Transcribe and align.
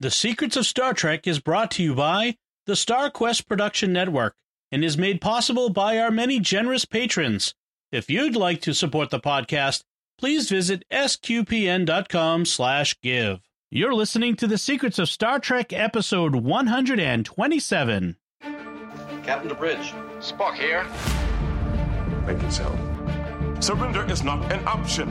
The 0.00 0.10
Secrets 0.12 0.56
of 0.56 0.64
Star 0.64 0.94
Trek 0.94 1.26
is 1.26 1.40
brought 1.40 1.72
to 1.72 1.82
you 1.82 1.92
by 1.92 2.36
the 2.66 2.76
Star 2.76 3.10
Quest 3.10 3.48
Production 3.48 3.92
Network 3.92 4.36
and 4.70 4.84
is 4.84 4.96
made 4.96 5.20
possible 5.20 5.70
by 5.70 5.98
our 5.98 6.12
many 6.12 6.38
generous 6.38 6.84
patrons. 6.84 7.52
If 7.90 8.08
you'd 8.08 8.36
like 8.36 8.60
to 8.62 8.74
support 8.74 9.10
the 9.10 9.18
podcast, 9.18 9.82
please 10.16 10.48
visit 10.48 10.84
sqpn.com 10.92 12.44
slash 12.44 12.96
give. 13.00 13.40
You're 13.72 13.92
listening 13.92 14.36
to 14.36 14.46
The 14.46 14.56
Secrets 14.56 15.00
of 15.00 15.08
Star 15.08 15.40
Trek 15.40 15.72
episode 15.72 16.36
127. 16.36 18.16
Captain 19.24 19.48
to 19.48 19.54
bridge. 19.56 19.92
Spock 20.20 20.54
here. 20.54 20.86
Thank 22.24 22.40
you, 22.40 22.50
Sal. 22.52 22.78
Surrender 23.60 24.08
is 24.08 24.22
not 24.22 24.52
an 24.52 24.64
option. 24.64 25.10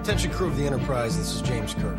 Attention 0.00 0.30
crew 0.30 0.46
of 0.46 0.56
the 0.56 0.64
Enterprise, 0.64 1.18
this 1.18 1.34
is 1.34 1.42
James 1.42 1.74
Kirk. 1.74 1.98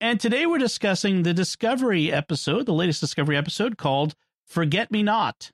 And 0.00 0.20
today 0.20 0.46
we're 0.46 0.58
discussing 0.58 1.24
the 1.24 1.34
Discovery 1.34 2.12
episode, 2.12 2.66
the 2.66 2.72
latest 2.72 3.00
Discovery 3.00 3.36
episode 3.36 3.76
called 3.76 4.14
Forget 4.46 4.92
Me 4.92 5.02
Not. 5.02 5.50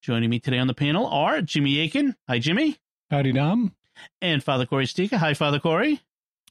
Joining 0.00 0.30
me 0.30 0.40
today 0.40 0.58
on 0.58 0.66
the 0.66 0.72
panel 0.72 1.06
are 1.06 1.42
Jimmy 1.42 1.78
Akin. 1.80 2.16
Hi, 2.26 2.38
Jimmy. 2.38 2.78
Howdy, 3.10 3.32
Dom. 3.32 3.74
And 4.22 4.42
Father 4.42 4.64
Cory 4.64 4.86
Sticha. 4.86 5.18
Hi, 5.18 5.34
Father 5.34 5.58
Cory. 5.60 6.00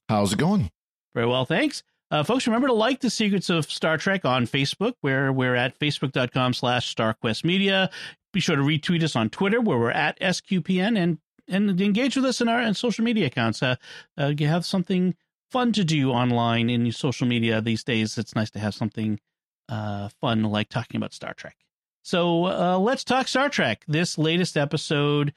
How's 0.07 0.33
it 0.33 0.37
going? 0.37 0.69
Very 1.15 1.25
well, 1.25 1.45
thanks. 1.45 1.81
Uh, 2.11 2.21
folks, 2.21 2.45
remember 2.45 2.67
to 2.67 2.73
like 2.73 2.99
the 2.99 3.09
Secrets 3.09 3.49
of 3.49 3.65
Star 3.71 3.97
Trek 3.97 4.23
on 4.23 4.45
Facebook, 4.45 4.93
where 5.01 5.33
we're 5.33 5.55
at 5.55 5.79
facebook.com 5.79 6.53
slash 6.53 6.93
starquestmedia. 6.93 7.89
Be 8.33 8.39
sure 8.39 8.55
to 8.55 8.61
retweet 8.61 9.01
us 9.01 9.15
on 9.15 9.31
Twitter, 9.31 9.59
where 9.59 9.79
we're 9.79 9.89
at 9.89 10.19
SQPN, 10.19 10.95
and 10.95 11.17
and 11.47 11.81
engage 11.81 12.15
with 12.15 12.25
us 12.25 12.39
in 12.39 12.47
our 12.47 12.61
in 12.61 12.75
social 12.75 13.03
media 13.03 13.25
accounts. 13.25 13.63
Uh, 13.63 13.77
uh, 14.19 14.31
you 14.37 14.45
have 14.45 14.63
something 14.63 15.15
fun 15.51 15.71
to 15.73 15.83
do 15.83 16.11
online 16.11 16.69
in 16.69 16.91
social 16.91 17.27
media 17.27 17.61
these 17.61 17.83
days. 17.83 18.17
It's 18.17 18.35
nice 18.35 18.49
to 18.51 18.59
have 18.59 18.73
something 18.73 19.19
uh, 19.69 20.09
fun 20.19 20.43
like 20.43 20.69
talking 20.69 20.97
about 20.97 21.13
Star 21.13 21.33
Trek. 21.33 21.55
So 22.03 22.45
uh, 22.45 22.77
let's 22.79 23.03
talk 23.03 23.27
Star 23.27 23.49
Trek. 23.49 23.83
This 23.87 24.17
latest 24.17 24.57
episode 24.57 25.33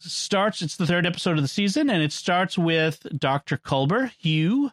starts, 0.00 0.62
it's 0.62 0.76
the 0.76 0.86
third 0.86 1.06
episode 1.06 1.36
of 1.36 1.42
the 1.42 1.48
season, 1.48 1.90
and 1.90 2.02
it 2.02 2.12
starts 2.12 2.56
with 2.56 3.06
Dr. 3.18 3.56
Culber, 3.58 4.10
Hugh, 4.18 4.70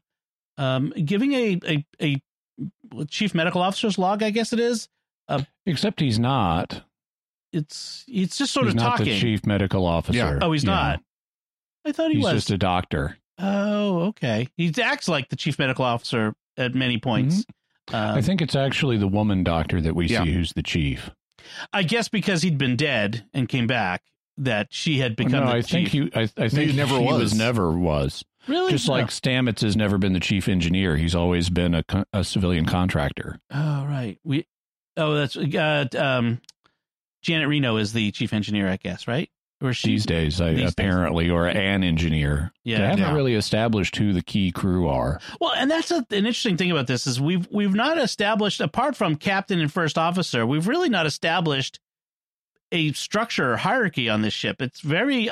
um, 0.58 0.92
giving 1.06 1.34
a, 1.34 1.60
a, 1.68 1.86
a 2.02 2.22
chief 3.08 3.36
medical 3.36 3.62
officer's 3.62 3.98
log, 3.98 4.24
I 4.24 4.30
guess 4.32 4.54
it 4.54 4.60
is. 4.60 4.88
Uh, 5.28 5.44
Except 5.66 6.00
he's 6.00 6.18
not. 6.20 6.82
It's 7.54 8.06
it's 8.08 8.38
just 8.38 8.52
sort 8.54 8.66
he's 8.66 8.74
of 8.74 8.80
not 8.82 8.98
talking. 8.98 9.06
the 9.06 9.20
chief 9.20 9.46
medical 9.46 9.86
officer. 9.86 10.18
Yeah. 10.18 10.40
Oh, 10.42 10.52
he's 10.52 10.64
Yeah. 10.64 10.72
not. 10.72 11.02
I 11.86 11.92
thought 11.92 12.10
he 12.12 12.16
He's 12.18 12.24
was. 12.26 12.34
just 12.34 12.52
a 12.52 12.58
doctor. 12.58 13.18
Oh, 13.40 14.00
okay. 14.10 14.48
He 14.58 14.74
acts 14.82 15.08
like 15.08 15.30
the 15.30 15.36
chief 15.36 15.58
medical 15.60 15.86
officer 15.86 16.34
at 16.58 16.76
many 16.76 16.98
points. 17.00 17.46
Um, 17.92 18.18
I 18.18 18.22
think 18.22 18.42
it's 18.42 18.56
actually 18.56 18.98
the 18.98 19.08
woman 19.08 19.44
doctor 19.44 19.80
that 19.82 19.96
we 19.96 20.08
Yeah. 20.08 20.24
see 20.24 20.34
who's 20.34 20.54
the 20.54 20.62
chief. 20.64 21.10
I 21.74 21.84
guess 21.84 22.10
because 22.10 22.42
he'd 22.42 22.58
been 22.58 22.76
dead 22.76 23.26
and 23.34 23.48
came 23.48 23.66
back, 23.66 24.04
that 24.38 24.68
she 24.72 25.00
had 25.00 25.16
become. 25.16 25.32
no, 25.44 25.46
the 25.48 25.58
I 25.58 25.62
think 25.62 25.90
chief. 25.90 26.14
he. 26.14 26.20
I, 26.20 26.30
I 26.38 26.48
think 26.50 26.72
He 26.72 26.78
never 26.78 26.98
she 26.98 27.04
was. 27.04 27.34
never 27.34 27.72
was. 27.78 28.24
really 28.48 28.72
Just 28.72 28.88
like 28.88 29.06
Oh. 29.06 29.08
Stamets 29.08 29.62
has 29.62 29.76
never 29.76 29.98
been 29.98 30.14
the 30.14 30.20
chief 30.22 30.48
engineer. 30.48 30.96
He's 30.98 31.14
always 31.16 31.50
been 31.50 31.74
a, 31.76 31.84
a 32.14 32.24
civilian 32.24 32.66
contractor. 32.66 33.40
Oh 33.52 33.86
right. 33.86 34.18
We. 34.24 34.46
Oh, 34.98 35.14
that's 35.16 35.36
uh, 35.38 35.86
um, 35.98 36.40
Jett 37.22 37.48
Reno 37.48 37.78
is 37.78 37.92
the 37.94 38.12
chief 38.12 38.32
engineer, 38.34 38.68
I 38.70 38.78
guess, 38.78 39.08
right? 39.08 39.30
Or 39.62 39.74
she 39.74 39.90
These 39.90 40.06
days, 40.06 40.40
I, 40.40 40.52
these 40.54 40.60
days. 40.62 40.72
apparently, 40.72 41.30
or 41.30 41.46
an 41.46 41.84
engineer. 41.84 42.54
Yeah. 42.64 42.78
they 42.78 42.84
haven't 42.86 43.00
Yeah. 43.00 43.14
really 43.14 43.36
established 43.36 43.98
who 43.98 44.14
the 44.14 44.22
key 44.22 44.52
crew 44.54 44.88
are. 44.88 45.20
Well, 45.42 45.52
and 45.54 45.70
that's 45.70 45.92
a, 45.92 45.98
an 45.98 46.06
interesting 46.12 46.56
thing 46.56 46.72
about 46.72 46.88
this 46.88 47.06
is 47.06 47.20
we've 47.20 47.46
we've 47.52 47.76
not 47.76 47.98
established 47.98 48.62
apart 48.62 48.96
from 48.96 49.18
captain 49.18 49.60
and 49.60 49.70
first 49.72 49.98
officer, 49.98 50.46
we've 50.46 50.68
really 50.68 50.88
not 50.88 51.06
established 51.06 51.80
a 52.72 52.94
structure 52.94 53.52
or 53.54 53.58
hierarchy 53.58 54.08
on 54.10 54.22
this 54.22 54.34
ship. 54.34 54.62
It's 54.62 54.80
very 54.80 55.28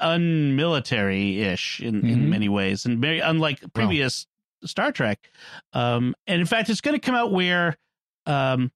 unmilitary 0.51 1.41
ish 1.41 1.79
in, 1.79 2.05
in 2.05 2.21
Mhm. 2.23 2.27
many 2.29 2.49
ways, 2.49 2.85
and 2.85 2.99
very 2.99 3.19
unlike 3.19 3.61
previous 3.73 4.25
Star 4.65 4.91
Trek. 4.91 5.29
Um, 5.73 6.15
and 6.25 6.41
in 6.41 6.47
fact, 6.47 6.69
it's 6.69 6.81
going 6.81 6.99
to 6.99 7.05
come 7.05 7.15
out 7.15 7.31
where, 7.31 7.77
um, 8.25 8.71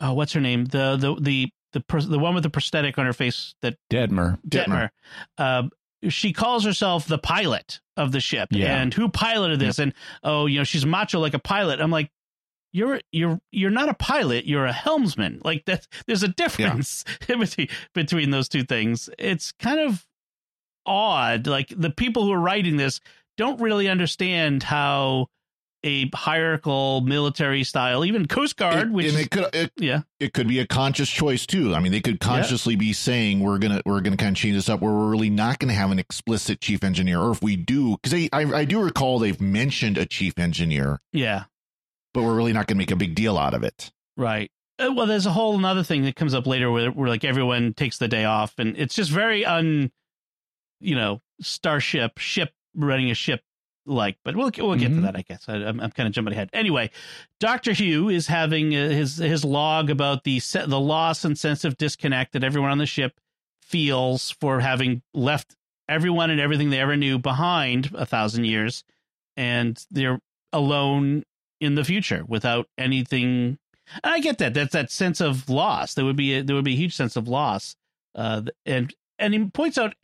oh, 0.00 0.12
what's 0.14 0.32
her 0.32 0.40
name? 0.40 0.64
The 0.66 0.96
the 0.96 1.16
the 1.20 1.48
the 1.74 2.06
the 2.08 2.18
one 2.18 2.34
with 2.34 2.42
the 2.42 2.50
prosthetic 2.50 2.98
on 2.98 3.04
her 3.04 3.12
face 3.12 3.54
that 3.60 3.76
Detmer. 3.90 4.38
Detmer. 4.48 4.88
Um, 5.36 5.70
she 6.08 6.32
calls 6.32 6.64
herself 6.64 7.06
the 7.06 7.18
pilot 7.18 7.80
of 7.96 8.12
the 8.12 8.20
ship. 8.20 8.48
Yeah. 8.50 8.80
And 8.80 8.92
who 8.92 9.08
piloted 9.08 9.58
this? 9.58 9.78
And 9.78 9.92
oh, 10.22 10.46
you 10.46 10.58
know, 10.58 10.64
she's 10.64 10.86
macho 10.86 11.20
like 11.20 11.34
a 11.34 11.38
pilot. 11.38 11.80
I'm 11.80 11.90
like, 11.90 12.10
you're 12.72 13.00
you're 13.12 13.40
you're 13.52 13.70
not 13.70 13.88
a 13.88 13.94
pilot. 13.94 14.46
You're 14.46 14.66
a 14.66 14.72
helmsman. 14.72 15.40
Like 15.44 15.64
that. 15.66 15.86
There's 16.06 16.22
a 16.22 16.28
difference 16.28 17.04
between 17.26 17.68
between 17.94 18.30
those 18.30 18.48
two 18.48 18.64
things. 18.64 19.10
It's 19.18 19.52
kind 19.52 19.80
of 19.80 20.06
odd. 20.86 21.46
Like 21.46 21.72
the 21.76 21.90
people 21.90 22.24
who 22.24 22.32
are 22.32 22.40
writing 22.40 22.76
this 22.76 23.00
don't 23.36 23.60
really 23.60 23.88
understand 23.88 24.62
how 24.62 25.28
a 25.84 26.08
hierarchical 26.14 27.02
military 27.02 27.62
style, 27.62 28.04
even 28.04 28.26
Coast 28.26 28.56
Guard, 28.56 28.88
It- 28.88 28.90
which 28.90 29.06
and 29.06 29.14
is, 29.16 29.20
it 29.26 29.30
could 29.30 29.54
it, 29.54 29.72
yeah, 29.76 30.00
it 30.18 30.32
could 30.32 30.48
be 30.48 30.58
a 30.58 30.66
conscious 30.66 31.08
choice 31.10 31.46
too. 31.46 31.74
I 31.74 31.80
mean, 31.80 31.92
they 31.92 32.00
could 32.00 32.18
consciously 32.18 32.74
be 32.74 32.92
saying 32.92 33.40
we're 33.40 33.58
gonna 33.58 33.82
we're 33.84 34.00
gonna 34.00 34.16
kind 34.16 34.36
of 34.36 34.40
change 34.40 34.56
this 34.56 34.68
up 34.68 34.80
where 34.80 34.92
we're 34.92 35.10
really 35.10 35.30
not 35.30 35.58
gonna 35.58 35.74
have 35.74 35.90
an 35.90 35.98
explicit 35.98 36.60
chief 36.60 36.82
engineer, 36.82 37.20
or 37.20 37.30
if 37.30 37.42
we 37.42 37.54
do, 37.56 37.96
because 38.02 38.14
I, 38.14 38.28
I 38.32 38.60
I 38.60 38.64
do 38.64 38.80
recall 38.80 39.18
they've 39.18 39.40
mentioned 39.40 39.98
a 39.98 40.06
chief 40.06 40.38
engineer, 40.38 41.00
yeah. 41.12 41.44
but 42.12 42.22
we're 42.22 42.34
really 42.34 42.52
not 42.52 42.66
gonna 42.66 42.78
make 42.78 42.90
a 42.90 42.96
big 42.96 43.14
deal 43.14 43.36
out 43.38 43.54
of 43.54 43.62
it. 43.62 43.92
Right. 44.16 44.50
Uh, 44.78 44.92
well, 44.92 45.06
there's 45.06 45.26
a 45.26 45.30
whole 45.32 45.56
another 45.56 45.84
thing 45.84 46.02
that 46.02 46.16
comes 46.16 46.34
up 46.34 46.46
later 46.48 46.70
where, 46.70 46.90
where 46.90 47.08
like 47.08 47.24
everyone 47.24 47.74
takes 47.74 47.98
the 47.98 48.08
day 48.08 48.24
off, 48.24 48.54
and 48.58 48.76
it's 48.76 48.94
just 48.94 49.10
very 49.10 49.44
un, 49.44 49.92
you 50.80 50.94
know, 50.96 51.20
starship 51.40 52.18
ship 52.18 52.50
running 52.74 53.10
a 53.10 53.14
ship 53.14 53.42
like. 53.86 54.16
But 54.24 54.36
we'll 54.36 54.50
we'll 54.58 54.76
get 54.76 54.88
to 54.88 54.94
Mhm. 54.96 55.02
that, 55.02 55.16
I 55.16 55.22
guess. 55.22 55.44
I, 55.48 55.54
I'm, 55.56 55.80
I'm 55.80 55.90
kind 55.90 56.06
of 56.06 56.12
jumping 56.14 56.32
ahead. 56.32 56.50
Anyway, 56.52 56.90
Doctor 57.40 57.72
Hugh 57.72 58.08
is 58.08 58.26
having 58.26 58.74
uh, 58.74 58.88
his 58.88 59.16
his 59.18 59.44
log 59.44 59.90
about 59.90 60.24
the 60.24 60.40
se- 60.40 60.66
the 60.66 60.80
loss 60.80 61.24
and 61.24 61.38
sense 61.38 61.64
of 61.64 61.76
disconnect 61.76 62.32
that 62.32 62.44
everyone 62.44 62.70
on 62.70 62.78
the 62.78 62.86
ship 62.86 63.20
feels 63.62 64.30
for 64.40 64.60
having 64.60 65.02
left 65.12 65.54
everyone 65.88 66.30
and 66.30 66.40
everything 66.40 66.70
they 66.70 66.80
ever 66.80 66.96
knew 66.96 67.18
behind 67.18 67.90
a 67.94 68.06
thousand 68.06 68.44
years, 68.44 68.84
and 69.36 69.84
they're 69.90 70.20
alone 70.52 71.24
in 71.60 71.74
the 71.74 71.84
future 71.84 72.24
without 72.26 72.68
anything 72.78 73.58
I 74.02 74.20
get 74.20 74.38
that. 74.38 74.54
That's 74.54 74.72
that 74.72 74.90
sense 74.90 75.20
of 75.20 75.48
loss. 75.48 75.94
There 75.94 76.04
would 76.04 76.16
be 76.16 76.34
a, 76.34 76.42
there 76.42 76.56
would 76.56 76.64
be 76.64 76.72
a 76.74 76.76
huge 76.76 76.94
sense 76.94 77.16
of 77.16 77.28
loss. 77.28 77.76
Uh, 78.14 78.42
and 78.64 78.94
and 79.18 79.34
he 79.34 79.44
points 79.46 79.76
out 79.78 79.94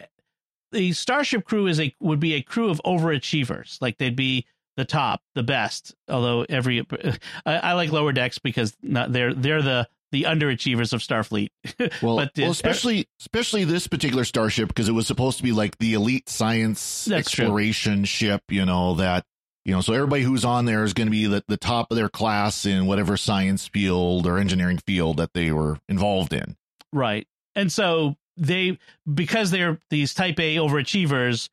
the 0.73 0.93
starship 0.93 1.45
crew 1.45 1.67
is 1.67 1.81
a 1.81 1.95
would 2.01 2.21
be 2.21 2.35
a 2.35 2.43
crew 2.43 2.71
of 2.71 2.81
overachievers. 2.85 3.81
Like 3.81 3.99
they'd 3.99 4.17
be 4.17 4.47
the 4.77 4.85
top, 4.85 5.23
the 5.35 5.43
best. 5.43 5.95
Although 6.09 6.47
every 6.49 6.87
I, 7.47 7.55
I 7.57 7.73
like 7.75 7.93
lower 7.93 8.13
decks 8.13 8.39
because 8.39 8.77
not, 8.83 9.13
they're 9.13 9.35
they're 9.35 9.63
the 9.63 9.89
the 10.13 10.25
underachievers 10.25 10.93
of 10.93 11.01
Starfleet. 11.01 11.51
Well, 12.03 12.17
But, 12.17 12.29
uh, 12.29 12.43
well 12.43 12.51
especially 12.51 13.09
especially 13.21 13.65
this 13.65 13.87
particular 13.87 14.25
starship 14.25 14.69
because 14.69 14.89
it 14.89 14.93
was 14.93 15.07
supposed 15.07 15.39
to 15.39 15.43
be 15.43 15.53
like 15.53 15.79
the 15.79 15.95
elite 15.95 16.29
science 16.29 17.05
That's 17.05 17.31
true. 17.31 17.45
exploration 17.45 18.05
ship. 18.05 18.43
You 18.49 18.65
know 18.65 18.95
that 18.95 19.25
you 19.65 19.75
know 19.75 19.81
so 19.81 19.93
everybody 19.93 20.23
who's 20.23 20.45
on 20.45 20.65
there 20.65 20.85
is 20.85 20.95
going 20.95 21.07
to 21.09 21.13
be 21.13 21.27
the, 21.27 21.45
the 21.49 21.57
top 21.57 21.91
of 21.91 21.97
their 21.97 22.09
class 22.09 22.65
in 22.67 22.87
whatever 22.87 23.17
science 23.17 23.69
field 23.69 24.27
or 24.27 24.39
engineering 24.39 24.79
field 24.79 25.19
that 25.19 25.33
they 25.35 25.53
were 25.53 25.79
involved 25.89 26.33
in. 26.33 26.57
Right. 26.93 27.27
And 27.55 27.71
so 27.73 28.17
they 28.41 28.79
because 29.13 29.51
they're 29.53 29.79
these 29.91 30.15
type 30.15 30.41
A 30.41 30.57
overachievers, 30.57 31.49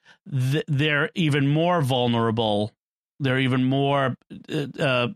th- 0.51 0.63
they're 0.67 1.11
even 1.13 1.47
more 1.47 1.81
vulnerable. 1.81 2.71
They're 3.19 3.39
even 3.39 3.63
more 3.65 4.15
uh, 4.51 4.67
uh, 4.81 5.07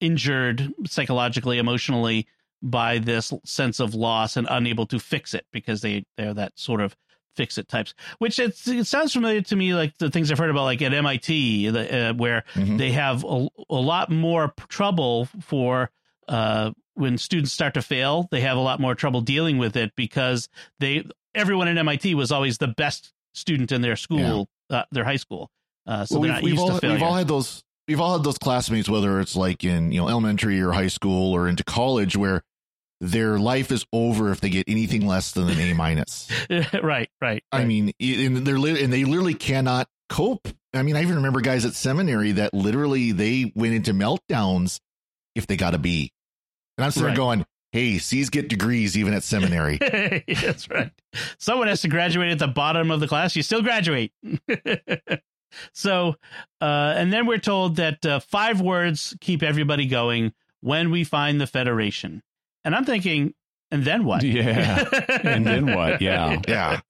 injured 0.00 0.72
psychologically, 0.86 1.58
emotionally 1.58 2.26
by 2.62 2.98
this 2.98 3.32
sense 3.44 3.80
of 3.80 3.94
loss 3.94 4.36
and 4.36 4.46
unable 4.50 4.86
to 4.86 4.98
fix 4.98 5.34
it 5.34 5.46
because 5.52 5.80
they 5.80 6.04
they're 6.16 6.34
that 6.34 6.52
sort 6.58 6.80
of 6.80 6.96
fix 7.36 7.56
it 7.56 7.68
types. 7.68 7.94
Which 8.18 8.38
it's, 8.38 8.66
it 8.66 8.86
sounds 8.86 9.12
familiar 9.12 9.40
to 9.42 9.56
me 9.56 9.74
like 9.74 9.96
the 9.98 10.10
things 10.10 10.30
I've 10.32 10.38
heard 10.38 10.50
about 10.50 10.64
like 10.64 10.82
at 10.82 10.92
MIT, 10.92 11.68
the, 11.70 12.10
uh, 12.10 12.14
where 12.14 12.44
Mhm. 12.54 12.78
they 12.78 12.90
have 12.92 13.24
a, 13.24 13.48
a 13.70 13.76
lot 13.76 14.10
more 14.10 14.52
trouble 14.68 15.26
for 15.40 15.90
uh, 16.28 16.72
when 16.94 17.18
students 17.18 17.52
start 17.52 17.74
to 17.74 17.82
fail, 17.82 18.28
they 18.30 18.40
have 18.40 18.56
a 18.56 18.60
lot 18.60 18.80
more 18.80 18.94
trouble 18.94 19.20
dealing 19.20 19.58
with 19.58 19.76
it 19.76 19.92
because 19.96 20.48
they 20.80 21.04
everyone 21.34 21.68
at 21.68 21.76
MIT 21.76 22.14
was 22.14 22.32
always 22.32 22.58
the 22.58 22.68
best 22.68 23.12
student 23.34 23.72
in 23.72 23.80
their 23.82 23.96
school, 23.96 24.48
uh, 24.70 24.84
their 24.90 25.04
high 25.04 25.16
school. 25.16 25.50
Uh, 25.86 26.04
so 26.04 26.18
Well, 26.18 26.22
they're 26.22 26.42
we've, 26.42 26.56
not 26.56 26.68
we've 26.68 26.84
all 26.84 26.92
we've 26.92 27.02
all 27.02 27.14
had 27.14 27.28
those 27.28 27.64
we've 27.86 28.00
all 28.00 28.16
had 28.16 28.24
those 28.24 28.38
classmates, 28.38 28.88
whether 28.88 29.20
it's 29.20 29.36
like 29.36 29.64
in 29.64 29.90
you 29.90 30.00
know 30.00 30.08
elementary 30.08 30.60
or 30.60 30.72
high 30.72 30.88
school 30.88 31.34
or 31.34 31.48
into 31.48 31.64
college, 31.64 32.16
where 32.16 32.42
their 33.00 33.38
life 33.38 33.70
is 33.70 33.86
over 33.92 34.30
if 34.30 34.40
they 34.40 34.50
get 34.50 34.68
anything 34.68 35.06
less 35.06 35.32
than 35.32 35.48
an 35.48 35.58
A 35.58 35.72
minus. 35.72 36.28
right, 36.82 37.08
right. 37.20 37.42
I 37.52 37.64
mean, 37.64 37.92
and 38.00 38.38
they're 38.38 38.56
and 38.56 38.92
they 38.92 39.04
literally 39.04 39.34
cannot 39.34 39.88
cope. 40.08 40.48
I 40.74 40.82
mean, 40.82 40.96
I 40.96 41.02
even 41.02 41.16
remember 41.16 41.40
guys 41.40 41.64
at 41.64 41.74
seminary 41.74 42.32
that 42.32 42.52
literally 42.52 43.12
they 43.12 43.52
went 43.54 43.74
into 43.74 43.94
meltdowns 43.94 44.80
if 45.34 45.46
they 45.46 45.56
got 45.56 45.74
a 45.74 45.78
B. 45.78 46.12
And 46.78 46.84
I'm 46.86 46.90
sitting 46.92 47.06
Right. 47.08 47.10
there 47.10 47.16
going, 47.16 47.46
"Hey, 47.72 47.98
C's 47.98 48.30
get 48.30 48.48
degrees 48.48 48.96
even 48.96 49.12
at 49.12 49.22
seminary." 49.24 49.76
That's 50.26 50.70
right. 50.70 50.90
Someone 51.38 51.68
has 51.68 51.82
to 51.82 51.88
graduate 51.88 52.30
at 52.32 52.38
the 52.38 52.48
bottom 52.48 52.90
of 52.90 53.00
the 53.00 53.08
class. 53.08 53.36
You 53.36 53.42
still 53.42 53.60
graduate. 53.62 54.12
so, 55.72 56.14
uh, 56.60 56.94
and 56.96 57.12
then 57.12 57.26
we're 57.26 57.38
told 57.38 57.76
that 57.76 58.04
uh, 58.06 58.20
five 58.20 58.60
words 58.60 59.16
keep 59.20 59.42
everybody 59.42 59.86
going 59.86 60.32
when 60.60 60.90
we 60.90 61.04
find 61.04 61.40
the 61.40 61.46
Federation. 61.46 62.22
And 62.64 62.74
I'm 62.74 62.84
thinking, 62.84 63.34
and 63.70 63.84
then 63.84 64.04
what? 64.04 64.22
Yeah. 64.22 64.84
And 65.24 65.44
then 65.46 65.74
what? 65.74 66.00
Yeah. 66.00 66.40
yeah, 66.46 66.80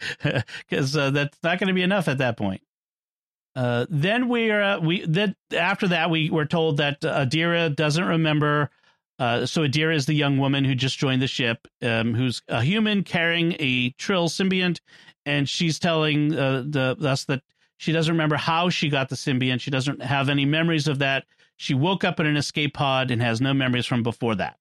because 0.68 0.96
uh, 0.96 1.10
that's 1.10 1.38
not 1.42 1.58
going 1.58 1.68
to 1.68 1.74
be 1.74 1.82
enough 1.82 2.08
at 2.08 2.18
that 2.18 2.36
point. 2.36 2.62
Uh, 3.56 3.86
then 3.88 4.28
we're 4.28 4.62
uh, 4.62 4.78
we 4.78 5.04
that 5.06 5.34
after 5.56 5.88
that 5.88 6.10
we 6.10 6.30
were 6.30 6.44
told 6.44 6.76
that 6.76 7.04
uh, 7.04 7.24
Adira 7.24 7.74
doesn't 7.74 8.04
remember. 8.04 8.70
Uh, 9.18 9.44
so 9.46 9.62
Adira 9.62 9.94
is 9.94 10.06
the 10.06 10.14
young 10.14 10.38
woman 10.38 10.64
who 10.64 10.74
just 10.74 10.98
joined 10.98 11.20
the 11.22 11.26
ship, 11.26 11.66
um, 11.82 12.14
who's 12.14 12.40
a 12.48 12.62
human 12.62 13.02
carrying 13.02 13.56
a 13.58 13.90
Trill 13.98 14.28
symbiont, 14.28 14.80
and 15.26 15.48
she's 15.48 15.78
telling 15.78 16.34
uh, 16.38 16.62
the 16.66 16.96
us 17.02 17.24
that 17.24 17.42
she 17.78 17.92
doesn't 17.92 18.12
remember 18.12 18.36
how 18.36 18.70
she 18.70 18.88
got 18.88 19.08
the 19.08 19.16
symbiont. 19.16 19.60
She 19.60 19.70
doesn't 19.70 20.02
have 20.02 20.28
any 20.28 20.44
memories 20.44 20.86
of 20.88 21.00
that. 21.00 21.24
She 21.56 21.74
woke 21.74 22.04
up 22.04 22.20
in 22.20 22.26
an 22.26 22.36
escape 22.36 22.74
pod 22.74 23.10
and 23.10 23.20
has 23.20 23.40
no 23.40 23.52
memories 23.52 23.86
from 23.86 24.02
before 24.04 24.36
that. 24.36 24.56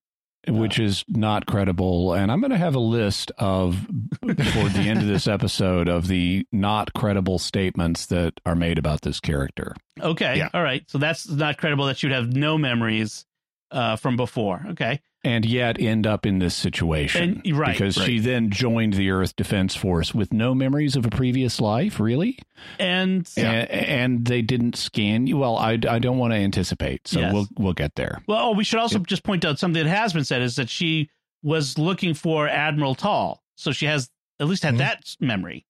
which 0.48 0.78
is 0.80 1.04
not 1.08 1.46
credible. 1.46 2.14
And 2.14 2.32
I'm 2.32 2.40
going 2.40 2.50
to 2.52 2.56
have 2.58 2.74
a 2.74 2.80
list 2.80 3.30
of, 3.38 3.86
toward 4.22 4.72
the 4.72 4.86
end 4.88 5.00
of 5.00 5.06
this 5.06 5.28
episode, 5.28 5.88
of 5.88 6.08
the 6.08 6.46
not 6.52 6.92
credible 6.94 7.38
statements 7.38 8.06
that 8.06 8.34
are 8.46 8.54
made 8.56 8.78
about 8.78 9.02
this 9.02 9.20
character. 9.20 9.74
Okay, 10.00 10.38
Yeah. 10.38 10.48
all 10.54 10.62
right. 10.62 10.82
So 10.90 10.98
that's 10.98 11.28
not 11.28 11.58
credible 11.58 11.86
that 11.86 11.98
she'd 11.98 12.12
have 12.12 12.32
no 12.34 12.56
memories 12.58 13.26
uh, 13.70 13.96
from 13.96 14.16
before. 14.16 14.64
Okay. 14.70 15.00
And 15.24 15.44
yet 15.44 15.80
end 15.80 16.06
up 16.06 16.24
in 16.26 16.38
this 16.38 16.54
situation. 16.54 17.42
And- 17.44 17.58
right, 17.58 17.72
Because 17.72 17.98
right. 17.98 18.06
she 18.06 18.18
then 18.20 18.50
joined 18.50 18.94
the 18.94 19.10
Earth 19.10 19.34
Defense 19.34 19.74
Force 19.74 20.14
with 20.14 20.32
no 20.32 20.54
memories 20.54 20.94
of 20.94 21.04
a 21.04 21.10
previous 21.10 21.60
life, 21.60 21.98
really? 21.98 22.38
And 22.78 23.28
A- 23.36 23.40
And, 23.42 24.24
they 24.24 24.42
didn't 24.42 24.76
scan 24.76 25.26
you. 25.26 25.36
Well, 25.38 25.56
I, 25.56 25.72
I 25.88 25.98
don't 25.98 26.18
want 26.18 26.32
to 26.34 26.38
anticipate, 26.38 27.08
so 27.08 27.18
Yes. 27.20 27.32
we'll 27.34 27.48
we'll 27.58 27.72
get 27.72 27.96
there. 27.96 28.22
well, 28.28 28.50
oh, 28.50 28.52
we 28.52 28.62
should 28.64 28.78
also 28.78 29.00
just 29.00 29.24
point 29.24 29.44
out 29.44 29.58
something 29.58 29.82
that 29.82 29.90
has 29.90 30.12
been 30.12 30.24
said 30.24 30.40
is 30.40 30.54
that 30.56 30.68
she 30.70 31.10
was 31.42 31.78
looking 31.78 32.14
for 32.14 32.48
Admiral 32.48 32.94
Tal, 32.94 33.42
so 33.56 33.72
she 33.72 33.86
has 33.86 34.08
at 34.40 34.46
least 34.46 34.62
had 34.62 34.74
Mhm. 34.74 34.78
that 34.78 35.16
memory 35.20 35.66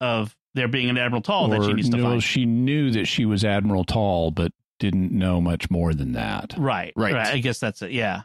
of 0.00 0.36
there 0.54 0.68
being 0.68 0.90
an 0.90 0.98
Admiral 0.98 1.22
Tal 1.22 1.48
that 1.48 1.62
she 1.64 1.72
needs 1.72 1.88
to 1.88 1.96
no, 1.96 2.02
find. 2.02 2.22
she 2.22 2.44
knew 2.44 2.90
that 2.90 3.06
she 3.06 3.24
was 3.24 3.44
Admiral 3.44 3.84
Tal, 3.84 4.30
but 4.30 4.52
didn't 4.80 5.12
know 5.12 5.40
much 5.40 5.70
more 5.70 5.94
than 5.94 6.12
that. 6.12 6.54
right, 6.58 6.92
Right. 6.96 7.14
I 7.14 7.38
guess 7.38 7.60
that's 7.60 7.82
it. 7.82 7.92
Yeah. 7.92 8.22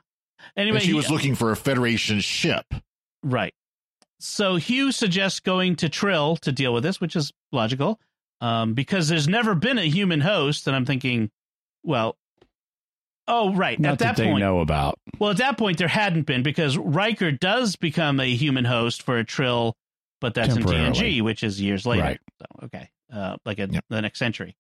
Anyway, 0.58 0.78
and 0.78 0.86
she 0.86 0.94
was 0.94 1.06
he- 1.08 1.14
looking 1.14 1.36
for 1.36 1.52
a 1.52 1.56
Federation 1.56 2.20
ship. 2.22 2.66
Right. 3.24 3.54
So 4.20 4.56
Hugh 4.56 4.92
suggests 4.92 5.40
going 5.40 5.76
to 5.78 5.90
Trill 5.90 6.38
to 6.38 6.52
deal 6.52 6.74
with 6.74 6.84
this, 6.84 7.00
which 7.02 7.16
is 7.16 7.32
logical, 7.52 8.00
um, 8.42 8.74
because 8.74 9.08
there's 9.08 9.28
never 9.28 9.54
been 9.56 9.78
a 9.78 9.86
human 9.86 10.22
host. 10.22 10.66
And 10.68 10.76
I'm 10.76 10.86
thinking, 10.86 11.30
well, 11.84 12.18
oh, 13.28 13.54
right. 13.54 13.80
Not 13.80 13.94
at 13.94 14.00
that, 14.00 14.06
that, 14.16 14.18
they 14.24 14.30
point, 14.30 14.40
know 14.40 14.60
about. 14.62 14.98
well, 15.20 15.32
at 15.32 15.38
that 15.38 15.58
point, 15.58 15.78
there 15.78 15.88
hadn't 15.88 16.24
been 16.26 16.44
because 16.44 16.78
Riker 16.78 17.32
does 17.32 17.76
become 17.76 18.20
a 18.20 18.34
human 18.36 18.66
host 18.66 19.02
for 19.04 19.18
a 19.18 19.24
Trill, 19.24 19.76
but 20.22 20.34
that's 20.34 20.50
in 20.56 20.64
Temporarily. 20.64 20.92
TNG, 20.92 21.22
which 21.22 21.44
is 21.44 21.60
years 21.62 21.86
later. 21.86 22.04
Right. 22.04 22.20
So, 22.40 22.46
okay. 22.66 22.90
Uh, 23.14 23.38
like 23.46 23.60
in 23.60 23.74
Yep. 23.74 23.86
the 23.90 24.02
next 24.02 24.18
century 24.20 24.56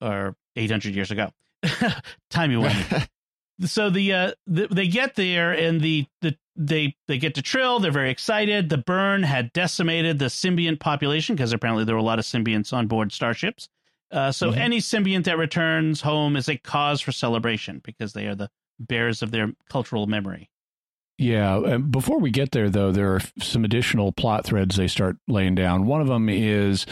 or 0.00 0.36
800 0.56 0.94
years 0.94 1.10
ago. 1.10 1.30
Time 2.30 2.50
you 2.50 2.66
so 3.66 3.90
the 3.90 4.12
uh 4.12 4.30
the, 4.46 4.66
they 4.70 4.88
get 4.88 5.14
there 5.16 5.52
and 5.52 5.80
the 5.80 6.06
the 6.22 6.34
they 6.56 6.94
they 7.08 7.18
get 7.18 7.34
to 7.34 7.42
trill 7.42 7.78
they're 7.78 7.92
very 7.92 8.10
excited 8.10 8.70
the 8.70 8.78
burn 8.78 9.22
had 9.22 9.52
decimated 9.52 10.18
the 10.18 10.26
symbiont 10.26 10.80
population 10.80 11.34
because 11.36 11.52
apparently 11.52 11.84
there 11.84 11.94
were 11.94 12.00
a 12.00 12.02
lot 12.04 12.18
of 12.18 12.24
symbionts 12.24 12.72
on 12.72 12.86
board 12.86 13.12
starships 13.12 13.68
uh, 14.12 14.32
so 14.32 14.50
Mhm. 14.50 14.56
any 14.56 14.78
symbiont 14.78 15.24
that 15.24 15.36
returns 15.36 16.00
home 16.00 16.36
is 16.36 16.48
a 16.48 16.56
cause 16.56 17.02
for 17.02 17.12
celebration 17.12 17.82
because 17.84 18.14
they 18.14 18.26
are 18.26 18.34
the 18.34 18.48
bearers 18.78 19.20
of 19.22 19.30
their 19.30 19.52
cultural 19.68 20.06
memory 20.06 20.48
Yeah. 21.18 21.58
and 21.58 21.90
Before 21.92 22.18
we 22.18 22.30
get 22.30 22.52
there, 22.52 22.70
though, 22.70 22.92
there 22.92 23.14
are 23.14 23.20
some 23.40 23.62
additional 23.64 24.10
plot 24.12 24.46
threads 24.46 24.76
they 24.76 24.88
start 24.88 25.18
laying 25.28 25.54
down. 25.54 25.84
One 25.86 26.00
of 26.00 26.06
them 26.08 26.30
is 26.30 26.86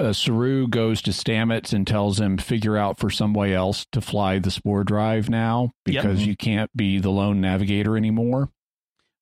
uh, 0.00 0.12
Saru 0.12 0.66
goes 0.68 1.02
to 1.02 1.10
Stamets 1.10 1.72
and 1.72 1.86
tells 1.86 2.18
him 2.20 2.36
figure 2.38 2.76
out 2.76 2.98
for 2.98 3.10
some 3.10 3.34
way 3.34 3.54
else 3.54 3.86
to 3.92 4.00
fly 4.00 4.38
the 4.38 4.50
spore 4.50 4.82
drive 4.84 5.28
now 5.30 5.72
Yep. 5.86 6.02
because 6.02 6.26
you 6.26 6.36
can't 6.36 6.70
be 6.76 6.98
the 6.98 7.10
lone 7.10 7.40
navigator 7.40 7.96
anymore, 7.96 8.48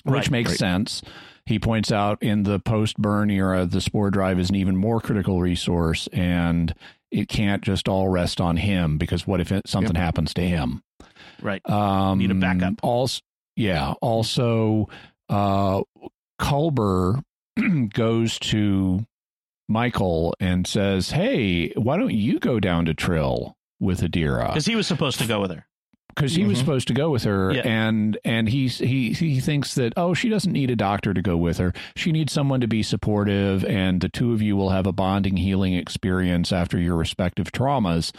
which 0.04 0.14
Right, 0.14 0.30
makes 0.30 0.50
right. 0.50 0.58
sense. 0.58 1.02
He 1.46 1.58
points 1.58 1.90
out 1.90 2.22
in 2.22 2.42
the 2.42 2.58
post 2.60 2.96
burn 2.98 3.30
era, 3.30 3.64
the 3.66 3.80
spore 3.80 4.10
drive 4.10 4.38
is 4.38 4.50
an 4.50 4.56
even 4.56 4.76
more 4.76 5.00
critical 5.00 5.40
resource 5.40 6.06
and 6.12 6.75
it 7.10 7.28
can't 7.28 7.62
just 7.62 7.88
all 7.88 8.08
rest 8.08 8.38
on 8.40 8.58
him 8.58 8.98
because 8.98 9.26
what 9.26 9.40
if 9.40 9.50
it, 9.50 9.66
something 9.66 9.94
happens 9.96 10.34
to 10.34 10.42
him? 10.42 10.82
right 11.40 11.62
Um, 11.69 12.19
Need 12.19 12.30
a 12.30 12.34
backup. 12.34 12.75
Also, 12.82 13.22
yeah. 13.56 13.94
Also, 14.02 14.88
uh, 15.30 15.82
Culber 16.40 17.22
goes 17.94 18.38
to 18.40 19.06
Michael 19.69 20.35
and 20.41 20.67
says, 20.67 21.11
"Hey, 21.11 21.70
why 21.75 21.97
don't 21.97 22.15
you 22.15 22.38
go 22.38 22.59
down 22.61 22.85
to 22.87 22.94
Trill 22.94 23.56
with 23.81 24.00
Adira?" 24.00 24.49
because 24.49 24.67
he 24.67 24.75
was 24.76 24.87
supposed 24.87 25.19
to 25.20 25.26
go 25.26 25.41
with 25.41 25.50
her 25.50 25.65
Because 26.15 26.35
he 26.35 26.43
was 26.44 26.56
Mhm. 26.56 26.61
supposed 26.61 26.88
to 26.88 26.94
go 26.94 27.11
with 27.11 27.23
her, 27.25 27.53
Yeah. 27.53 27.61
and 27.65 28.19
and 28.25 28.49
he's 28.49 28.79
he 28.79 29.12
he 29.12 29.38
thinks 29.38 29.75
that 29.76 29.93
oh, 29.97 30.15
she 30.15 30.29
doesn't 30.29 30.53
need 30.53 30.70
a 30.70 30.75
doctor 30.76 31.14
to 31.14 31.23
go 31.23 31.37
with 31.37 31.59
her. 31.59 31.73
She 31.95 32.11
needs 32.11 32.33
someone 32.33 32.61
to 32.61 32.66
be 32.66 32.83
supportive, 32.83 33.64
and 33.64 34.00
the 34.00 34.09
two 34.09 34.33
of 34.33 34.42
you 34.42 34.57
will 34.57 34.71
have 34.71 34.87
a 34.87 34.92
bonding, 34.92 35.37
healing 35.37 35.75
experience 35.75 36.50
after 36.52 36.81
your 36.81 36.97
respective 36.97 37.52
traumas. 37.52 38.11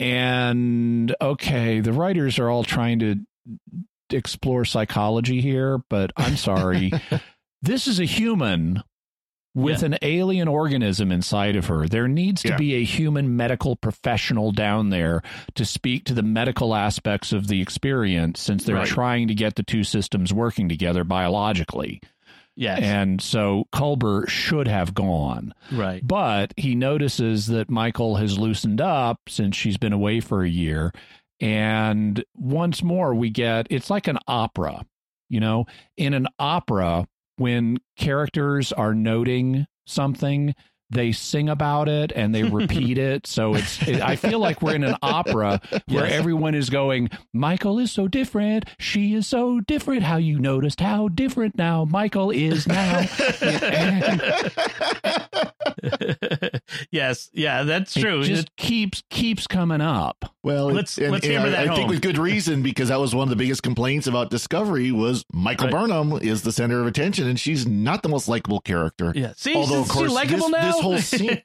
And 0.00 1.14
okay, 1.20 1.80
the 1.80 1.92
writers 1.92 2.38
are 2.38 2.48
all 2.48 2.64
trying 2.64 2.98
to 3.00 3.16
explore 4.10 4.64
psychology 4.64 5.40
here, 5.40 5.78
but 5.90 6.12
I'm 6.16 6.36
sorry. 6.36 6.92
this 7.62 7.86
is 7.86 7.98
a 8.00 8.04
human 8.04 8.82
with 9.62 9.82
an 9.82 9.96
alien 10.02 10.48
organism 10.48 11.10
inside 11.12 11.56
of 11.56 11.66
her. 11.66 11.86
There 11.86 12.08
needs 12.08 12.42
to 12.42 12.48
Yeah. 12.50 12.56
be 12.56 12.74
a 12.76 12.84
human 12.84 13.36
medical 13.36 13.76
professional 13.76 14.52
down 14.52 14.90
there 14.90 15.22
to 15.54 15.64
speak 15.64 16.04
to 16.04 16.14
the 16.14 16.22
medical 16.22 16.74
aspects 16.74 17.32
of 17.32 17.48
the 17.48 17.60
experience 17.60 18.40
since 18.40 18.64
they're 18.64 18.76
Right. 18.76 18.86
trying 18.86 19.28
to 19.28 19.34
get 19.34 19.56
the 19.56 19.62
two 19.62 19.84
systems 19.84 20.32
working 20.32 20.68
together 20.68 21.04
biologically. 21.04 22.00
yes 22.56 22.80
And 22.82 23.20
so 23.20 23.66
Culber 23.72 24.28
should 24.28 24.66
have 24.66 24.92
gone. 24.92 25.54
right 25.70 26.04
But 26.04 26.52
he 26.56 26.74
notices 26.74 27.46
that 27.46 27.70
Michael 27.70 28.16
has 28.16 28.36
loosened 28.38 28.80
up 28.80 29.20
since 29.28 29.54
she's 29.56 29.76
been 29.78 29.92
away 29.92 30.18
for 30.20 30.42
a 30.42 30.48
year. 30.48 30.92
And 31.40 32.24
once 32.34 32.82
more, 32.82 33.14
we 33.14 33.30
get 33.30 33.68
it's 33.70 33.90
like 33.90 34.08
an 34.08 34.18
opera. 34.26 34.84
You 35.30 35.40
know, 35.40 35.66
in 35.96 36.14
an 36.14 36.26
opera, 36.38 37.06
when 37.38 37.78
characters 37.96 38.72
are 38.72 38.94
noting 38.94 39.66
something, 39.86 40.54
they 40.90 41.12
sing 41.12 41.48
about 41.48 41.88
it 41.88 42.12
and 42.14 42.34
they 42.34 42.42
repeat 42.44 42.96
it. 43.10 43.26
So 43.26 43.54
it's, 43.54 43.86
it, 43.86 44.00
I 44.00 44.16
feel 44.16 44.38
like 44.38 44.62
we're 44.62 44.74
in 44.74 44.84
an 44.84 44.96
opera 45.02 45.60
where 45.86 46.04
Yes. 46.06 46.12
everyone 46.12 46.54
is 46.54 46.70
going, 46.70 47.10
Michael 47.32 47.78
is 47.78 47.92
so 47.92 48.08
different. 48.08 48.64
She 48.78 49.14
is 49.14 49.26
so 49.26 49.60
different. 49.60 50.02
How 50.04 50.16
you 50.16 50.38
noticed 50.38 50.80
how 50.80 51.08
different 51.08 51.56
now 51.58 51.84
Michael 51.84 52.30
is 52.30 52.66
now. 52.66 53.04
And 53.40 54.22
yes 56.90 57.30
yeah 57.32 57.62
that's 57.62 57.94
true 57.94 58.20
It 58.20 58.24
just 58.24 58.56
keeps 58.56 59.02
keeps 59.10 59.46
coming 59.46 59.80
up. 59.80 60.34
Well, 60.42 60.66
Let's- 60.70 60.96
and- 60.98 61.12
let's 61.12 61.24
and 61.26 61.34
hammer 61.34 61.46
I, 61.48 61.50
that 61.50 61.68
I 61.70 61.74
think 61.74 61.90
with 61.90 62.00
good 62.00 62.16
reason 62.18 62.62
because 62.62 62.88
that 62.88 62.98
was 63.00 63.14
one 63.14 63.24
of 63.24 63.28
the 63.30 63.36
biggest 63.36 63.62
complaints 63.62 64.06
about 64.06 64.30
Discovery 64.30 64.92
was 64.92 65.24
Michael 65.32 65.66
Right. 65.66 65.72
Burnham 65.72 66.12
is 66.22 66.42
the 66.42 66.52
center 66.52 66.80
of 66.80 66.86
attention, 66.86 67.26
and 67.28 67.38
she's 67.38 67.66
not 67.66 68.02
the 68.02 68.08
most 68.08 68.28
likable 68.28 68.60
character. 68.60 69.12
yeah 69.14 69.32
see 69.36 69.54
Although, 69.54 69.74
is 69.74 69.80
of 69.82 69.86
she 69.88 69.92
course, 69.92 70.12
likable 70.12 70.48
this- 70.48 70.50
now 70.50 70.77
this 70.78 70.84
whole 70.84 70.98
scene- 70.98 71.40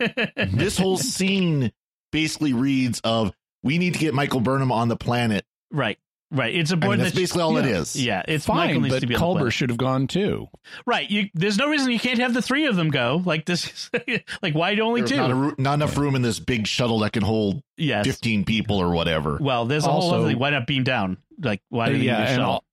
this 0.53 0.77
whole 0.77 0.97
scene 0.97 1.71
basically 2.11 2.53
reads 2.53 3.01
of 3.03 3.31
we 3.63 3.77
need 3.77 3.93
to 3.93 3.99
get 3.99 4.13
Michael 4.13 4.39
Burnham 4.41 4.71
on 4.71 4.87
the 4.87 4.95
planet 4.97 5.45
right 5.71 5.97
Right. 6.35 6.55
It's 6.55 6.71
I 6.71 6.73
important. 6.73 6.97
mean, 6.97 7.03
that's 7.03 7.13
that 7.13 7.21
basically 7.21 7.41
all 7.43 7.57
it 7.57 7.65
is. 7.67 7.95
Yeah, 7.95 8.23
it's 8.27 8.47
Michael 8.47 8.73
Fine, 8.73 8.81
needs 8.81 8.95
but 8.95 8.99
to 9.01 9.07
be 9.07 9.13
Culber 9.13 9.51
should 9.51 9.69
have 9.69 9.77
gone 9.77 10.07
too. 10.07 10.47
Right. 10.83 11.07
You, 11.07 11.29
there's 11.35 11.59
no 11.59 11.69
reason 11.69 11.91
you 11.91 11.99
can't 11.99 12.17
have 12.17 12.33
the 12.33 12.41
three 12.41 12.65
of 12.65 12.75
them 12.75 12.89
go. 12.89 13.21
Like 13.23 13.45
this. 13.45 13.91
like 14.41 14.55
why 14.55 14.75
only 14.77 15.01
There's 15.01 15.11
two? 15.11 15.17
not, 15.17 15.29
a, 15.29 15.61
not 15.61 15.73
enough 15.75 15.95
room 15.95 16.15
in 16.15 16.23
this 16.23 16.39
big 16.39 16.65
shuttle 16.65 16.97
that 16.99 17.13
can 17.13 17.21
hold 17.21 17.61
yes. 17.77 18.07
15 18.07 18.45
people 18.45 18.79
or 18.79 18.93
whatever. 18.95 19.37
Well, 19.39 19.65
there's 19.65 19.85
a 19.85 19.91
whole 19.91 20.01
Also- 20.01 20.17
other 20.21 20.29
thing. 20.29 20.39
Why 20.39 20.49
not 20.49 20.65
beam 20.65 20.83
down? 20.83 21.17
Like 21.39 21.61
why 21.69 21.89
do 21.89 21.97
you 21.97 22.03
yeah, 22.05 22.17
need 22.17 22.23
a 22.23 22.27
and 22.29 22.35
shuttle? 22.37 22.63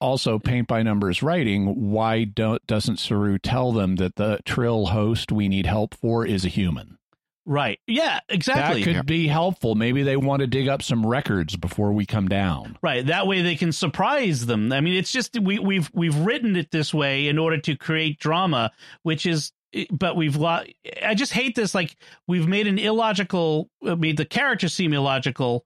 Al- 0.00 0.08
also 0.08 0.38
paint 0.38 0.66
by 0.68 0.82
numbers 0.82 1.22
writing. 1.22 1.90
Why 1.90 2.24
don't 2.24 2.66
doesn't 2.66 2.98
Saru 2.98 3.38
tell 3.38 3.72
them 3.72 3.96
that 3.96 4.16
the 4.16 4.40
Trill 4.44 4.86
host 4.86 5.30
we 5.32 5.48
need 5.48 5.66
help 5.66 5.94
for 5.94 6.26
is 6.26 6.44
a 6.44 6.48
human? 6.48 6.98
Right. 7.46 7.80
Yeah. 7.86 8.20
Exactly. 8.28 8.84
That 8.84 8.94
could 8.94 9.06
be 9.06 9.26
helpful. 9.26 9.74
Maybe 9.74 10.02
they 10.02 10.16
want 10.16 10.40
to 10.40 10.46
dig 10.46 10.68
up 10.68 10.82
some 10.82 11.04
records 11.04 11.56
before 11.56 11.92
we 11.92 12.06
come 12.06 12.28
down. 12.28 12.76
Right. 12.82 13.04
That 13.06 13.26
way 13.26 13.42
they 13.42 13.56
can 13.56 13.72
surprise 13.72 14.46
them. 14.46 14.72
I 14.72 14.80
mean, 14.80 14.94
it's 14.94 15.10
just 15.10 15.38
we 15.40 15.58
we've 15.58 15.90
we've 15.94 16.14
written 16.16 16.54
it 16.56 16.70
this 16.70 16.92
way 16.94 17.28
in 17.28 17.38
order 17.38 17.58
to 17.58 17.76
create 17.76 18.18
drama, 18.20 18.70
which 19.02 19.26
is 19.26 19.52
but 19.90 20.16
we've 20.16 20.36
lo- 20.36 20.62
I 21.04 21.14
just 21.14 21.32
hate 21.32 21.54
this 21.54 21.74
like 21.74 21.96
we've 22.28 22.46
made 22.46 22.66
an 22.66 22.78
illogical 22.78 23.70
made 23.80 24.16
the 24.16 24.24
characters 24.26 24.74
seem 24.74 24.92
illogical 24.92 25.64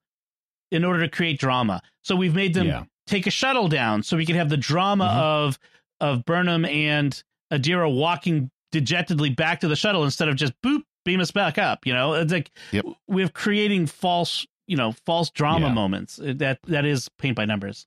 in 0.71 0.85
order 0.85 1.01
to 1.01 1.09
create 1.09 1.39
drama. 1.39 1.83
So 2.03 2.15
we've 2.15 2.35
made 2.35 2.55
them 2.55 2.67
Yeah. 2.67 2.85
Take 3.07 3.27
a 3.27 3.31
shuttle 3.31 3.69
down 3.69 4.03
so 4.03 4.17
we 4.17 4.27
can 4.27 4.37
have 4.37 4.49
the 4.49 4.57
drama 4.57 5.05
Mhm. 5.07 5.19
of 5.19 5.59
of 6.01 6.25
Burnham 6.25 6.65
and 6.65 7.23
Adira 7.53 7.93
walking 7.95 8.51
dejectedly 8.73 9.31
back 9.31 9.61
to 9.61 9.69
the 9.69 9.77
shuttle 9.77 10.05
instead 10.05 10.29
of 10.29 10.37
just 10.37 10.53
boop 10.63 10.83
beam 11.05 11.21
us 11.21 11.31
back 11.31 11.59
up, 11.59 11.87
you 11.87 11.93
know? 11.93 12.15
It's 12.15 12.33
like 12.33 12.51
Yep. 12.73 12.87
we're 13.07 13.29
creating 13.29 13.87
false, 13.87 14.47
you 14.67 14.77
know, 14.77 14.93
false 15.07 15.31
drama 15.31 15.67
Yeah. 15.69 15.73
moments. 15.75 16.19
That 16.23 16.59
that 16.67 16.85
is 16.85 17.09
paint 17.19 17.37
by 17.37 17.45
numbers. 17.45 17.87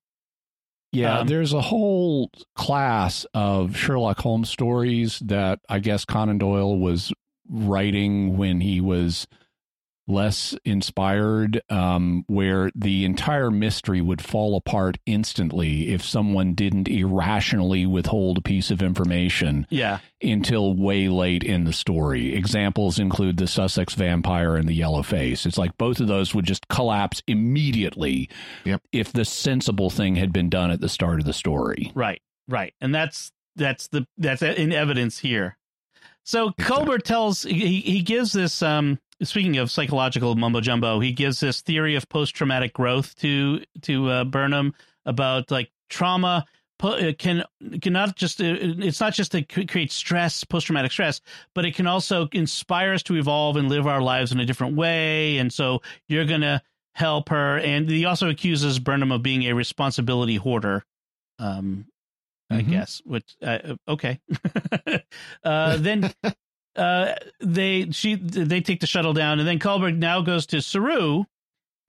Yeah, 0.93 1.19
Um, 1.19 1.27
there's 1.27 1.51
a 1.51 1.61
whole 1.61 2.31
class 2.55 3.25
of 3.33 3.75
Sherlock 3.75 4.19
Holmes 4.19 4.49
stories 4.49 5.19
that 5.19 5.59
I 5.67 5.79
guess 5.79 6.05
Conan 6.05 6.37
Doyle 6.37 6.77
was 6.79 7.11
writing 7.49 8.37
when 8.37 8.61
he 8.61 8.79
was 8.79 9.27
less 10.07 10.55
inspired, 10.63 11.61
um, 11.69 12.23
where 12.27 12.71
the 12.73 13.03
entire 13.05 13.51
mystery 13.51 13.99
would 14.01 14.21
fall 14.21 14.55
apart 14.55 14.97
instantly 15.05 15.89
if 15.89 16.03
someone 16.03 16.53
didn't 16.53 16.87
irrationally 16.87 17.85
withhold 17.85 18.37
a 18.37 18.41
piece 18.41 18.71
of 18.71 18.81
information 18.81 19.67
Yeah. 19.69 19.99
until 20.23 20.73
way 20.75 21.09
late 21.09 21.43
in 21.43 21.65
the 21.65 21.73
story. 21.73 22.33
Examples 22.33 22.99
include 22.99 23.37
the 23.37 23.47
Sussex 23.47 23.93
vampire 23.95 24.55
and 24.55 24.67
the 24.67 24.73
yellow 24.73 25.03
face. 25.03 25.45
It's 25.45 25.57
like 25.57 25.77
both 25.77 25.99
of 25.99 26.07
those 26.07 26.33
would 26.33 26.45
just 26.45 26.67
collapse 26.69 27.21
immediately 27.27 28.29
Yep. 28.65 28.81
if 28.91 29.11
the 29.11 29.25
sensible 29.25 29.89
thing 29.89 30.15
had 30.15 30.31
been 30.31 30.49
done 30.49 30.71
at 30.71 30.79
the 30.81 30.89
start 30.89 31.19
of 31.19 31.25
the 31.25 31.33
story. 31.33 31.91
Right, 31.95 32.21
right, 32.47 32.73
and 32.79 32.93
that's 32.95 33.31
that's 33.55 33.87
the 33.87 34.05
that's 34.17 34.41
in 34.43 34.71
evidence 34.71 35.19
here. 35.19 35.57
So 36.23 36.51
Culber 36.51 37.01
tells 37.01 37.43
he 37.43 37.81
he 37.81 38.01
gives 38.01 38.31
this 38.33 38.61
um 38.61 38.99
speaking 39.23 39.57
of 39.57 39.71
psychological 39.71 40.35
mumbo 40.35 40.61
jumbo, 40.61 40.99
he 40.99 41.11
gives 41.11 41.39
this 41.39 41.61
theory 41.61 41.95
of 41.95 42.07
post 42.09 42.35
traumatic 42.35 42.73
growth 42.73 43.15
to 43.17 43.61
to 43.83 44.09
uh, 44.09 44.23
Burnham 44.23 44.73
about 45.05 45.49
like 45.51 45.71
trauma 45.89 46.45
pu- 46.79 47.13
can 47.13 47.43
cannot 47.81 48.15
just 48.15 48.41
uh, 48.41 48.55
it's 48.59 48.99
not 48.99 49.13
just 49.13 49.31
to 49.31 49.41
create 49.43 49.91
stress 49.91 50.43
post 50.43 50.65
traumatic 50.67 50.91
stress 50.91 51.21
but 51.55 51.65
it 51.65 51.73
can 51.73 51.87
also 51.87 52.27
inspire 52.33 52.93
us 52.93 53.01
to 53.03 53.15
evolve 53.15 53.55
and 53.55 53.69
live 53.69 53.87
our 53.87 54.01
lives 54.01 54.31
in 54.31 54.39
a 54.39 54.45
different 54.45 54.75
way 54.75 55.37
and 55.37 55.51
so 55.53 55.81
you're 56.09 56.25
gonna 56.25 56.61
help 56.93 57.29
her 57.29 57.57
and 57.59 57.89
he 57.89 58.03
also 58.05 58.29
accuses 58.29 58.79
burnham 58.79 59.11
of 59.13 59.23
being 59.23 59.43
a 59.43 59.53
responsibility 59.53 60.35
hoarder 60.35 60.83
um 61.39 61.85
i 62.49 62.55
Mhm. 62.61 62.69
guess 62.69 63.01
which 63.05 63.35
uh, 63.41 63.75
okay 63.87 64.19
uh 65.45 65.77
then 65.77 66.11
uh 66.77 67.15
they 67.39 67.89
she 67.91 68.15
they 68.15 68.61
take 68.61 68.79
the 68.79 68.87
shuttle 68.87 69.13
down 69.13 69.39
and 69.39 69.47
then 69.47 69.59
Culber 69.59 69.95
now 69.95 70.21
goes 70.21 70.45
to 70.47 70.61
Saru 70.61 71.23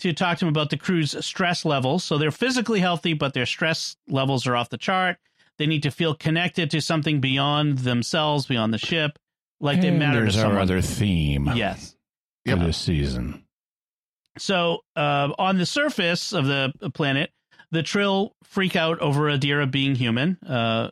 to 0.00 0.12
talk 0.12 0.38
to 0.38 0.44
him 0.44 0.48
about 0.48 0.70
the 0.70 0.76
crew's 0.76 1.14
stress 1.24 1.64
levels. 1.64 2.04
So 2.04 2.18
they're 2.18 2.30
physically 2.30 2.80
healthy, 2.80 3.14
but 3.14 3.34
their 3.34 3.46
stress 3.46 3.96
levels 4.08 4.46
are 4.46 4.54
off 4.56 4.68
the 4.68 4.78
chart. 4.78 5.16
They 5.58 5.66
need 5.66 5.82
to 5.82 5.90
feel 5.90 6.14
connected 6.14 6.70
to 6.70 6.80
something 6.80 7.20
beyond 7.20 7.78
themselves, 7.78 8.46
beyond 8.46 8.72
the 8.72 8.78
ship, 8.78 9.18
like 9.60 9.80
they 9.80 9.88
And 9.88 9.98
matter 9.98 10.18
to 10.20 10.22
there's 10.22 10.38
our 10.38 10.58
other 10.58 10.80
theme 10.80 11.50
yes. 11.54 11.96
for 12.46 12.50
Yep. 12.56 12.58
this 12.66 12.76
season. 12.76 13.42
So 14.38 14.84
uh, 14.94 15.30
on 15.36 15.58
the 15.58 15.66
surface 15.66 16.32
of 16.32 16.46
the 16.46 16.72
planet, 16.94 17.30
the 17.72 17.82
Trill 17.82 18.36
freak 18.44 18.76
out 18.76 19.00
over 19.00 19.22
Adira 19.22 19.68
being 19.68 19.96
human. 19.96 20.38
Uh, 20.46 20.90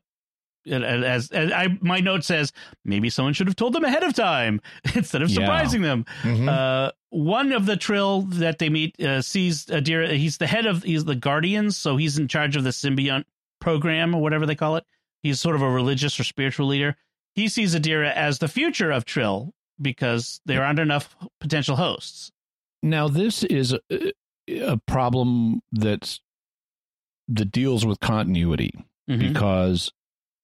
as, 0.67 1.31
as 1.31 1.53
I 1.53 1.69
my 1.81 2.01
note 2.01 2.25
says, 2.25 2.53
maybe 2.85 3.09
someone 3.11 3.33
should 3.35 3.47
have 3.47 3.57
told 3.57 3.73
them 3.73 3.85
ahead 3.85 4.03
of 4.03 4.15
time 4.15 4.61
instead 4.95 5.23
of 5.23 5.31
Yeah. 5.31 5.37
surprising 5.37 5.83
them. 5.83 6.05
Mhm. 6.23 6.49
Uh, 6.49 6.93
one 7.11 7.53
of 7.53 7.67
the 7.67 7.77
Trill 7.77 8.23
that 8.23 8.59
they 8.59 8.69
meet 8.69 9.01
uh, 9.01 9.23
sees 9.23 9.67
Adira. 9.67 10.17
He's 10.17 10.39
the 10.39 10.47
head 10.47 10.67
of 10.67 10.83
he's 10.83 11.05
the 11.05 11.15
Guardians, 11.17 11.77
so 11.77 11.97
he's 11.97 12.19
in 12.19 12.29
charge 12.29 12.57
of 12.57 12.65
the 12.65 12.71
symbiont 12.71 13.25
program 13.61 14.15
or 14.15 14.21
whatever 14.21 14.45
they 14.47 14.55
call 14.57 14.77
it. 14.77 14.85
He's 15.23 15.41
sort 15.41 15.57
of 15.57 15.63
a 15.63 15.71
religious 15.71 16.19
or 16.21 16.25
spiritual 16.25 16.67
leader. 16.67 16.97
He 17.35 17.49
sees 17.49 17.75
Adira 17.75 18.13
as 18.13 18.39
the 18.39 18.49
future 18.49 18.91
of 18.91 19.05
Trill 19.05 19.53
because 19.81 20.41
there 20.47 20.65
aren't 20.65 20.79
enough 20.79 21.17
potential 21.41 21.77
hosts. 21.77 22.31
Now, 22.83 23.09
this 23.09 23.43
is 23.45 23.75
a, 23.91 24.13
a 24.49 24.77
problem 24.87 25.61
that's 25.73 26.21
that 27.29 27.51
deals 27.51 27.85
with 27.85 27.99
continuity 28.01 28.73
Mhm. 29.11 29.19
because 29.19 29.93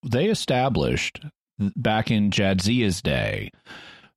they 0.05 0.27
established 0.27 1.21
back 1.77 2.11
in 2.11 2.31
Jadzia's 2.31 3.03
day 3.03 3.51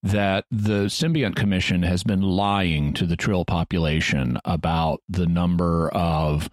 that 0.04 0.46
the 0.52 0.86
Symbiont 0.86 1.36
Commission 1.36 1.84
has 1.84 2.04
been 2.04 2.22
lying 2.22 2.94
to 2.94 3.06
the 3.06 3.16
Trill 3.16 3.44
population 3.46 4.38
about 4.46 5.02
the 5.10 5.26
number 5.26 5.90
of 5.90 6.50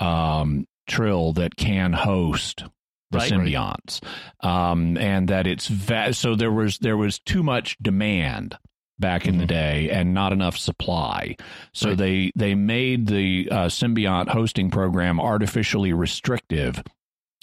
um, 0.00 0.66
Trill 0.88 1.32
that 1.34 1.56
can 1.56 1.92
host 1.92 2.64
the 3.10 3.18
Right. 3.18 3.30
symbionts, 3.30 4.00
um, 4.40 4.96
and 4.98 5.28
that 5.28 5.46
it's 5.46 5.68
va- 5.68 6.12
so 6.12 6.34
there 6.34 6.50
was 6.52 6.78
there 6.78 6.96
was 6.96 7.18
too 7.20 7.42
much 7.42 7.76
demand 7.80 8.58
back 8.98 9.26
in 9.26 9.38
the 9.38 9.44
Mhm. 9.44 9.48
day 9.48 9.90
and 9.90 10.12
not 10.14 10.32
enough 10.32 10.56
supply. 10.56 11.36
So 11.72 11.90
Right. 11.90 11.98
they 11.98 12.32
they 12.34 12.54
made 12.54 13.06
the 13.06 13.48
uh, 13.50 13.66
symbiont 13.66 14.28
hosting 14.30 14.70
program 14.70 15.20
artificially 15.20 15.92
restrictive 15.92 16.82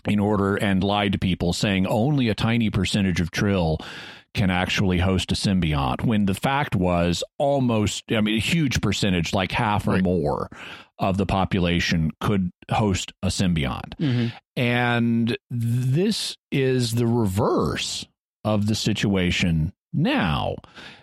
in 0.08 0.20
order 0.20 0.56
and 0.56 0.84
lied 0.84 1.14
to 1.14 1.20
people 1.20 1.54
saying 1.54 1.86
only 1.88 2.30
a 2.30 2.36
tiny 2.36 2.70
percentage 2.70 3.20
of 3.22 3.32
Trill 3.32 3.78
can 4.34 4.50
actually 4.50 4.98
host 4.98 5.32
a 5.32 5.36
symbiont 5.36 6.04
when 6.04 6.26
the 6.26 6.34
fact 6.34 6.76
was 6.76 7.24
almost 7.38 8.04
I 8.12 8.20
mean 8.22 8.36
a 8.38 8.40
huge 8.42 8.82
percentage 8.82 9.34
like 9.34 9.52
half 9.52 9.88
or 9.88 9.92
Right. 9.92 10.04
more 10.04 10.50
of 10.98 11.18
the 11.18 11.26
population 11.26 12.10
could 12.20 12.52
host 12.72 13.14
a 13.22 13.28
symbiont. 13.28 13.96
Mhm. 14.00 14.32
And 14.56 15.38
this 15.52 16.36
is 16.52 16.94
the 16.96 17.08
reverse 17.08 18.08
of 18.44 18.66
the 18.68 18.76
situation 18.76 19.74
now. 19.94 20.56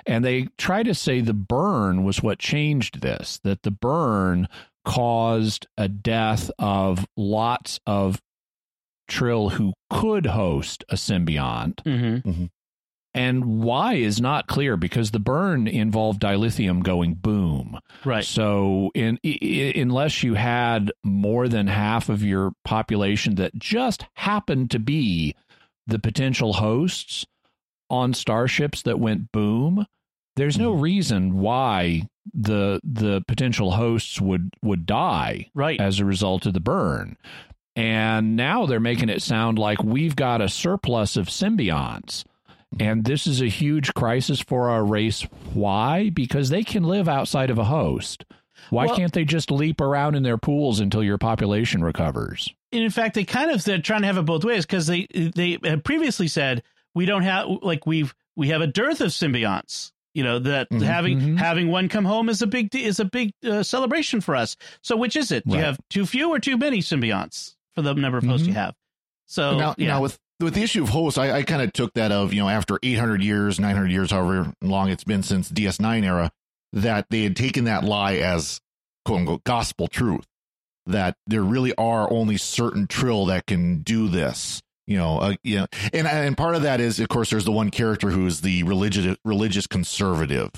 And 0.07 0.25
they 0.25 0.49
try 0.59 0.83
to 0.83 0.95
say 0.95 1.21
the 1.21 1.33
burn 1.35 2.02
was 2.02 2.23
what 2.23 2.38
changed 2.40 3.00
this, 3.00 3.38
that 3.45 3.62
the 3.62 3.71
burn 3.71 4.49
caused 4.85 5.66
a 5.76 5.88
death 5.88 6.50
of 6.59 7.07
lots 7.16 7.78
of 7.87 8.21
Trill 9.11 9.50
who 9.50 9.73
could 9.90 10.25
host 10.26 10.85
a 10.88 10.95
symbiont. 10.95 11.76
Mm-hmm. 11.85 12.45
And 13.12 13.61
why 13.61 13.95
is 13.95 14.21
not 14.21 14.47
clear 14.47 14.76
because 14.76 15.11
the 15.11 15.19
burn 15.19 15.67
involved 15.67 16.21
dilithium 16.23 16.83
going 16.85 17.14
boom. 17.14 17.81
Right. 18.05 18.25
So, 18.25 18.93
in, 18.95 19.19
i- 19.25 19.38
i- 19.43 19.73
unless 19.81 20.23
you 20.23 20.35
had 20.35 20.93
more 21.02 21.49
than 21.49 21.67
half 21.67 22.09
of 22.09 22.23
your 22.23 22.52
population 22.64 23.35
that 23.35 23.55
just 23.59 24.07
happened 24.14 24.71
to 24.71 24.79
be 24.79 25.35
the 25.88 25.99
potential 25.99 26.52
hosts 26.52 27.26
on 27.90 28.14
starships 28.14 28.83
that 28.83 29.00
went 29.00 29.33
boom, 29.33 29.87
there's 30.37 30.57
no 30.57 30.71
reason 30.73 31.38
why 31.40 32.02
the 32.33 32.79
the 32.85 33.25
potential 33.26 33.73
hosts 33.73 34.21
would 34.21 34.50
would 34.62 34.87
die 34.87 35.50
Right. 35.52 35.81
as 35.81 35.99
a 35.99 36.05
result 36.05 36.47
of 36.47 36.55
the 36.55 36.61
burn. 36.61 37.17
And 37.77 38.37
now 38.37 38.67
they're 38.67 38.81
making 38.81 39.09
it 39.09 39.23
sound 39.23 39.59
like 39.59 39.83
we've 39.83 40.17
got 40.17 40.41
a 40.41 40.49
surplus 40.49 41.17
of 41.17 41.29
symbionts. 41.29 42.25
And 42.79 43.05
this 43.05 43.27
is 43.27 43.41
a 43.41 43.47
huge 43.49 43.95
crisis 43.95 44.41
for 44.41 44.69
our 44.71 44.85
race. 44.85 45.23
Why? 45.55 46.11
Because 46.11 46.50
they 46.50 46.62
can 46.62 46.85
live 46.85 47.09
outside 47.09 47.50
of 47.50 47.59
a 47.59 47.65
host. 47.65 48.25
Why 48.71 48.87
Well- 48.87 48.97
can't 48.97 49.12
they 49.12 49.25
just 49.25 49.50
leap 49.50 49.81
around 49.81 50.15
in 50.15 50.23
their 50.23 50.39
pools 50.39 50.81
until 50.81 51.03
your 51.03 51.19
population 51.19 51.83
recovers? 51.83 52.49
And 52.73 52.83
in 52.85 52.91
fact, 52.91 53.15
they 53.15 53.25
kind 53.25 53.50
of 53.50 53.65
they're 53.65 53.79
trying 53.79 54.03
to 54.03 54.07
have 54.07 54.19
it 54.19 54.23
both 54.27 54.45
ways 54.45 54.67
because 54.67 54.87
they 54.87 55.07
they 55.12 55.59
had 55.65 55.83
previously 55.85 56.29
said 56.29 56.62
we 56.95 57.07
don't 57.07 57.23
have 57.23 57.47
like 57.62 57.87
we've 57.87 58.15
we 58.37 58.49
have 58.50 58.61
a 58.61 58.67
dearth 58.67 59.00
of 59.00 59.09
symbionts 59.09 59.91
You 60.15 60.25
know 60.25 60.39
that 60.41 60.69
Mhm. 60.71 60.83
having 60.83 61.21
Mhm. 61.21 61.39
having 61.39 61.69
one 61.69 61.89
come 61.89 62.05
home 62.05 62.29
is 62.29 62.43
a 62.43 62.47
big 62.47 62.75
is 62.75 63.00
a 63.00 63.05
big 63.05 63.33
uh, 63.49 63.62
celebration 63.62 64.21
for 64.21 64.35
us. 64.37 64.57
So 64.83 64.97
which 64.97 65.17
is 65.17 65.31
it? 65.33 65.47
Do 65.49 65.57
you 65.57 65.62
have 65.62 65.79
too 65.89 66.05
few 66.07 66.31
or 66.31 66.39
too 66.39 66.57
many 66.57 66.79
symbionts 66.79 67.55
for 67.75 67.83
the 67.83 67.95
number 67.95 68.19
of 68.19 68.25
hosts 68.25 68.47
you 68.47 68.53
Mhm. 68.53 68.57
have? 68.57 68.75
So 69.27 69.57
now, 69.59 69.75
yeah, 69.79 69.89
now 69.89 70.03
with 70.03 70.19
with 70.41 70.55
the 70.55 70.62
issue 70.62 70.83
of 70.83 70.89
hosts, 70.89 71.19
I, 71.19 71.33
I 71.39 71.43
kind 71.43 71.61
of 71.62 71.73
took 71.73 71.93
that 71.95 72.11
of 72.12 72.33
you 72.33 72.41
know 72.41 72.49
after 72.49 72.79
800 72.83 73.23
years, 73.23 73.61
900 73.61 73.91
years, 73.93 74.11
however 74.11 74.53
long 74.62 74.89
it's 74.91 75.05
been 75.05 75.23
since 75.23 75.50
DS9 75.50 76.05
era, 76.05 76.33
that 76.73 77.07
they 77.11 77.23
had 77.23 77.37
taken 77.37 77.65
that 77.65 77.85
lie 77.85 78.17
as 78.17 78.61
quote 79.05 79.21
unquote 79.21 79.45
gospel 79.45 79.87
truth. 79.89 80.27
That 80.87 81.17
there 81.27 81.43
really 81.43 81.75
are 81.77 82.11
only 82.12 82.37
certain 82.39 82.87
trill 82.87 83.27
that 83.27 83.47
can 83.47 83.83
do 83.83 84.09
this. 84.09 84.62
You 84.87 84.97
know, 84.97 85.19
uh, 85.19 85.35
you 85.45 85.59
know, 85.61 85.67
and 85.93 86.09
and 86.09 86.37
part 86.37 86.57
of 86.57 86.62
that 86.62 86.81
is, 86.81 86.99
of 86.99 87.09
course, 87.09 87.31
there's 87.31 87.45
the 87.45 87.53
one 87.53 87.71
character 87.71 88.11
who 88.11 88.27
is 88.27 88.41
the 88.41 88.65
religious 88.65 89.17
religious 89.25 89.67
conservative. 89.69 90.50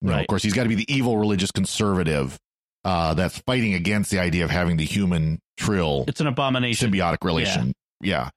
You 0.00 0.08
know, 0.10 0.14
Right. 0.16 0.20
Of 0.20 0.26
course, 0.28 0.42
he's 0.44 0.52
got 0.52 0.64
to 0.64 0.68
be 0.68 0.74
the 0.76 0.94
evil 0.94 1.16
religious 1.16 1.50
conservative 1.50 2.38
uh, 2.84 3.14
that's 3.14 3.38
fighting 3.38 3.72
against 3.74 4.10
the 4.10 4.18
idea 4.20 4.44
of 4.44 4.50
having 4.50 4.76
the 4.76 4.84
human 4.84 5.40
trill 5.56 6.04
it's 6.08 6.20
an 6.20 6.26
abomination. 6.26 6.90
symbiotic 6.90 7.24
relation. 7.24 7.74
Yeah. 8.00 8.30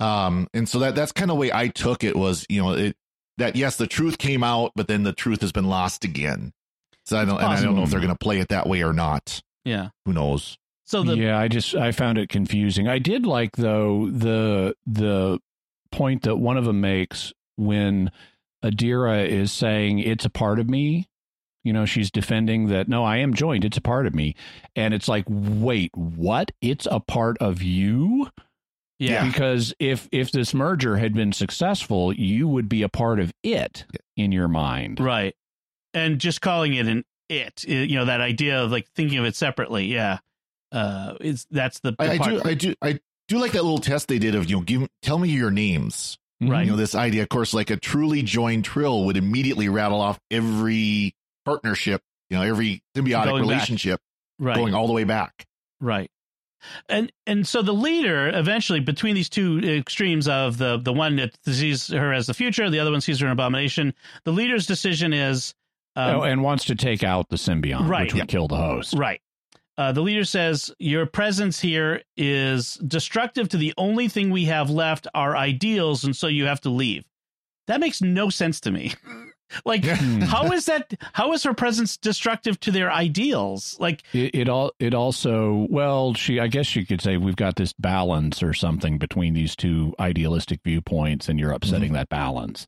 Um, 0.00 0.48
and 0.52 0.68
so 0.68 0.80
that 0.80 0.94
that's 0.94 1.12
kind 1.12 1.30
of 1.30 1.36
the 1.36 1.40
way 1.40 1.52
I 1.52 1.68
took 1.68 2.04
it 2.04 2.16
was, 2.16 2.44
you 2.48 2.62
know, 2.62 2.72
it 2.72 2.96
that 3.38 3.56
yes, 3.56 3.76
the 3.76 3.86
truth 3.86 4.18
came 4.18 4.42
out, 4.44 4.72
but 4.74 4.88
then 4.88 5.02
the 5.02 5.12
truth 5.12 5.40
has 5.40 5.52
been 5.52 5.66
lost 5.66 6.04
again. 6.04 6.52
So 7.06 7.18
I 7.18 7.24
don't, 7.24 7.36
and 7.36 7.46
I 7.46 7.62
don't 7.62 7.76
know 7.76 7.82
if 7.82 7.90
they're 7.90 8.00
going 8.00 8.12
to 8.12 8.18
play 8.18 8.38
it 8.38 8.48
that 8.48 8.66
way 8.66 8.82
or 8.82 8.92
not. 8.92 9.42
Yeah. 9.64 9.90
Who 10.06 10.12
knows? 10.12 10.56
So 10.86 11.02
the 11.02 11.16
yeah, 11.16 11.38
I 11.38 11.48
just 11.48 11.74
I 11.74 11.92
found 11.92 12.18
it 12.18 12.28
confusing. 12.28 12.88
I 12.88 12.98
did 12.98 13.24
like 13.24 13.56
though 13.56 14.10
the 14.10 14.74
the 14.86 15.38
point 15.90 16.22
that 16.22 16.36
one 16.36 16.56
of 16.56 16.64
them 16.64 16.80
makes 16.80 17.32
when 17.56 18.10
Adira 18.62 19.26
is 19.26 19.52
saying 19.52 20.00
it's 20.00 20.24
a 20.24 20.30
part 20.30 20.58
of 20.58 20.68
me. 20.68 21.08
You 21.64 21.72
know, 21.72 21.86
she's 21.86 22.10
defending 22.10 22.68
that 22.68 22.88
no, 22.88 23.04
I 23.04 23.16
am 23.18 23.34
joined. 23.34 23.64
It's 23.64 23.76
a 23.78 23.80
part 23.82 24.06
of 24.06 24.14
me, 24.14 24.36
and 24.76 24.92
it's 24.94 25.08
like, 25.08 25.24
wait, 25.28 25.90
what? 25.96 26.50
It's 26.60 26.86
a 26.90 27.00
part 27.00 27.38
of 27.38 27.62
you? 27.62 28.28
yeah. 28.98 29.26
Because 29.26 29.74
if 29.80 30.08
if 30.12 30.30
this 30.30 30.54
merger 30.54 30.96
had 30.96 31.14
been 31.14 31.32
successful, 31.32 32.12
you 32.12 32.46
would 32.48 32.68
be 32.68 32.82
a 32.82 32.88
part 32.88 33.18
of 33.18 33.32
it 33.42 33.84
in 34.16 34.30
your 34.30 34.46
mind. 34.48 35.00
Right. 35.00 35.34
And 35.94 36.18
just 36.20 36.40
calling 36.40 36.74
it 36.74 36.86
an 36.86 37.04
it, 37.28 37.64
i- 37.68 37.72
you 37.72 37.96
know, 37.96 38.04
that 38.04 38.20
idea 38.20 38.62
of 38.62 38.70
like 38.70 38.86
thinking 38.94 39.18
of 39.18 39.24
it 39.24 39.34
separately. 39.34 39.86
Yeah. 39.86 40.18
Uh, 40.70 41.14
is 41.20 41.46
that's 41.50 41.80
the, 41.80 41.92
the 41.92 42.02
I, 42.04 42.10
I 42.12 42.18
do, 42.18 42.42
I 42.44 42.54
do, 42.54 42.74
I 42.82 43.00
do 43.28 43.38
like 43.38 43.52
that 43.52 43.62
little 43.62 43.78
test 43.78 44.08
they 44.08 44.18
did 44.18 44.34
of 44.34 44.50
you 44.50 44.56
know, 44.56 44.62
give 44.62 44.86
tell 45.02 45.18
me 45.18 45.28
your 45.30 45.50
names. 45.50 46.18
Right. 46.40 46.64
You 46.66 46.72
know, 46.72 46.76
this 46.76 46.94
idea, 46.94 47.22
of 47.22 47.28
course, 47.28 47.54
like 47.54 47.70
a 47.70 47.76
truly 47.76 48.22
joined 48.22 48.64
trill 48.64 49.04
would 49.04 49.16
immediately 49.16 49.68
rattle 49.68 50.00
off 50.00 50.18
every 50.30 51.14
partnership, 51.44 52.02
you 52.30 52.36
know, 52.36 52.42
every 52.42 52.82
symbiotic 52.96 53.24
Going 53.26 53.42
relationship 53.42 54.00
right. 54.38 54.56
going 54.56 54.74
all 54.74 54.86
the 54.86 54.92
way 54.92 55.04
back. 55.04 55.46
Right. 55.80 56.10
And 56.88 57.12
and 57.26 57.46
so 57.46 57.60
the 57.60 57.74
leader 57.74 58.28
eventually 58.34 58.80
between 58.80 59.14
these 59.14 59.28
two 59.28 59.58
extremes 59.58 60.26
of 60.26 60.56
the 60.56 60.78
the 60.78 60.94
one 60.94 61.16
that 61.16 61.36
sees 61.44 61.88
her 61.88 62.12
as 62.12 62.26
the 62.26 62.32
future, 62.34 62.70
the 62.70 62.78
other 62.78 62.90
one 62.90 63.02
sees 63.02 63.20
her 63.20 63.26
an 63.26 63.32
abomination. 63.32 63.92
The 64.24 64.32
leader's 64.32 64.66
decision 64.66 65.12
is 65.12 65.54
um, 65.96 66.16
oh, 66.16 66.22
and 66.22 66.42
wants 66.42 66.64
to 66.66 66.74
take 66.74 67.04
out 67.04 67.28
the 67.28 67.36
symbiont, 67.36 67.86
Right. 67.88 68.04
which 68.04 68.14
would 68.14 68.18
Yeah. 68.20 68.24
kill 68.26 68.48
the 68.48 68.56
host. 68.56 68.94
right. 68.94 69.20
Uh, 69.76 69.90
the 69.92 70.00
leader 70.00 70.24
says 70.24 70.72
your 70.78 71.04
presence 71.04 71.60
here 71.60 72.00
is 72.16 72.74
destructive 72.76 73.48
to 73.50 73.56
the 73.56 73.74
only 73.76 74.08
thing 74.08 74.30
we 74.30 74.44
have 74.46 74.70
left, 74.70 75.06
our 75.14 75.36
ideals, 75.36 76.04
and 76.04 76.16
so 76.16 76.28
you 76.28 76.46
have 76.46 76.60
to 76.62 76.70
leave. 76.70 77.04
That 77.66 77.80
makes 77.80 78.00
no 78.00 78.30
sense 78.30 78.60
to 78.60 78.70
me. 78.70 78.92
like, 79.64 79.84
how 80.24 80.46
hmm. 80.46 80.52
is 80.52 80.66
that? 80.66 80.94
How 81.12 81.32
is 81.32 81.42
her 81.44 81.54
presence 81.54 81.96
destructive 81.96 82.58
to 82.60 82.70
their 82.70 82.90
ideals? 82.92 83.76
Like, 83.78 84.02
It, 84.12 84.34
it 84.34 84.48
all 84.48 84.72
it 84.78 84.94
also 84.94 85.66
well 85.70 86.14
she 86.14 86.40
I 86.40 86.48
guess 86.48 86.74
you 86.76 86.86
could 86.86 87.00
say 87.00 87.16
we've 87.16 87.36
got 87.36 87.56
this 87.56 87.72
balance 87.72 88.42
or 88.42 88.52
something 88.54 88.98
between 88.98 89.34
these 89.34 89.56
two 89.56 89.94
idealistic 89.98 90.60
viewpoints 90.64 91.28
and 91.28 91.38
you're 91.38 91.50
mm-hmm. 91.50 91.56
upsetting 91.56 91.92
that 91.92 92.08
balance. 92.08 92.66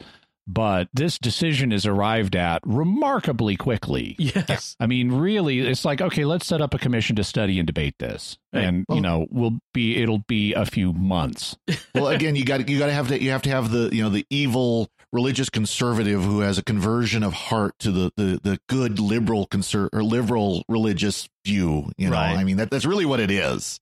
But 0.49 0.89
this 0.95 1.19
decision 1.19 1.73
is 1.73 1.87
arrived 1.87 2.37
at 2.37 2.63
remarkably 2.65 3.57
quickly. 3.57 4.15
yes, 4.19 4.77
I 4.79 4.87
mean, 4.87 5.11
really, 5.11 5.59
it's 5.59 5.85
like 5.85 6.01
okay, 6.01 6.25
let's 6.25 6.47
set 6.47 6.61
up 6.61 6.73
a 6.73 6.79
commission 6.79 7.17
to 7.17 7.25
study 7.25 7.59
and 7.59 7.67
debate 7.67 7.97
this, 7.99 8.39
Right. 8.53 8.65
and 8.65 8.87
you 8.89 9.01
know, 9.01 9.27
we'll 9.31 9.59
be 9.75 9.97
it'll 10.01 10.23
be 10.29 10.55
a 10.55 10.65
few 10.65 10.93
months. 10.93 11.57
well 11.95 12.09
again 12.09 12.37
you 12.37 12.45
got 12.45 12.69
you 12.69 12.79
got 12.79 12.87
to 12.87 12.93
have 12.93 13.09
to 13.09 13.21
you 13.21 13.31
have 13.31 13.43
to 13.43 13.51
have 13.51 13.73
the 13.73 13.91
you 13.93 14.05
know 14.05 14.11
the 14.11 14.25
evil 14.31 14.89
religious 15.17 15.49
conservative 15.51 16.23
who 16.23 16.41
has 16.41 16.59
a 16.59 16.63
conversion 16.63 17.23
of 17.23 17.33
heart 17.33 17.73
to 17.81 17.91
the 17.91 18.13
the, 18.17 18.29
the 18.43 18.59
good 18.69 18.99
liberal 19.01 19.47
conser- 19.49 19.89
or 19.93 20.03
liberal 20.05 20.63
religious 20.69 21.29
view 21.45 21.91
you 21.97 22.09
know 22.11 22.17
Right. 22.17 22.37
i 22.37 22.45
mean 22.45 22.59
that 22.59 22.71
that's 22.71 22.85
really 22.85 23.07
what 23.07 23.21
it 23.21 23.31
is 23.31 23.81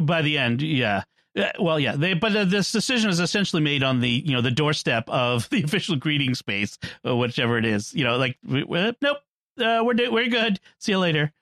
by 0.00 0.22
the 0.22 0.36
end, 0.36 0.62
yeah. 0.62 1.04
Uh, 1.38 1.44
Well, 1.60 1.78
yeah, 1.78 1.94
they 1.94 2.14
but 2.14 2.34
uh, 2.34 2.44
this 2.44 2.72
decision 2.72 3.08
is 3.08 3.20
essentially 3.20 3.62
made 3.62 3.84
on 3.84 4.00
the 4.00 4.10
you 4.10 4.32
know 4.34 4.40
the 4.42 4.50
doorstep 4.50 5.08
of 5.08 5.48
the 5.54 5.62
official 5.62 5.94
greeting 5.94 6.34
space, 6.34 6.76
or 7.04 7.16
whichever 7.16 7.56
it 7.56 7.64
is. 7.64 7.94
You 7.94 8.02
know, 8.04 8.16
like 8.16 8.36
we- 8.44 8.64
we- 8.64 8.92
nope, 9.00 9.18
uh, 9.60 9.80
we're 9.84 9.94
do- 9.94 10.10
we're 10.10 10.28
good. 10.28 10.58
See 10.80 10.90
you 10.92 10.98
later. 10.98 11.32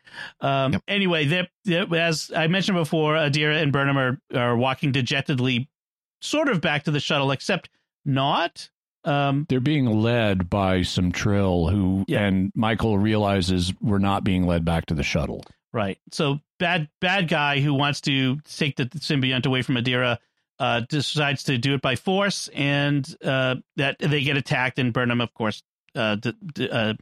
Um, 0.43 0.75
Yep. 0.75 0.83
Anyway, 0.89 1.25
they 1.25 1.49
they- 1.65 1.87
as 1.99 2.31
I 2.37 2.49
mentioned 2.49 2.77
before, 2.77 3.15
Adira 3.15 3.63
and 3.63 3.73
Burnham 3.73 3.97
are 3.97 4.21
are 4.35 4.57
walking 4.59 4.93
dejectedly, 4.93 5.71
sort 6.21 6.49
of 6.49 6.61
back 6.61 6.85
to 6.85 6.91
the 6.91 7.01
shuttle, 7.01 7.31
except 7.31 7.71
not. 8.05 8.69
Um, 9.07 9.47
They're 9.49 9.61
being 9.61 9.87
led 9.87 10.51
by 10.51 10.83
some 10.83 11.13
trill 11.13 11.69
who, 11.69 12.05
Yeah. 12.09 12.27
and 12.27 12.53
Michael 12.55 12.99
realizes 12.99 13.73
we're 13.81 13.99
not 13.99 14.25
being 14.25 14.47
led 14.47 14.65
back 14.65 14.87
to 14.87 14.95
the 14.95 15.03
shuttle. 15.05 15.45
Right. 15.73 15.99
So 16.13 16.41
bad 16.59 16.89
bad 17.01 17.29
guy 17.29 17.61
who 17.61 17.73
wants 17.75 18.01
to 18.03 18.37
take 18.41 18.77
the 18.77 18.87
symbiont 18.87 19.47
away 19.47 19.63
from 19.63 19.77
Adira 19.77 20.19
uh, 20.59 20.81
decides 20.89 21.45
to 21.45 21.59
do 21.59 21.75
it 21.75 21.83
by 21.83 21.97
force, 21.97 22.49
and 22.55 23.07
uh, 23.23 23.57
that 23.77 23.99
they 23.99 24.23
get 24.23 24.37
attacked, 24.39 24.79
and 24.79 24.93
Burnham, 24.93 25.21
of 25.21 25.35
course, 25.35 25.63
uh, 25.95 26.15
d- 26.17 26.33
d- 26.55 26.69
uh, 26.71 26.95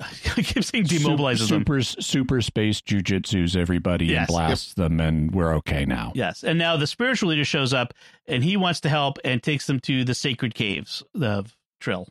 I 0.00 0.42
keep 0.42 0.64
saying 0.64 0.84
demobilizes 0.84 1.48
them. 1.48 1.60
super, 1.60 1.82
super 1.82 2.40
space 2.40 2.80
jujitsus 2.80 3.56
everybody 3.56 4.06
Yes. 4.06 4.20
and 4.20 4.28
blasts 4.28 4.74
them, 4.74 5.00
and 5.00 5.32
we're 5.32 5.54
okay 5.56 5.84
now. 5.84 6.12
Yes, 6.14 6.42
and 6.44 6.58
now 6.58 6.76
the 6.76 6.86
spiritual 6.86 7.30
leader 7.30 7.44
shows 7.44 7.72
up, 7.72 7.94
and 8.26 8.42
he 8.44 8.56
wants 8.56 8.80
to 8.80 8.88
help 8.88 9.18
and 9.24 9.42
takes 9.42 9.66
them 9.66 9.80
to 9.80 10.04
the 10.04 10.14
sacred 10.14 10.54
caves 10.54 11.02
of 11.20 11.56
Trill. 11.80 12.08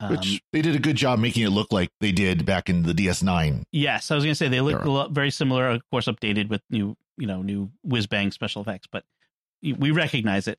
Um, 0.00 0.10
which 0.16 0.42
they 0.52 0.62
did 0.62 0.74
a 0.74 0.80
good 0.80 0.96
job 0.96 1.20
making 1.20 1.44
it 1.44 1.50
look 1.50 1.70
like 1.72 1.90
they 2.00 2.10
did 2.10 2.44
back 2.44 2.68
in 2.68 2.82
the 2.82 2.92
ds9 2.92 3.62
Yes, 3.70 4.10
I 4.10 4.16
was 4.16 4.24
going 4.24 4.32
to 4.32 4.36
say 4.36 4.48
they 4.48 4.60
look 4.60 4.82
Sure. 4.82 5.08
very 5.10 5.30
similar. 5.30 5.68
Of 5.68 5.82
course, 5.92 6.06
updated 6.06 6.48
with 6.48 6.60
new, 6.70 6.96
you 7.18 7.28
know, 7.28 7.40
new 7.42 7.70
whiz 7.84 8.08
bang 8.08 8.32
special 8.32 8.62
effects, 8.62 8.88
but 8.90 9.04
we 9.62 9.92
recognize 9.92 10.48
it. 10.48 10.58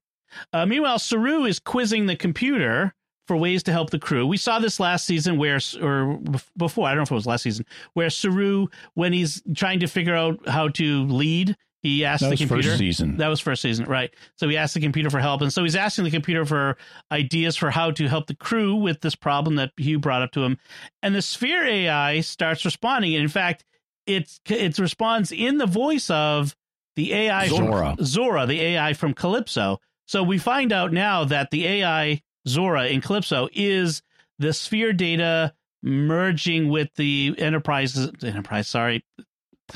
Uh, 0.54 0.66
meanwhile, 0.66 0.98
Saru 0.98 1.44
is 1.44 1.60
quizzing 1.60 2.06
the 2.06 2.16
computer 2.16 2.96
for 3.28 3.38
ways 3.38 3.64
to 3.64 3.72
help 3.72 3.90
the 3.90 4.00
crew. 4.00 4.28
We 4.28 4.38
saw 4.38 4.60
this 4.60 4.80
last 4.80 5.06
season, 5.06 5.38
where 5.38 5.60
or 5.82 6.20
before 6.58 6.88
I 6.88 6.92
don't 6.92 6.98
know 6.98 7.04
if 7.04 7.12
it 7.12 7.16
was 7.16 7.26
last 7.26 7.44
season, 7.44 7.66
where 7.94 8.10
Saru, 8.10 8.68
when 8.96 9.14
he's 9.14 9.42
trying 9.56 9.80
to 9.82 9.88
figure 9.88 10.16
out 10.16 10.48
how 10.48 10.68
to 10.70 11.04
lead, 11.06 11.56
he 11.82 12.06
asks 12.06 12.22
That 12.22 12.28
the 12.28 12.32
was 12.34 12.40
computer. 12.40 12.70
first 12.70 12.80
season. 12.80 13.18
That 13.18 13.28
was 13.28 13.40
first 13.42 13.62
season, 13.62 13.86
right? 13.86 14.14
So 14.38 14.48
he 14.48 14.56
asked 14.56 14.74
the 14.74 14.80
computer 14.80 15.10
for 15.10 15.20
help, 15.20 15.42
and 15.42 15.52
so 15.52 15.64
he's 15.64 15.76
asking 15.76 16.06
the 16.06 16.12
computer 16.12 16.46
for 16.46 16.78
ideas 17.12 17.58
for 17.58 17.70
how 17.72 17.92
to 17.92 18.08
help 18.08 18.28
the 18.28 18.36
crew 18.36 18.76
with 18.76 19.02
this 19.02 19.16
problem 19.16 19.56
that 19.58 19.72
Hugh 19.78 20.00
brought 20.00 20.22
up 20.22 20.32
to 20.32 20.44
him. 20.44 20.58
And 21.02 21.14
the 21.14 21.22
Sphere 21.22 21.66
AI 21.66 22.22
starts 22.22 22.64
responding. 22.66 23.16
And 23.16 23.24
in 23.24 23.30
fact, 23.30 23.66
it's 24.06 24.40
it 24.50 24.80
responds 24.80 25.32
in 25.32 25.58
the 25.58 25.66
voice 25.66 26.10
of 26.10 26.56
the 26.96 27.14
AI 27.14 27.48
Zora. 27.48 27.96
from 27.98 28.06
Zora, 28.06 28.46
the 28.46 28.62
AI 28.62 28.94
from 28.94 29.14
Calypso. 29.14 29.80
So 30.06 30.24
we 30.24 30.38
find 30.38 30.72
out 30.74 30.92
now 30.94 31.24
that 31.26 31.52
the 31.52 31.66
AI 31.68 32.22
Zora 32.48 32.88
in 32.88 33.02
Calypso 33.02 33.50
is 33.54 34.02
the 34.40 34.54
Sphere 34.54 34.94
data 34.94 35.54
merging 35.82 36.70
with 36.70 36.90
the 36.96 37.36
Enterprise 37.38 37.98
Enterprise. 38.24 38.68
Sorry. 38.68 39.04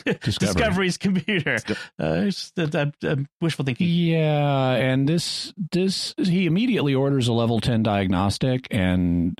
Discovery. 0.06 0.53
Discovery's 0.53 0.97
computer. 0.97 1.58
Uh, 1.99 2.25
it's 2.25 2.51
just, 2.51 2.75
uh, 2.75 2.91
uh, 3.03 3.15
wishful 3.41 3.65
thinking. 3.65 3.88
Yeah, 3.88 4.71
and 4.73 5.08
this 5.08 5.53
this 5.71 6.13
he 6.17 6.45
immediately 6.45 6.93
orders 6.93 7.27
a 7.27 7.34
level 7.34 7.60
10 7.60 7.84
diagnostic 7.84 8.67
and 8.69 9.39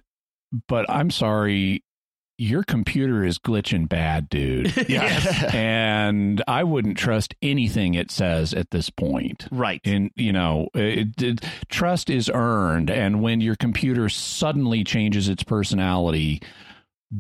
but 0.68 0.90
I'm 0.90 1.12
sorry, 1.12 1.84
your 2.38 2.64
computer 2.64 3.24
is 3.24 3.40
glitching 3.40 3.90
bad, 3.90 4.30
dude. 4.30 4.74
Yes. 4.90 5.44
and 5.54 6.44
I 6.48 6.64
wouldn't 6.64 6.98
trust 6.98 7.34
anything 7.42 7.94
it 7.96 8.12
says 8.12 8.54
at 8.54 8.72
this 8.72 8.90
point. 8.90 9.48
Right. 9.52 9.82
And 9.86 10.12
you 10.16 10.32
know, 10.32 10.70
it, 10.74 11.22
it, 11.22 11.44
trust 11.70 12.10
is 12.10 12.30
earned 12.34 12.90
and 12.90 13.22
when 13.22 13.42
your 13.42 13.56
computer 13.56 14.08
suddenly 14.10 14.84
changes 14.84 15.28
its 15.30 15.44
personality 15.44 16.42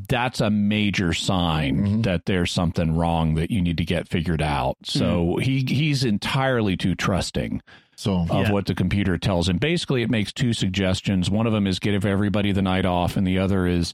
that's 0.09 0.41
a 0.41 0.49
major 0.49 1.13
sign 1.13 1.77
Mhm. 1.87 2.03
that 2.03 2.25
there's 2.25 2.51
something 2.51 2.93
wrong 2.97 3.35
that 3.35 3.49
you 3.49 3.61
need 3.61 3.77
to 3.77 3.85
get 3.85 4.09
figured 4.09 4.41
out. 4.41 4.75
So 4.83 5.37
he 5.37 5.63
he's 5.65 6.03
entirely 6.03 6.75
too 6.75 6.93
trusting 6.93 7.61
So 7.95 8.25
of 8.29 8.47
Yeah. 8.47 8.51
what 8.51 8.65
the 8.65 8.75
computer 8.75 9.17
tells 9.17 9.47
him. 9.47 9.57
Basically, 9.59 10.01
it 10.01 10.09
makes 10.09 10.33
two 10.33 10.51
suggestions. 10.51 11.29
One 11.31 11.47
of 11.47 11.53
them 11.53 11.65
is 11.65 11.79
give 11.79 12.05
everybody 12.05 12.51
the 12.51 12.61
night 12.61 12.85
off, 12.85 13.15
and 13.15 13.25
the 13.25 13.39
other 13.39 13.65
is 13.65 13.93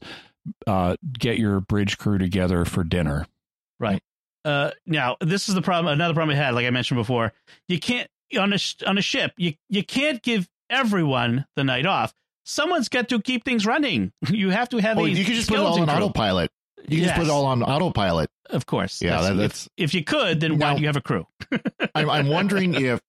uh, 0.66 0.96
get 1.18 1.38
your 1.38 1.60
bridge 1.60 1.98
crew 1.98 2.18
together 2.18 2.64
for 2.64 2.84
dinner. 2.84 3.26
Right. 3.80 4.02
Uh, 4.44 4.70
now 4.86 5.16
this 5.20 5.48
is 5.48 5.54
the 5.54 5.62
problem. 5.62 5.92
Another 5.92 6.14
problem 6.14 6.36
I 6.36 6.40
had, 6.42 6.54
like 6.54 6.66
I 6.66 6.70
mentioned 6.70 6.98
before, 6.98 7.32
you 7.68 7.78
can't 7.80 8.08
on 8.38 8.52
a 8.52 8.58
sh- 8.58 8.76
on 8.86 8.98
a 8.98 9.02
ship. 9.02 9.32
You 9.36 9.54
you 9.68 9.82
can't 9.84 10.22
give 10.22 10.48
everyone 10.70 11.46
the 11.56 11.64
night 11.64 11.86
off. 11.86 12.12
Someone's 12.44 12.88
got 12.90 13.08
to 13.08 13.20
keep 13.22 13.44
things 13.44 13.64
running. 13.64 14.12
You 14.30 14.50
have 14.50 14.68
to 14.70 14.78
have 14.78 14.98
oh, 14.98 15.06
a 15.06 15.08
you 15.08 15.24
could 15.24 15.34
just 15.34 15.48
put 15.48 15.58
it 15.58 15.62
all 15.62 15.80
on 15.80 15.86
crew. 15.88 15.96
autopilot. 15.96 16.50
You 16.86 16.98
can 16.98 17.04
just 17.06 17.16
put 17.16 17.24
it 17.26 17.30
all 17.30 17.46
on 17.46 17.62
autopilot. 17.62 18.28
Of 18.50 18.66
course. 18.66 19.00
Yeah, 19.00 19.12
That's- 19.12 19.24
that- 19.28 19.32
if- 19.32 19.38
that's- 19.38 19.68
if, 19.78 19.94
you 19.94 20.04
could, 20.04 20.40
then 20.40 20.52
why 20.58 20.70
Now- 20.70 20.74
do 20.74 20.80
you 20.82 20.88
have 20.88 20.96
a 20.96 21.00
crew? 21.00 21.26
I'm, 21.94 22.10
I'm 22.10 22.26
wondering 22.28 22.74
if 22.84 23.00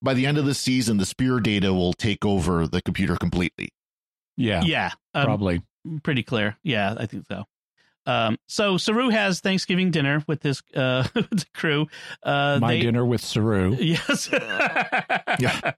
by 0.00 0.14
the 0.14 0.26
end 0.26 0.38
of 0.38 0.44
the 0.44 0.54
season, 0.54 0.98
the 0.98 1.04
sphere 1.06 1.40
data 1.40 1.74
will 1.74 1.92
take 1.92 2.24
over 2.24 2.68
the 2.68 2.80
computer 2.80 3.16
completely. 3.16 3.70
Yeah, 4.36 4.62
Yeah, 4.62 4.92
um, 5.14 5.24
probably. 5.24 5.62
Pretty 6.02 6.22
clear. 6.22 6.56
Yeah, 6.62 6.94
I 6.98 7.06
think 7.06 7.26
so. 7.26 7.44
Um, 8.06 8.38
so 8.48 8.78
Saru 8.78 9.10
has 9.10 9.40
Thanksgiving 9.40 9.90
dinner 9.90 10.24
with 10.26 10.42
his 10.42 10.62
uh 10.74 11.06
crew. 11.54 11.86
Uh, 12.22 12.58
My 12.60 12.74
they, 12.74 12.80
dinner 12.80 13.04
with 13.04 13.20
Saru. 13.20 13.76
Yes. 13.78 14.30
Yeah. 15.38 15.72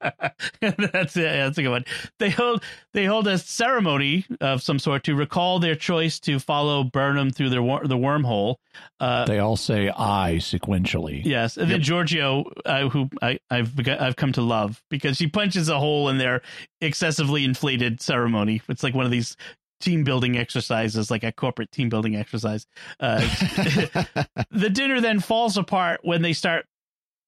that's 0.61 1.17
it. 1.17 1.23
That's 1.23 1.59
a 1.59 1.63
good 1.63 1.69
one. 1.71 1.85
They 2.19 2.31
hold 2.31 2.63
they 2.95 3.05
hold 3.05 3.27
a 3.29 3.39
ceremony 3.39 4.25
of 4.41 4.63
some 4.63 4.79
sort 4.79 5.05
to 5.05 5.15
recall 5.15 5.59
their 5.59 5.75
choice 5.75 6.19
to 6.21 6.39
follow 6.39 6.85
Burnham 6.85 7.31
through 7.31 7.51
their 7.51 7.63
wor- 7.63 7.87
the 7.87 7.97
wormhole. 7.97 8.57
Uh, 8.99 9.25
They 9.27 9.39
all 9.39 9.57
say 9.57 9.89
I 9.91 10.37
sequentially. 10.39 11.25
yes, 11.25 11.57
and 11.57 11.71
then 11.71 11.81
Georgiou, 11.81 12.51
uh, 12.65 12.89
who 12.89 13.09
I, 13.21 13.39
I've 13.51 13.73
I've 13.89 14.17
come 14.17 14.33
to 14.33 14.43
love 14.43 14.83
because 14.91 15.17
she 15.17 15.27
punches 15.29 15.69
a 15.69 15.79
hole 15.79 16.09
in 16.09 16.19
their 16.19 16.41
excessively 16.81 17.45
inflated 17.45 18.01
ceremony. 18.01 18.63
It's 18.69 18.83
like 18.83 18.95
one 18.95 19.05
of 19.05 19.11
these 19.13 19.37
team 19.83 20.05
building 20.05 20.39
exercises, 20.39 21.11
like 21.11 21.25
a 21.25 21.33
corporate 21.33 21.71
team 21.73 21.89
building 21.91 22.17
exercise. 22.17 22.67
Uh, 22.99 23.21
the 24.51 24.71
dinner 24.73 25.01
then 25.01 25.21
falls 25.21 25.57
apart 25.59 26.01
when 26.03 26.23
they 26.23 26.33
start 26.33 26.65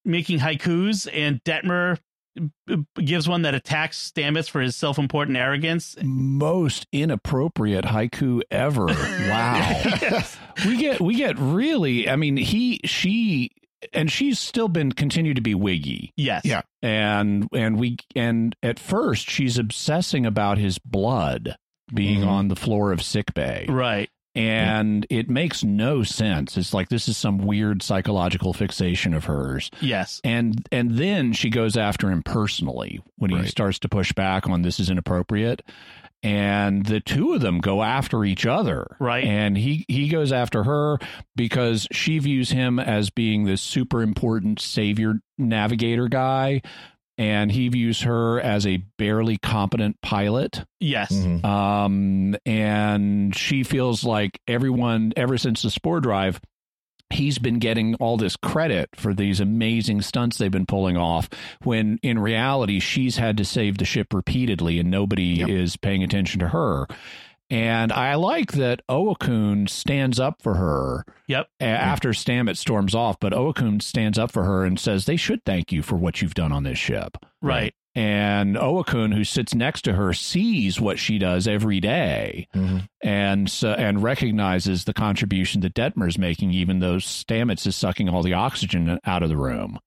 making 0.05 0.39
haikus, 0.39 1.07
and 1.13 1.43
Detmer 1.45 1.99
gives 2.97 3.29
one 3.29 3.43
that 3.43 3.55
attacks 3.55 4.11
Stamets 4.11 4.49
for 4.51 4.61
his 4.61 4.75
self-important 4.77 5.37
arrogance. 5.37 5.97
Most 6.03 6.87
inappropriate 6.93 7.85
haiku 7.85 8.41
ever. 8.51 8.87
Wow. 9.25 10.23
we 10.67 10.77
get 10.77 11.01
we 11.01 11.15
get 11.17 11.39
really 11.39 12.09
I 12.09 12.17
mean 12.17 12.37
he 12.37 12.81
she 12.85 13.51
and 13.93 14.11
she's 14.11 14.39
still 14.39 14.69
been 14.69 14.93
continued 14.93 15.37
to 15.37 15.43
be 15.43 15.55
wiggy. 15.55 16.13
Yes. 16.17 16.43
Yeah. 16.45 16.63
and 16.83 17.49
and 17.53 17.79
we 17.79 17.97
and 18.15 18.55
at 18.63 18.79
first 18.79 19.29
she's 19.31 19.59
obsessing 19.59 20.27
about 20.27 20.59
his 20.59 20.79
blood 20.79 21.57
being 21.93 22.21
Mhm. 22.23 22.29
on 22.29 22.49
the 22.49 22.57
floor 22.57 22.93
of 22.93 23.03
sick 23.03 23.35
bay 23.35 23.67
Right. 23.69 24.09
and 24.35 25.07
it 25.11 25.29
makes 25.31 25.63
no 25.63 26.03
sense 26.03 26.57
it's 26.57 26.73
like 26.75 26.89
this 26.89 27.09
is 27.09 27.17
some 27.17 27.39
weird 27.39 27.83
psychological 27.83 28.53
fixation 28.53 29.15
of 29.15 29.25
hers 29.27 29.71
Yes. 29.81 30.21
and 30.25 30.67
and 30.73 30.93
then 30.93 31.33
she 31.33 31.51
goes 31.51 31.77
after 31.77 32.11
him 32.11 32.23
personally 32.23 33.01
when 33.17 33.31
he 33.31 33.47
starts 33.47 33.79
to 33.81 33.89
push 33.89 34.13
back 34.13 34.49
on 34.49 34.63
this 34.63 34.81
is 34.81 34.91
inappropriate 34.91 35.63
and 36.23 36.87
the 36.87 37.01
two 37.01 37.35
of 37.35 37.43
them 37.43 37.59
go 37.61 37.83
after 37.83 38.25
each 38.25 38.47
other 38.47 38.97
Right. 38.99 39.25
and 39.25 39.59
he 39.59 39.85
he 39.89 40.09
goes 40.09 40.33
after 40.33 40.65
her 40.65 40.99
because 41.37 41.87
she 41.93 42.19
views 42.19 42.51
him 42.51 42.79
as 42.79 43.11
being 43.11 43.45
this 43.45 43.61
super 43.61 44.03
important 44.03 44.59
savior 44.59 45.21
navigator 45.37 46.09
guy 46.09 46.63
and 47.19 47.53
he 47.53 47.69
views 47.69 48.03
her 48.03 48.41
as 48.41 48.67
a 48.67 48.79
barely 48.99 49.37
competent 49.39 50.01
pilot 50.03 50.65
Yes. 50.81 51.13
Mhm. 51.13 51.45
um, 51.45 52.37
and 52.45 53.35
she 53.37 53.63
feels 53.63 54.05
like 54.05 54.41
everyone 54.49 55.13
ever 55.17 55.39
since 55.39 55.63
the 55.63 55.71
spore 55.71 56.01
drive 56.01 56.41
he's 57.11 57.39
been 57.39 57.59
getting 57.61 57.95
all 57.97 58.17
this 58.17 58.35
credit 58.35 58.89
for 58.97 59.15
these 59.15 59.39
amazing 59.39 60.01
stunts 60.03 60.39
they've 60.39 60.51
been 60.51 60.67
pulling 60.67 60.97
off 60.97 61.29
when 61.63 61.99
in 62.03 62.19
reality 62.19 62.81
she's 62.81 63.19
had 63.19 63.37
to 63.37 63.45
save 63.45 63.79
the 63.79 63.85
ship 63.85 64.13
repeatedly 64.13 64.81
and 64.81 64.91
nobody 64.91 65.35
Yep. 65.39 65.49
is 65.49 65.77
paying 65.77 66.03
attention 66.03 66.41
to 66.41 66.49
her 66.49 66.87
and 67.51 67.93
I 67.93 68.15
like 68.15 68.53
that 68.53 68.83
Owosekun 68.89 69.69
stands 69.69 70.19
up 70.19 70.43
for 70.43 70.55
her 70.55 71.05
Yep. 71.29 71.49
a- 71.61 71.65
after 71.65 72.11
Stamets 72.11 72.57
storms 72.59 72.95
off, 72.95 73.19
but 73.21 73.33
Owosekun 73.33 73.83
stands 73.83 74.19
up 74.19 74.31
for 74.33 74.45
her 74.45 74.65
and 74.65 74.79
says 74.79 75.05
they 75.07 75.17
should 75.17 75.45
thank 75.45 75.73
you 75.73 75.83
for 75.83 75.97
what 75.97 76.21
you've 76.23 76.35
done 76.35 76.53
on 76.53 76.63
this 76.65 76.79
ship. 76.79 77.17
Right. 77.43 77.75
And 77.97 78.57
Owosekun, 78.57 79.15
who 79.15 79.23
sits 79.23 79.55
next 79.55 79.83
to 79.83 79.93
her, 79.93 80.13
sees 80.13 80.81
what 80.81 80.99
she 80.99 81.17
does 81.19 81.47
every 81.47 81.79
day 81.79 82.49
Mhm. 82.55 82.89
and 83.03 83.49
so, 83.49 83.73
and 83.73 84.03
recognizes 84.03 84.83
the 84.85 84.93
contribution 84.93 85.61
that 85.61 85.75
Detmer's 85.75 86.19
making, 86.19 86.51
even 86.53 86.81
though 86.81 86.97
Stamets 86.97 87.67
is 87.69 87.77
sucking 87.77 88.09
all 88.09 88.23
the 88.25 88.35
oxygen 88.35 88.99
out 89.05 89.23
of 89.23 89.29
the 89.29 89.37
room. 89.37 89.79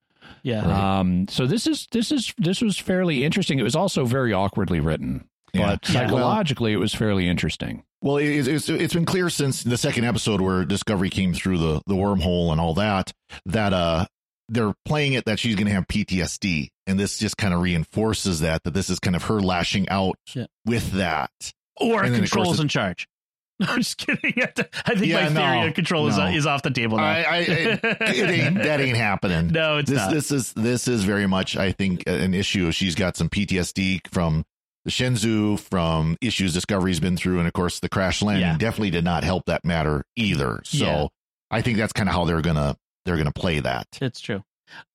Yeah. 0.43 0.99
Um, 0.99 1.27
so 1.27 1.45
this 1.45 1.67
is 1.67 1.87
this 1.91 2.11
is 2.13 2.33
this 2.37 2.61
was 2.61 2.77
fairly 2.77 3.25
interesting. 3.25 3.59
It 3.59 3.63
was 3.63 3.75
also 3.75 4.05
very 4.05 4.31
awkwardly 4.31 4.79
written, 4.79 5.25
Yeah. 5.53 5.67
but 5.67 5.89
Yeah. 5.89 6.01
psychologically, 6.01 6.73
it 6.73 6.77
was 6.77 6.93
fairly 6.93 7.27
interesting. 7.27 7.83
Well, 8.01 8.17
it, 8.17 8.47
it's, 8.47 8.69
it's 8.69 8.93
been 8.93 9.05
clear 9.05 9.29
since 9.29 9.63
the 9.63 9.77
second 9.77 10.03
episode 10.05 10.39
where 10.41 10.63
Discovery 10.65 11.09
came 11.09 11.33
through 11.33 11.57
the, 11.57 11.81
the 11.87 11.95
wormhole 11.95 12.51
and 12.51 12.61
all 12.61 12.75
that, 12.75 13.11
that 13.47 13.73
uh, 13.73 14.05
they're 14.49 14.73
playing 14.85 15.13
it 15.13 15.25
that 15.25 15.39
she's 15.39 15.55
going 15.55 15.67
to 15.67 15.73
have 15.73 15.87
PTSD. 15.87 16.69
And 16.85 16.99
this 16.99 17.17
just 17.17 17.37
kind 17.37 17.53
of 17.53 17.61
reinforces 17.61 18.41
that, 18.41 18.63
that 18.63 18.73
this 18.73 18.89
is 18.89 18.99
kind 18.99 19.15
of 19.15 19.23
her 19.23 19.39
lashing 19.41 19.89
out 19.89 20.17
Yeah. 20.35 20.45
with 20.65 20.91
that. 20.93 21.31
or 21.75 22.03
and 22.03 22.13
then, 22.13 22.23
of 22.23 22.29
control 22.29 22.51
is 22.53 22.59
it- 22.59 22.63
in 22.63 22.67
charge. 22.69 23.07
I'm 23.59 23.79
just 23.79 23.97
kidding. 23.97 24.33
I 24.85 24.93
think 24.93 25.07
Yeah, 25.07 25.29
my 25.29 25.29
theory 25.29 25.33
no, 25.33 25.59
on 25.65 25.73
control 25.73 26.07
is, 26.07 26.15
no. 26.17 26.27
is 26.27 26.45
off 26.45 26.61
the 26.61 26.69
table 26.69 26.97
now. 26.97 27.03
I, 27.05 27.21
I, 27.23 27.37
it, 27.39 27.79
it 27.83 28.29
ain't, 28.29 28.55
that 28.61 28.79
ain't 28.79 28.95
happening. 28.97 29.47
no, 29.51 29.77
it's 29.79 29.89
this 29.89 29.97
not. 29.97 30.13
this 30.13 30.31
is 30.31 30.53
this 30.53 30.87
is 30.87 31.03
very 31.03 31.25
much 31.25 31.57
I 31.57 31.71
think 31.71 32.03
an 32.05 32.35
issue. 32.35 32.71
She's 32.71 32.93
got 32.93 33.17
some 33.17 33.29
PTSD 33.29 34.01
from 34.11 34.45
the 34.87 34.91
Shenzhou, 34.91 35.59
from 35.59 36.15
issues 36.21 36.53
Discovery's 36.53 37.01
been 37.01 37.17
through, 37.17 37.39
and 37.39 37.47
of 37.47 37.51
course 37.53 37.81
the 37.81 37.89
crash 37.89 38.21
landing 38.21 38.47
Yeah. 38.47 38.57
definitely 38.57 38.91
did 38.91 39.03
not 39.03 39.25
help 39.25 39.43
that 39.47 39.65
matter 39.65 40.05
either. 40.15 40.61
So 40.63 40.77
Yeah. 40.85 41.07
I 41.51 41.61
think 41.61 41.77
that's 41.77 41.91
kind 41.91 42.07
of 42.07 42.15
how 42.15 42.23
they're 42.23 42.41
gonna 42.41 42.75
they're 43.05 43.17
gonna 43.17 43.31
play 43.33 43.59
that. 43.59 43.85
It's 44.01 44.19
true. 44.21 44.43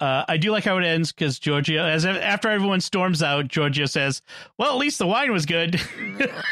Uh, 0.01 0.25
I 0.29 0.37
do 0.37 0.51
like 0.51 0.65
how 0.65 0.77
it 0.77 0.85
ends 0.85 1.13
because 1.13 1.39
Georgiou, 1.41 1.79
as 1.81 2.05
after 2.05 2.51
everyone 2.51 2.81
storms 2.83 3.23
out, 3.23 3.49
Georgiou 3.49 3.89
says, 3.89 4.21
"Well, 4.59 4.71
at 4.73 4.77
least 4.79 4.99
the 4.99 5.07
wine 5.07 5.33
was 5.33 5.45
good." 5.47 5.81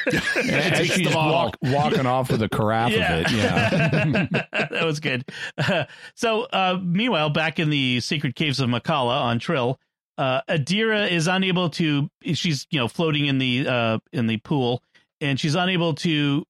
And 0.07 0.75
Takes 0.75 0.97
the 0.97 1.05
she's 1.05 1.15
walk, 1.15 1.57
walking 1.63 2.07
off 2.07 2.31
with 2.31 2.43
a 2.43 2.49
carafe 2.49 2.95
of 2.95 3.01
it. 3.01 3.31
Yeah. 3.31 4.27
that 4.71 4.85
was 4.85 5.01
good. 5.01 5.25
so, 6.15 6.43
uh, 6.45 6.79
meanwhile, 6.83 7.29
back 7.31 7.59
in 7.59 7.69
the 7.71 8.01
secret 8.01 8.35
caves 8.35 8.59
of 8.61 8.69
Mak'ala 8.71 9.21
on 9.21 9.39
Trill, 9.39 9.79
uh, 10.21 10.43
Adira 10.49 11.11
is 11.11 11.27
unable 11.27 11.71
to. 11.71 12.11
She's 12.35 12.67
you 12.71 12.79
know 12.79 12.89
floating 12.89 13.27
in 13.27 13.39
the 13.39 13.67
uh, 13.67 13.99
in 14.13 14.27
the 14.27 14.37
pool, 14.37 14.83
and 15.21 15.41
she's 15.41 15.55
unable 15.55 15.95
to 15.95 16.45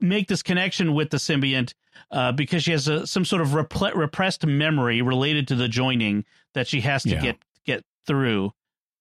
make 0.00 0.28
this 0.28 0.42
connection 0.42 0.94
with 0.94 1.10
the 1.10 1.16
symbiont 1.18 1.74
uh, 2.10 2.32
because 2.32 2.62
she 2.62 2.70
has 2.70 2.88
a, 2.88 3.06
some 3.06 3.24
sort 3.24 3.42
of 3.42 3.54
repressed 3.54 4.46
memory 4.46 5.02
related 5.02 5.48
to 5.48 5.54
the 5.56 5.68
joining 5.68 6.24
that 6.54 6.66
she 6.68 6.80
has 6.80 7.02
to 7.02 7.10
Yeah. 7.10 7.20
get 7.20 7.36
get 7.66 7.84
through. 8.06 8.52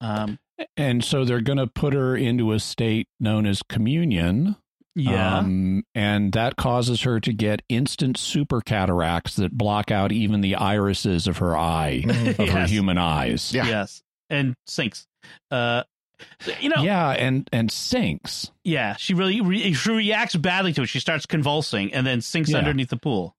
Um, 0.02 0.40
And 0.78 1.04
so 1.04 1.26
they're 1.26 1.42
going 1.42 1.58
to 1.58 1.68
put 1.68 1.94
her 1.94 2.16
into 2.16 2.52
a 2.54 2.60
state 2.60 3.08
known 3.20 3.46
as 3.46 3.62
communion. 3.64 4.56
Yeah, 4.96 5.38
Um, 5.40 5.84
and 5.96 6.32
that 6.34 6.56
causes 6.56 7.02
her 7.02 7.20
to 7.20 7.34
get 7.34 7.62
instant 7.70 8.18
super 8.18 8.62
cataracts 8.62 9.36
that 9.38 9.58
block 9.58 9.90
out 9.92 10.12
even 10.12 10.42
the 10.42 10.56
irises 10.56 11.28
of 11.28 11.38
her 11.38 11.58
eye, 11.58 12.04
of 12.40 12.50
her 12.50 12.66
human 12.66 12.98
eyes. 12.98 13.54
Yeah. 13.54 13.66
yes, 13.68 14.04
and 14.30 14.56
sinks. 14.68 15.08
Uh, 15.52 15.84
you 16.62 16.70
know, 16.70 16.82
Yeah, 16.84 17.10
and 17.10 17.50
and 17.52 17.72
sinks. 17.72 18.52
Yeah, 18.64 18.96
she 18.96 19.14
really 19.14 19.42
re- 19.42 19.74
she 19.74 19.92
reacts 19.92 20.36
badly 20.36 20.74
to 20.74 20.84
it. 20.84 20.86
She 20.88 21.00
starts 21.00 21.26
convulsing 21.26 21.94
and 21.94 22.06
then 22.08 22.22
sinks 22.22 22.52
Yeah. 22.52 22.60
underneath 22.60 22.90
the 22.90 22.98
pool. 22.98 23.36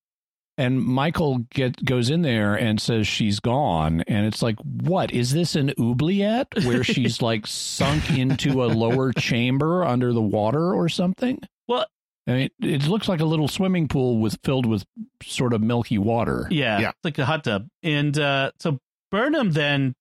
And 0.56 0.80
Michael 0.82 1.38
get 1.50 1.84
goes 1.84 2.10
in 2.10 2.22
there 2.22 2.54
and 2.54 2.80
says 2.80 3.08
she's 3.08 3.40
gone, 3.40 4.02
and 4.06 4.24
it's 4.26 4.40
like, 4.40 4.56
what 4.60 5.10
is 5.12 5.32
this 5.32 5.56
an 5.56 5.72
oubliette 5.80 6.46
where 6.64 6.84
she's 6.84 7.20
like 7.20 7.46
sunk 7.46 8.16
into 8.16 8.62
a 8.64 8.66
lower 8.66 9.12
chamber 9.12 9.84
under 9.84 10.12
the 10.12 10.22
water 10.22 10.72
or 10.74 10.88
something? 10.88 11.40
Well- 11.68 11.86
I 12.26 12.32
mean, 12.32 12.48
it 12.62 12.86
looks 12.88 13.06
like 13.06 13.20
a 13.20 13.24
little 13.26 13.48
swimming 13.48 13.86
pool 13.86 14.18
with 14.18 14.38
filled 14.42 14.64
with 14.64 14.86
sort 15.22 15.52
of 15.52 15.60
milky 15.60 15.98
water. 15.98 16.48
Yeah, 16.50 16.78
Yeah. 16.78 16.88
it's 16.88 17.04
like 17.04 17.18
a 17.18 17.26
hot 17.26 17.44
tub. 17.44 17.68
And 17.82 18.18
uh, 18.18 18.52
so 18.60 18.78
Burnham 19.10 19.50
then 19.52 19.94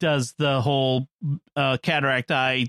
does 0.00 0.34
the 0.36 0.60
whole 0.60 1.06
uh, 1.54 1.76
cataract 1.80 2.32
eye 2.32 2.66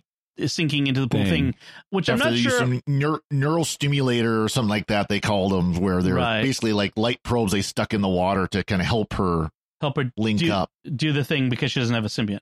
sinking 0.48 0.88
into 0.88 1.02
the 1.02 1.08
pool 1.08 1.24
Thing. 1.24 1.52
thing, 1.52 1.56
which 1.92 2.10
I'm 2.10 2.20
not 2.20 2.36
sure. 2.36 2.52
some 2.58 2.82
neur- 2.90 3.20
neural 3.32 3.66
stimulator 3.66 4.44
or 4.44 4.50
something 4.50 4.70
like 4.70 4.88
that, 4.88 5.08
they 5.10 5.20
called 5.20 5.52
them, 5.52 5.76
where 5.80 6.02
they're 6.02 6.16
Right. 6.16 6.42
basically 6.42 6.74
like 6.74 6.94
light 6.98 7.22
probes 7.24 7.52
they 7.52 7.62
stuck 7.62 7.94
in 7.94 8.02
the 8.02 8.08
water 8.08 8.48
to 8.48 8.64
kind 8.64 8.82
of 8.82 8.88
help 8.88 9.14
her 9.14 9.50
help 9.82 9.98
her 9.98 10.12
link 10.18 10.40
do, 10.40 10.52
up. 10.52 10.70
do 10.96 11.12
the 11.12 11.24
thing 11.24 11.50
because 11.50 11.72
she 11.72 11.80
doesn't 11.80 11.94
have 11.96 12.06
a 12.06 12.08
symbiont. 12.08 12.40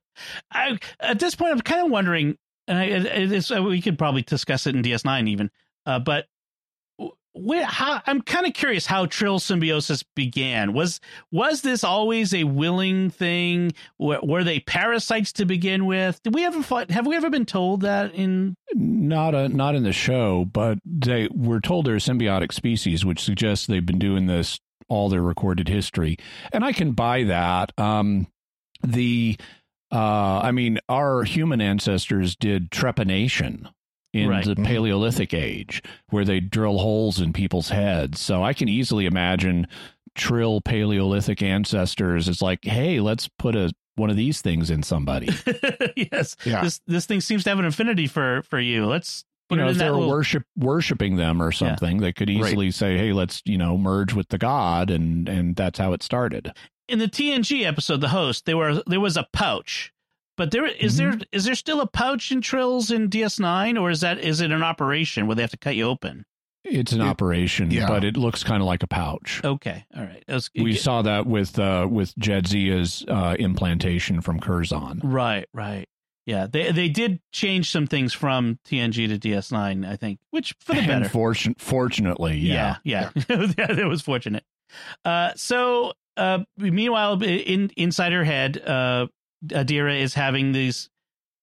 I, 0.51 0.77
at 0.99 1.19
this 1.19 1.35
point, 1.35 1.51
I'm 1.51 1.61
kind 1.61 1.83
of 1.85 1.91
wondering, 1.91 2.37
and 2.67 2.77
I, 2.77 3.59
we 3.59 3.81
could 3.81 3.97
probably 3.97 4.21
discuss 4.21 4.67
it 4.67 4.75
in 4.75 4.81
DS9 4.83 5.27
even, 5.29 5.49
uh, 5.85 5.99
but 5.99 6.27
where, 7.33 7.65
how, 7.65 8.01
I'm 8.05 8.21
kind 8.21 8.45
of 8.45 8.53
curious 8.53 8.85
how 8.85 9.05
Trill 9.05 9.39
symbiosis 9.39 10.03
began. 10.15 10.73
Was 10.73 10.99
was 11.31 11.61
this 11.61 11.83
always 11.83 12.33
a 12.33 12.43
willing 12.43 13.09
thing? 13.09 13.73
Were, 13.97 14.43
they 14.43 14.59
parasites 14.59 15.33
to 15.33 15.45
begin 15.45 15.85
with? 15.85 16.21
Did 16.23 16.35
we 16.35 16.45
ever 16.45 16.85
have 16.89 17.07
we 17.07 17.15
ever 17.15 17.29
been 17.29 17.45
told 17.45 17.81
that 17.81 18.13
in? 18.13 18.55
Not 18.73 19.35
a 19.35 19.49
not 19.49 19.75
in 19.75 19.83
the 19.83 19.93
show, 19.93 20.45
but 20.45 20.79
they 20.85 21.27
we're 21.31 21.59
told 21.59 21.85
they're 21.85 21.95
a 21.95 21.99
symbiotic 21.99 22.53
species, 22.53 23.05
which 23.05 23.23
suggests 23.23 23.65
they've 23.65 23.85
been 23.85 23.99
doing 23.99 24.27
this 24.27 24.59
all 24.89 25.09
their 25.09 25.21
recorded 25.21 25.67
history, 25.67 26.17
and 26.51 26.63
I 26.63 26.71
can 26.71 26.91
buy 26.91 27.23
that. 27.23 27.71
Um, 27.79 28.27
the 28.83 29.37
uh, 29.91 30.41
I 30.43 30.51
mean, 30.51 30.79
our 30.89 31.23
human 31.23 31.61
ancestors 31.61 32.35
did 32.35 32.71
trepanation 32.71 33.69
in 34.13 34.29
Right. 34.29 34.45
the 34.45 34.55
Mhm. 34.55 34.65
Paleolithic 34.65 35.33
age, 35.33 35.81
where 36.09 36.23
they 36.25 36.39
drill 36.39 36.77
holes 36.77 37.19
in 37.19 37.33
people's 37.33 37.69
heads. 37.69 38.19
So 38.19 38.43
I 38.43 38.53
can 38.53 38.69
easily 38.69 39.05
imagine 39.05 39.67
trill 40.15 40.61
Paleolithic 40.61 41.41
ancestors 41.41 42.27
is 42.27 42.41
like, 42.41 42.63
hey, 42.65 42.99
let's 42.99 43.27
put 43.39 43.55
a 43.55 43.71
one 43.95 44.09
of 44.09 44.15
these 44.15 44.41
things 44.41 44.69
in 44.71 44.81
somebody. 44.83 45.27
yes, 46.11 46.35
Yeah. 46.45 46.63
this 46.63 46.79
this 46.87 47.05
thing 47.05 47.21
seems 47.21 47.43
to 47.43 47.49
have 47.51 47.59
an 47.59 47.65
affinity 47.65 48.07
for 48.07 48.41
for 48.43 48.59
you. 48.59 48.85
Let's 48.87 49.23
you 49.51 49.57
know, 49.57 49.65
if 49.67 49.73
in 49.73 49.77
they 49.77 49.85
that 49.85 49.91
were 49.91 49.97
little- 49.99 50.09
worship 50.09 50.43
worshiping 50.57 51.15
them 51.17 51.41
or 51.41 51.51
something, 51.51 51.97
they 51.97 52.11
could 52.11 52.27
Right. 52.29 52.37
easily 52.47 52.71
say, 52.71 52.97
"Hey, 52.97 53.13
let's 53.13 53.41
you 53.45 53.57
know 53.57 53.77
merge 53.77 54.13
with 54.13 54.29
the 54.29 54.39
god," 54.39 54.89
and 54.89 55.29
and 55.29 55.55
that's 55.55 55.77
how 55.79 55.93
it 55.93 56.01
started. 56.03 56.51
in 56.89 56.99
the 56.99 57.07
TNG 57.07 57.63
episode, 57.65 58.01
the 58.01 58.09
host, 58.09 58.45
there 58.45 58.57
were 58.57 58.83
there 58.87 58.99
was 58.99 59.15
a 59.15 59.25
pouch, 59.31 59.92
but 60.37 60.51
there 60.51 60.65
is 60.65 60.97
there 60.97 61.17
is 61.31 61.45
there 61.45 61.55
still 61.55 61.81
a 61.81 61.87
pouch 61.87 62.31
in 62.31 62.41
Trills 62.41 62.91
in 62.91 63.09
DS9, 63.09 63.79
or 63.79 63.89
is 63.89 64.01
that 64.01 64.19
is 64.19 64.41
it 64.41 64.51
an 64.51 64.63
operation 64.63 65.27
where 65.27 65.35
they 65.35 65.41
have 65.43 65.51
to 65.51 65.57
cut 65.57 65.75
you 65.75 65.85
open? 65.87 66.25
It's 66.65 66.93
an 66.93 67.01
It- 67.01 67.05
operation, 67.07 67.71
yeah. 67.71 67.87
but 67.87 68.05
it 68.05 68.15
looks 68.15 68.41
kind 68.43 68.61
of 68.61 68.67
like 68.67 68.83
a 68.83 68.87
pouch. 68.87 69.41
Okay, 69.43 69.85
all 69.95 70.03
right. 70.03 70.23
Was- 70.29 70.49
We 70.55 70.75
saw 70.75 71.01
that 71.01 71.25
with 71.25 71.59
uh, 71.59 71.87
with 71.91 72.15
Jadzia's 72.15 73.03
uh, 73.07 73.35
implantation 73.37 74.21
from 74.21 74.39
Curzon. 74.39 75.01
right, 75.03 75.45
right. 75.53 75.87
Yeah, 76.25 76.47
they 76.49 76.71
they 76.71 76.87
did 76.87 77.19
change 77.33 77.69
some 77.69 77.85
things 77.85 78.13
from 78.13 78.59
TNG 78.65 79.09
to 79.09 79.19
DS9, 79.19 79.85
I 79.85 79.97
think, 79.97 80.19
which 80.31 80.55
for 80.61 80.71
the 80.73 80.79
And 80.79 80.87
better. 80.87 81.09
fortun- 81.09 81.59
fortunately, 81.59 82.37
yeah. 82.37 82.77
yeah, 82.85 83.09
yeah, 83.29 83.47
yeah. 83.57 83.65
that 83.75 83.87
was 83.89 84.01
fortunate. 84.01 84.45
Uh, 85.03 85.31
so 85.35 85.91
uh, 86.15 86.39
meanwhile, 86.57 87.21
in 87.21 87.71
inside 87.75 88.13
her 88.13 88.23
head, 88.23 88.57
uh, 88.57 89.07
Adira 89.47 89.99
is 89.99 90.13
having 90.13 90.51
this 90.51 90.89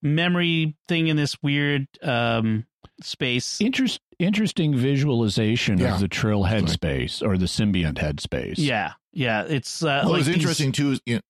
memory 0.03 0.77
thing 0.89 1.09
in 1.09 1.17
this 1.17 1.37
weird 1.43 1.87
um 2.03 2.67
space. 3.03 3.61
Interest, 3.61 4.01
interesting 4.19 4.75
visualization 4.77 5.79
Yeah. 5.79 5.95
of 5.95 6.01
the 6.01 6.09
Trill 6.09 6.45
headspace 6.45 7.23
or 7.27 7.37
the 7.39 7.47
symbiont 7.47 7.95
headspace. 7.95 8.55
Yeah, 8.59 8.93
yeah. 9.13 9.43
It's 9.45 9.83
uh, 9.83 10.03
What 10.03 10.11
like 10.13 10.19
was 10.19 10.27
these- 10.27 10.37
interesting 10.37 10.73
too 10.73 10.93
is 10.93 11.01
you 11.07 11.17
know, 11.17 11.21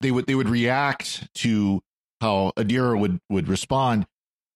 they 0.00 0.10
would 0.10 0.26
they 0.26 0.34
would 0.34 0.48
react 0.48 1.28
to 1.36 1.82
how 2.20 2.52
Adira 2.56 2.98
would 2.98 3.18
would 3.28 3.48
respond, 3.48 4.06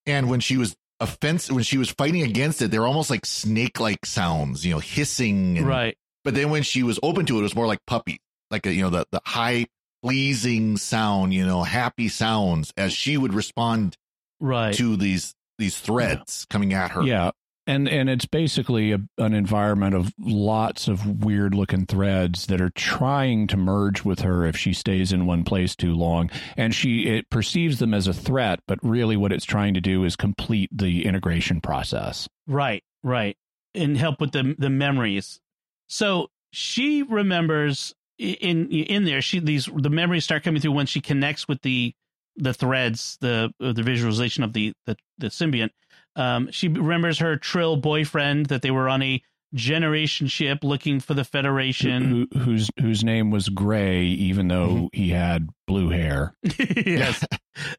and 0.05 0.29
when 0.29 0.39
she 0.39 0.57
was 0.57 0.75
offensive, 0.99 1.55
when 1.55 1.63
she 1.63 1.77
was 1.77 1.89
fighting 1.91 2.21
against 2.21 2.61
it, 2.61 2.71
they 2.71 2.79
were 2.79 2.87
almost 2.87 3.09
like 3.09 3.25
snake 3.25 3.79
like 3.79 4.05
sounds, 4.05 4.65
you 4.65 4.71
know, 4.73 4.79
hissing. 4.79 5.57
And, 5.57 5.67
Right, 5.67 5.97
But 6.23 6.35
then 6.35 6.49
when 6.51 6.63
she 6.63 6.83
was 6.83 6.99
open 7.03 7.25
to 7.27 7.35
it, 7.37 7.39
it 7.39 7.43
was 7.43 7.55
more 7.55 7.67
like 7.67 7.79
puppy, 7.87 8.19
like 8.49 8.65
a, 8.65 8.73
you 8.73 8.81
know 8.83 8.89
the 8.89 9.05
the 9.11 9.21
high 9.25 9.67
pleasing 10.03 10.77
sound, 10.77 11.33
you 11.33 11.45
know, 11.45 11.63
happy 11.63 12.07
sounds 12.09 12.73
as 12.77 12.93
she 12.93 13.17
would 13.17 13.33
respond 13.33 13.97
right. 14.39 14.73
to 14.75 14.95
these 14.95 15.33
these 15.57 15.79
threads 15.79 16.45
coming 16.49 16.73
at 16.73 16.91
her. 16.91 17.03
Yeah. 17.03 17.31
And 17.67 17.87
and 17.87 18.09
it's 18.09 18.25
basically 18.25 18.91
a, 18.91 18.99
an 19.19 19.33
environment 19.35 19.93
of 19.93 20.11
lots 20.19 20.87
of 20.87 21.23
weird 21.23 21.53
looking 21.53 21.85
threads 21.85 22.47
that 22.47 22.59
are 22.59 22.71
trying 22.71 23.45
to 23.47 23.57
merge 23.57 24.03
with 24.03 24.21
her 24.21 24.45
if 24.45 24.57
she 24.57 24.73
stays 24.73 25.13
in 25.13 25.27
one 25.27 25.43
place 25.43 25.75
too 25.75 25.93
long. 25.93 26.31
And 26.57 26.73
she 26.73 27.07
it 27.07 27.29
perceives 27.29 27.77
them 27.77 27.93
as 27.93 28.07
a 28.07 28.13
threat, 28.13 28.61
but 28.67 28.79
really 28.81 29.15
what 29.15 29.31
it's 29.31 29.45
trying 29.45 29.75
to 29.75 29.81
do 29.81 30.03
is 30.03 30.15
complete 30.15 30.69
the 30.75 31.05
integration 31.05 31.61
process. 31.61 32.27
Right, 32.47 32.83
right, 33.03 33.37
and 33.75 33.95
help 33.95 34.19
with 34.19 34.31
the 34.31 34.55
the 34.57 34.71
memories. 34.71 35.39
So 35.87 36.31
she 36.51 37.03
remembers 37.03 37.93
i- 37.93 38.00
in 38.21 38.69
in 38.69 39.05
there. 39.05 39.21
She 39.21 39.39
these 39.39 39.69
the 39.73 39.89
memories 39.89 40.23
start 40.23 40.43
coming 40.43 40.61
through 40.61 40.73
when 40.73 40.85
she 40.85 41.01
connects 41.01 41.47
with 41.47 41.61
the 41.61 41.93
the 42.35 42.53
threads, 42.53 43.17
the 43.21 43.53
uh, 43.61 43.73
the 43.73 43.83
visualization 43.83 44.43
of 44.43 44.53
the 44.53 44.73
the, 44.85 44.95
the 45.17 45.27
symbiont. 45.27 45.71
Um, 46.15 46.49
she 46.51 46.67
remembers 46.67 47.19
her 47.19 47.37
Trill 47.37 47.77
boyfriend 47.77 48.47
that 48.47 48.61
they 48.61 48.71
were 48.71 48.89
on 48.89 49.01
a 49.01 49.21
generation 49.53 50.27
ship 50.27 50.63
looking 50.63 50.99
for 50.99 51.13
the 51.13 51.23
Federation. 51.23 52.27
Who, 52.31 52.39
whose 52.39 52.69
whose 52.79 53.03
name 53.03 53.31
was 53.31 53.49
Gray, 53.49 54.03
even 54.03 54.47
though 54.47 54.89
he 54.93 55.09
had 55.09 55.49
blue 55.67 55.89
hair. 55.89 56.33
yes. 56.59 57.23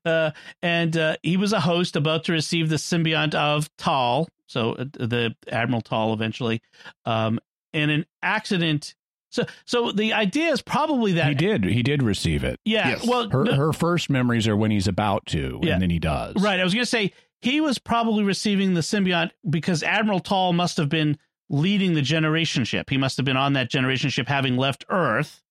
Uh, 0.04 0.32
and 0.60 0.96
uh, 0.96 1.16
he 1.22 1.36
was 1.36 1.52
a 1.52 1.60
host 1.60 1.96
about 1.96 2.24
to 2.24 2.32
receive 2.32 2.68
the 2.68 2.76
symbiont 2.76 3.34
of 3.34 3.74
Tal, 3.76 4.28
so 4.46 4.72
uh, 4.72 4.84
the 4.92 5.34
Admiral 5.48 5.80
Tal 5.80 6.12
eventually. 6.12 6.62
Um, 7.04 7.40
and 7.72 7.90
an 7.90 8.06
accident. 8.22 8.94
So, 9.32 9.44
so 9.64 9.90
the 9.92 10.12
idea 10.12 10.52
is 10.52 10.60
probably 10.62 11.12
that 11.14 11.26
he 11.28 11.34
did 11.34 11.64
he 11.64 11.82
did 11.82 12.02
receive 12.02 12.44
it. 12.44 12.60
Yeah. 12.64 12.90
Yes. 12.90 13.06
Well, 13.06 13.28
Her 13.30 13.44
no- 13.44 13.54
her 13.54 13.72
first 13.72 14.10
memories 14.10 14.46
are 14.46 14.56
when 14.56 14.70
he's 14.70 14.86
about 14.86 15.26
to, 15.26 15.58
Yeah. 15.62 15.72
and 15.74 15.82
then 15.82 15.90
he 15.90 15.98
does. 15.98 16.36
right. 16.36 16.60
I 16.60 16.64
was 16.64 16.74
going 16.74 16.82
to 16.82 16.90
say 16.90 17.12
he 17.40 17.60
was 17.60 17.78
probably 17.78 18.22
receiving 18.24 18.74
the 18.74 18.82
symbiont 18.82 19.30
because 19.48 19.82
Admiral 19.82 20.20
Tal 20.20 20.52
must 20.52 20.76
have 20.76 20.88
been 20.88 21.18
leading 21.48 21.94
the 21.94 22.02
generation 22.02 22.64
ship. 22.64 22.88
He 22.90 22.96
must 22.98 23.16
have 23.16 23.24
been 23.26 23.36
on 23.36 23.54
that 23.54 23.68
generation 23.70 24.10
ship, 24.10 24.28
having 24.28 24.56
left 24.56 24.84
Earth. 24.88 25.42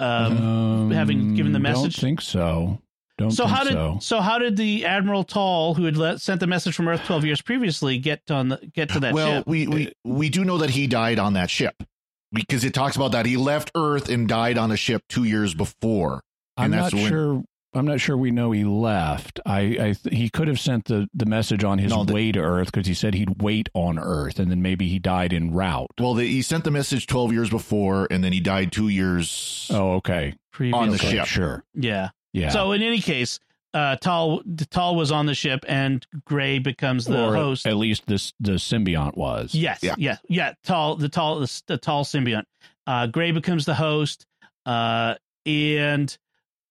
Um, 0.00 0.36
Um, 0.38 0.90
having 0.90 1.34
given 1.34 1.52
the 1.52 1.60
message? 1.60 1.94
Don't 1.96 2.00
think 2.00 2.20
so. 2.20 2.80
Don't 3.18 3.30
so 3.30 3.44
think 3.44 3.56
how 3.56 3.64
did 3.64 3.72
so. 3.74 3.98
so. 4.00 4.20
how 4.20 4.38
did 4.38 4.56
the 4.56 4.84
Admiral 4.84 5.22
Tal, 5.22 5.74
who 5.74 5.84
had 5.84 5.96
let, 5.96 6.20
sent 6.20 6.40
the 6.40 6.46
message 6.48 6.74
from 6.74 6.88
Earth 6.88 7.04
twelve 7.04 7.24
years 7.24 7.40
previously, 7.40 7.98
get 7.98 8.28
on 8.30 8.48
the 8.48 8.56
get 8.74 8.88
to 8.90 9.00
that 9.00 9.14
well, 9.14 9.38
ship? 9.38 9.46
we 9.46 9.68
we 9.68 9.92
we 10.02 10.28
do 10.28 10.44
know 10.44 10.58
that 10.58 10.70
he 10.70 10.86
died 10.88 11.18
on 11.20 11.34
that 11.34 11.50
ship 11.50 11.84
because 12.32 12.64
it 12.64 12.74
talks 12.74 12.96
about 12.96 13.12
that 13.12 13.26
he 13.26 13.36
left 13.36 13.70
Earth 13.74 14.08
and 14.08 14.26
died 14.28 14.58
on 14.58 14.70
a 14.70 14.76
ship 14.76 15.02
two 15.08 15.24
years 15.24 15.54
before. 15.54 16.22
I'm 16.56 16.72
and 16.72 16.80
not 16.82 16.94
when- 16.94 17.08
sure. 17.08 17.42
I'm 17.74 17.86
not 17.86 18.02
sure 18.02 18.18
we 18.18 18.30
know 18.30 18.50
he 18.52 18.64
left. 18.64 19.40
I, 19.46 19.60
I 20.04 20.08
he 20.10 20.28
could 20.28 20.46
have 20.46 20.60
sent 20.60 20.84
the, 20.84 21.08
the 21.14 21.24
message 21.24 21.64
on 21.64 21.78
his 21.78 21.90
No, 21.90 22.04
the- 22.04 22.12
way 22.12 22.30
to 22.30 22.38
Earth 22.38 22.70
because 22.70 22.86
he 22.86 22.92
said 22.92 23.14
he'd 23.14 23.40
wait 23.40 23.70
on 23.72 23.98
Earth, 23.98 24.38
and 24.38 24.50
then 24.50 24.60
maybe 24.60 24.88
he 24.88 24.98
died 24.98 25.32
en 25.32 25.52
route. 25.54 25.88
Well, 25.98 26.12
the, 26.12 26.26
he 26.26 26.42
sent 26.42 26.64
the 26.64 26.70
message 26.70 27.06
twelve 27.06 27.32
years 27.32 27.48
before, 27.48 28.08
and 28.10 28.22
then 28.22 28.30
he 28.34 28.40
died 28.40 28.72
two 28.72 28.88
years. 28.88 29.70
Oh, 29.72 29.92
okay, 29.94 30.34
on 30.74 30.90
the 30.90 30.98
ship. 30.98 31.24
sure, 31.24 31.64
Yeah. 31.74 32.10
yeah. 32.34 32.50
So 32.50 32.72
in 32.72 32.82
any 32.82 33.00
case, 33.00 33.40
uh, 33.74 33.96
Tal 33.96 34.42
Tal 34.70 34.94
was 34.96 35.10
on 35.12 35.26
the 35.26 35.34
ship, 35.34 35.64
and 35.68 36.06
Gray 36.24 36.58
becomes 36.58 37.04
the 37.06 37.26
or 37.28 37.34
host. 37.34 37.66
at 37.66 37.76
least 37.76 38.06
this 38.06 38.32
the 38.40 38.52
symbiont 38.52 39.16
was. 39.16 39.54
Yes, 39.54 39.80
Yeah. 39.82 39.94
yeah, 39.98 40.16
yeah, 40.28 40.52
Tal, 40.64 40.96
the 40.96 41.08
Tal, 41.08 41.40
the, 41.40 41.62
the 41.66 41.78
Tal 41.78 42.04
symbiont. 42.04 42.44
Uh, 42.86 43.06
Gray 43.06 43.30
becomes 43.30 43.64
the 43.64 43.74
host, 43.74 44.26
uh, 44.66 45.14
and 45.46 46.16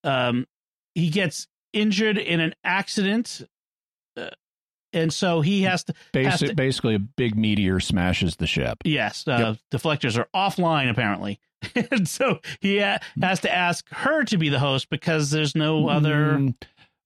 um, 0.03 0.45
he 0.93 1.09
gets 1.09 1.47
injured 1.73 2.17
in 2.17 2.39
an 2.39 2.53
accident, 2.63 3.41
uh, 4.17 4.29
and 4.93 5.13
so 5.13 5.41
he 5.41 5.61
has 5.63 5.83
to. 5.85 5.93
has 6.15 6.41
to- 6.41 6.53
basically, 6.53 6.95
a 6.95 6.99
big 6.99 7.35
meteor 7.37 7.79
smashes 7.79 8.35
the 8.35 8.47
ship. 8.47 8.77
Yes, 8.83 9.25
uh, 9.27 9.55
deflectors 9.71 10.17
are 10.17 10.27
offline 10.35 10.89
apparently, 10.89 11.39
and 11.91 12.07
so 12.07 12.39
he 12.59 12.79
ha- 12.79 12.99
has 13.21 13.39
to 13.41 13.53
ask 13.53 13.87
her 13.91 14.23
to 14.25 14.37
be 14.37 14.49
the 14.49 14.59
host 14.59 14.89
because 14.89 15.31
there's 15.31 15.55
no 15.55 15.87
other. 15.87 16.33
Mm, 16.37 16.55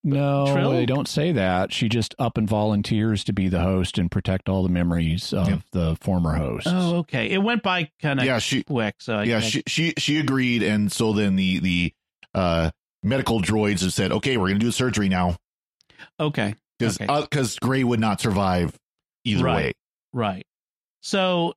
no, 0.06 0.54
Trill? 0.54 0.72
they 0.72 0.86
don't 0.86 1.08
say 1.08 1.32
that. 1.34 1.74
She 1.74 1.90
just 1.90 2.16
up 2.20 2.38
and 2.38 2.48
volunteers 2.48 3.24
to 3.26 3.34
be 3.34 3.50
the 3.50 3.60
host 3.60 3.98
and 3.98 4.10
protect 4.10 4.48
all 4.48 4.64
the 4.64 4.70
memories 4.70 5.34
of 5.34 5.50
Yeah. 5.50 5.58
the 5.72 5.98
former 6.00 6.36
hosts. 6.36 6.70
Oh, 6.72 6.98
okay. 6.98 7.30
It 7.32 7.40
went 7.40 7.64
by 7.64 7.90
kind 8.02 8.20
of 8.20 8.26
Yeah, 8.26 8.40
she 8.40 8.64
quick. 8.64 8.96
So 9.00 9.16
I, 9.18 9.24
yeah 9.24 9.38
I- 9.38 9.42
she 9.42 9.64
she 9.68 9.94
she 9.98 10.20
agreed, 10.20 10.64
and 10.64 10.92
so 10.92 11.12
then 11.14 11.36
the 11.36 11.60
the 11.60 11.94
uh, 12.34 12.72
medical 13.04 13.42
droids 13.42 13.82
have 13.82 13.94
said, 13.94 14.12
okay, 14.12 14.38
we're 14.38 14.48
going 14.50 14.60
to 14.60 14.66
do 14.66 14.72
surgery 14.72 15.10
now 15.10 15.36
okay. 16.20 16.56
because 16.80 17.00
Okay. 17.02 17.22
because 17.22 17.58
Gray 17.60 17.84
would 17.84 18.00
not 18.00 18.22
survive 18.22 18.78
either 19.24 19.44
Right. 19.44 19.56
way. 19.56 19.74
Right. 20.14 20.46
So, 21.02 21.54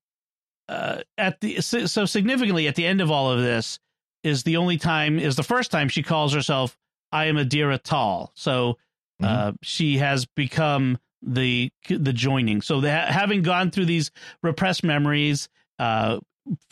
uh, 0.69 1.01
at 1.17 1.41
the 1.41 1.61
so 1.61 1.87
so 1.87 2.05
significantly 2.05 2.67
at 2.69 2.75
the 2.75 2.87
end 2.87 3.01
of 3.01 3.11
all 3.11 3.31
of 3.31 3.41
this 3.41 3.79
is 4.23 4.43
the 4.43 4.57
only 4.57 4.77
time 4.79 5.19
is 5.19 5.37
the 5.37 5.43
first 5.43 5.71
time 5.71 5.89
she 5.89 6.03
calls 6.03 6.33
herself 6.35 6.77
I 7.13 7.27
am 7.27 7.37
Adira 7.37 7.81
Tal. 7.83 8.33
So 8.35 8.79
Uh, 9.23 9.51
she 9.63 9.99
has 9.99 10.27
become 10.27 10.97
the 11.23 11.71
the 11.89 12.13
joining. 12.13 12.63
So 12.63 12.83
that 12.83 13.11
having 13.11 13.43
gone 13.43 13.73
through 13.73 13.87
these 13.87 14.13
repressed 14.45 14.85
memories, 14.85 15.49
uh, 15.81 16.21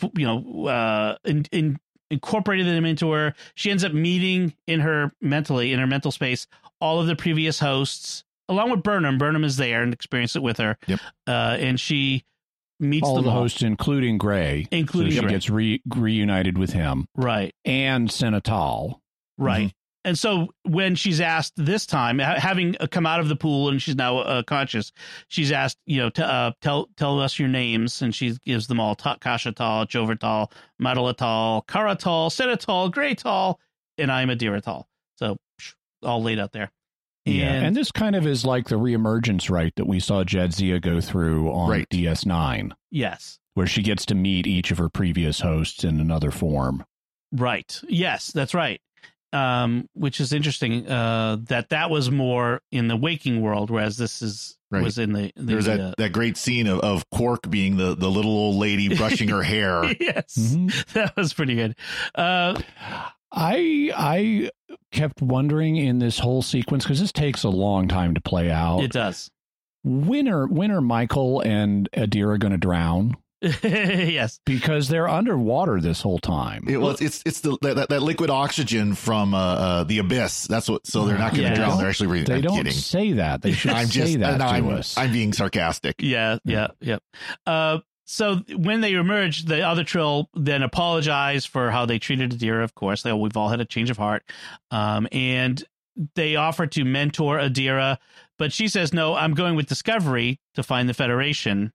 f- 0.00 0.10
you 0.16 0.24
know, 0.26 0.66
uh, 0.68 1.16
in, 1.24 1.44
in 1.50 1.78
incorporated 2.08 2.66
them 2.68 2.84
into 2.84 3.10
her, 3.10 3.34
she 3.56 3.72
ends 3.72 3.82
up 3.82 3.92
meeting 3.92 4.54
in 4.68 4.78
her 4.78 5.10
mentally 5.20 5.72
in 5.72 5.80
her 5.80 5.88
mental 5.88 6.12
space 6.12 6.46
all 6.80 7.00
of 7.00 7.08
the 7.08 7.16
previous 7.16 7.58
hosts, 7.58 8.22
along 8.48 8.70
with 8.70 8.84
Burnham. 8.84 9.18
Burnham 9.18 9.42
is 9.42 9.56
there 9.56 9.82
and 9.82 9.92
experienced 9.92 10.36
it 10.36 10.42
with 10.42 10.58
her. 10.58 10.78
Yep. 10.86 11.00
Uh, 11.26 11.56
and 11.58 11.80
she 11.80 12.22
meets 12.78 13.04
All 13.08 13.22
the 13.22 13.28
all. 13.28 13.40
hosts, 13.40 13.62
including 13.62 14.18
Gray, 14.18 14.68
Including 14.70 15.10
so 15.10 15.16
she 15.16 15.22
Gray. 15.22 15.30
gets 15.32 15.50
re- 15.50 15.82
reunited 15.96 16.58
with 16.58 16.72
him 16.74 17.08
Right. 17.16 17.52
and 17.64 18.08
Senatal. 18.08 19.00
Right. 19.36 19.72
And 20.06 20.16
so 20.16 20.46
when 20.62 20.94
she's 20.94 21.20
asked 21.20 21.54
this 21.56 21.84
time, 21.84 22.20
having 22.20 22.76
uh, 22.78 22.86
come 22.86 23.04
out 23.06 23.18
of 23.18 23.28
the 23.28 23.34
pool 23.34 23.68
and 23.68 23.82
she's 23.82 23.96
now 23.96 24.18
uh, 24.20 24.42
conscious, 24.44 24.92
she's 25.26 25.50
asked, 25.50 25.78
you 25.84 25.98
know, 25.98 26.10
to 26.10 26.24
uh, 26.24 26.52
tell 26.62 26.88
tell 26.96 27.18
us 27.20 27.38
your 27.40 27.48
names, 27.48 28.00
and 28.02 28.14
she 28.14 28.36
gives 28.46 28.68
them 28.68 28.78
all: 28.78 28.94
Ta- 28.94 29.16
Kashatal, 29.20 29.86
Jovertal, 29.88 30.50
Madalatal, 30.80 31.66
Karatal, 31.66 32.30
Senatal, 32.30 32.90
Graytal, 32.92 33.56
and 33.98 34.10
I'm 34.12 34.28
Adiratal. 34.28 34.84
So 35.16 35.36
psh, 35.60 35.74
all 36.04 36.22
laid 36.22 36.38
out 36.38 36.52
there. 36.52 36.70
Yeah, 37.24 37.54
And- 37.54 37.66
and 37.66 37.76
this 37.76 37.90
kind 37.90 38.14
of 38.14 38.26
is 38.28 38.44
like 38.44 38.68
the 38.68 38.78
reemergence 38.78 39.50
right 39.50 39.72
that 39.74 39.86
we 39.88 39.98
saw 39.98 40.22
Jadzia 40.22 40.80
go 40.80 41.00
through 41.00 41.50
on 41.50 41.68
Right. 41.68 41.88
DS9, 41.90 42.70
Yes. 42.92 43.40
where 43.54 43.66
she 43.66 43.82
gets 43.82 44.06
to 44.06 44.14
meet 44.14 44.46
each 44.46 44.70
of 44.70 44.78
her 44.78 44.88
previous 44.88 45.40
hosts 45.40 45.82
in 45.82 45.98
another 45.98 46.30
form. 46.30 46.84
Right. 47.32 47.80
Yes, 47.88 48.28
that's 48.32 48.54
right. 48.54 48.80
Um, 49.36 49.88
which 49.94 50.20
is 50.20 50.32
interesting. 50.32 50.88
Uh, 50.88 51.36
that 51.48 51.68
that 51.70 51.90
was 51.90 52.10
more 52.10 52.60
in 52.70 52.88
the 52.88 52.96
waking 52.96 53.40
world, 53.40 53.70
whereas 53.70 53.96
this 53.96 54.22
is 54.22 54.52
Right. 54.68 54.82
was 54.82 54.98
in 54.98 55.12
the, 55.12 55.32
the 55.36 55.42
There's 55.44 55.66
that, 55.66 55.78
uh, 55.80 55.94
that 55.98 56.12
great 56.12 56.36
scene 56.36 56.66
of, 56.66 56.80
of 56.80 57.08
Quark 57.10 57.48
being 57.48 57.76
the, 57.76 57.94
the 57.94 58.10
little 58.10 58.32
old 58.32 58.56
lady 58.56 58.88
brushing 58.96 59.28
her 59.28 59.42
hair. 59.44 59.84
yes, 60.00 60.34
Mhm. 60.36 60.92
that 60.94 61.16
was 61.16 61.32
pretty 61.34 61.54
good. 61.54 61.76
Uh, 62.16 62.60
I 63.32 63.92
I 63.96 64.50
kept 64.92 65.20
wondering 65.22 65.76
in 65.76 65.98
this 65.98 66.18
whole 66.18 66.42
sequence 66.42 66.84
because 66.84 67.00
this 67.00 67.12
takes 67.12 67.44
a 67.44 67.48
long 67.48 67.86
time 67.88 68.14
to 68.14 68.20
play 68.20 68.50
out. 68.50 68.80
it 68.82 68.92
does. 68.92 69.30
when 69.84 70.26
are 70.28 70.46
when 70.48 70.70
are 70.72 70.80
Michael 70.80 71.40
and 71.42 71.88
Adira 71.92 72.38
going 72.38 72.52
to 72.52 72.58
drown? 72.58 73.16
yes. 73.62 74.40
Because 74.44 74.88
they're 74.88 75.08
underwater 75.08 75.80
this 75.80 76.00
whole 76.02 76.18
time. 76.18 76.64
It, 76.68 76.76
well, 76.78 76.96
it's 77.00 77.22
it's 77.26 77.40
the 77.40 77.56
that, 77.62 77.88
that 77.88 78.02
liquid 78.02 78.30
oxygen 78.30 78.94
from 78.94 79.34
uh, 79.34 79.38
uh, 79.38 79.84
the 79.84 79.98
abyss. 79.98 80.46
That's 80.46 80.68
what. 80.68 80.86
So 80.86 81.06
they're 81.06 81.18
not 81.18 81.32
going 81.34 81.44
to 81.44 81.48
Yeah. 81.50 81.54
drown. 81.54 81.78
They're 81.78 81.88
actually. 81.88 82.08
Re- 82.08 82.24
they 82.24 82.34
I'm 82.36 82.40
don't 82.42 82.56
kidding. 82.56 82.72
say 82.72 83.12
that. 83.12 83.42
They 83.42 83.52
should 83.52 83.70
I'm 83.72 83.86
say 83.88 84.16
that 84.16 84.38
no, 84.38 84.44
to 84.46 84.50
I'm, 84.50 84.68
us. 84.68 84.96
I'm 84.98 85.12
being 85.12 85.32
sarcastic. 85.32 85.96
Yeah. 86.00 86.38
Yeah. 86.44 86.68
Yeah. 86.80 86.98
Uh, 87.46 87.78
so 88.08 88.36
when 88.54 88.82
they 88.82 88.92
emerge, 88.92 89.46
the 89.46 89.62
other 89.62 89.82
Trill 89.82 90.30
then 90.34 90.62
apologize 90.62 91.44
for 91.44 91.70
how 91.72 91.86
they 91.86 91.98
treated 91.98 92.30
Adira. 92.30 92.62
Of 92.62 92.74
course, 92.74 93.02
they 93.02 93.12
we've 93.12 93.36
all 93.36 93.48
had 93.48 93.60
a 93.60 93.64
change 93.64 93.90
of 93.90 93.96
heart, 93.96 94.22
um, 94.70 95.08
and 95.10 95.62
they 96.14 96.36
offer 96.36 96.66
to 96.68 96.84
mentor 96.84 97.38
Adira, 97.38 97.96
but 98.38 98.52
she 98.52 98.68
says 98.68 98.92
no. 98.92 99.14
I'm 99.14 99.34
going 99.34 99.56
with 99.56 99.66
Discovery 99.66 100.38
to 100.54 100.62
find 100.62 100.88
the 100.88 100.94
Federation, 100.94 101.72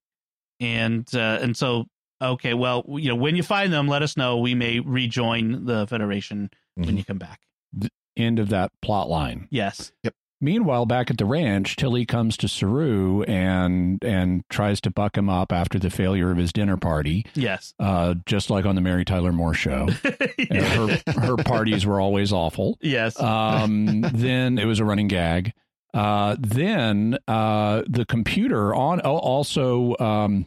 and 0.62 1.06
uh, 1.14 1.40
and 1.42 1.58
so 1.58 1.86
okay, 2.22 2.54
well, 2.54 2.86
you 2.88 3.10
know, 3.10 3.16
when 3.16 3.36
you 3.36 3.44
find 3.44 3.74
them, 3.74 3.88
let 3.88 4.02
us 4.04 4.16
know. 4.16 4.38
We 4.38 4.54
may 4.56 4.80
rejoin 4.80 5.66
the 5.66 5.88
Federation 5.88 6.50
when 6.76 6.90
Mhm. 6.90 6.98
you 7.00 7.04
come 7.04 7.18
back. 7.18 7.42
End 8.16 8.40
of 8.40 8.50
that 8.50 8.72
plot 8.82 9.10
line. 9.10 9.48
Yes. 9.50 9.92
Yep. 10.04 10.14
Meanwhile, 10.44 10.86
back 10.88 11.10
at 11.12 11.18
the 11.20 11.26
ranch, 11.26 11.76
Tilly 11.76 12.04
comes 12.06 12.36
to 12.38 12.48
Saru 12.48 13.22
and 13.24 14.04
and 14.04 14.44
tries 14.50 14.82
to 14.82 14.92
buck 14.92 15.16
him 15.18 15.30
up 15.30 15.52
after 15.52 15.78
the 15.80 15.90
failure 15.92 16.32
of 16.32 16.38
his 16.38 16.52
dinner 16.52 16.78
party, 16.78 17.26
Yes. 17.36 17.74
uh, 17.80 18.16
just 18.26 18.50
like 18.50 18.66
on 18.66 18.74
the 18.76 18.82
Mary 18.82 19.06
Tyler 19.06 19.32
Moore 19.32 19.54
show. 19.54 19.88
And 20.50 20.64
her 20.64 21.00
her 21.20 21.38
parties 21.38 21.86
were 21.86 22.00
always 22.02 22.34
awful. 22.34 22.78
yes. 22.82 23.20
Um, 23.20 24.02
then 24.14 24.58
it 24.58 24.66
was 24.66 24.80
a 24.80 24.86
running 24.86 25.08
gag. 25.08 25.54
Uh, 25.94 26.36
then 26.40 27.18
uh, 27.28 27.84
the 27.88 28.06
computer 28.06 28.74
on 28.74 29.00
also 29.02 29.96
um, 30.00 30.46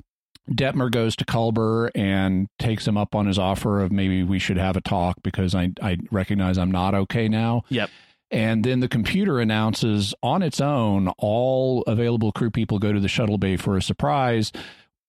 Detmer 0.50 0.90
goes 0.90 1.16
to 1.16 1.24
Culber 1.24 1.90
and 1.94 2.48
takes 2.58 2.86
him 2.86 2.96
up 2.96 3.14
on 3.14 3.26
his 3.26 3.38
offer 3.38 3.82
of 3.82 3.92
maybe 3.92 4.22
we 4.22 4.38
should 4.38 4.56
have 4.56 4.76
a 4.76 4.80
talk 4.80 5.16
because 5.22 5.54
I 5.54 5.72
I 5.82 5.98
recognize 6.10 6.58
I'm 6.58 6.72
not 6.72 6.94
okay 6.94 7.28
now. 7.28 7.62
Yep. 7.68 7.90
And 8.30 8.64
then 8.64 8.80
the 8.80 8.88
computer 8.88 9.38
announces 9.38 10.14
on 10.22 10.42
its 10.42 10.60
own 10.60 11.08
all 11.18 11.82
available 11.86 12.32
crew 12.32 12.50
people 12.50 12.78
go 12.78 12.92
to 12.92 13.00
the 13.00 13.08
shuttle 13.08 13.38
bay 13.38 13.56
for 13.56 13.76
a 13.76 13.82
surprise. 13.82 14.50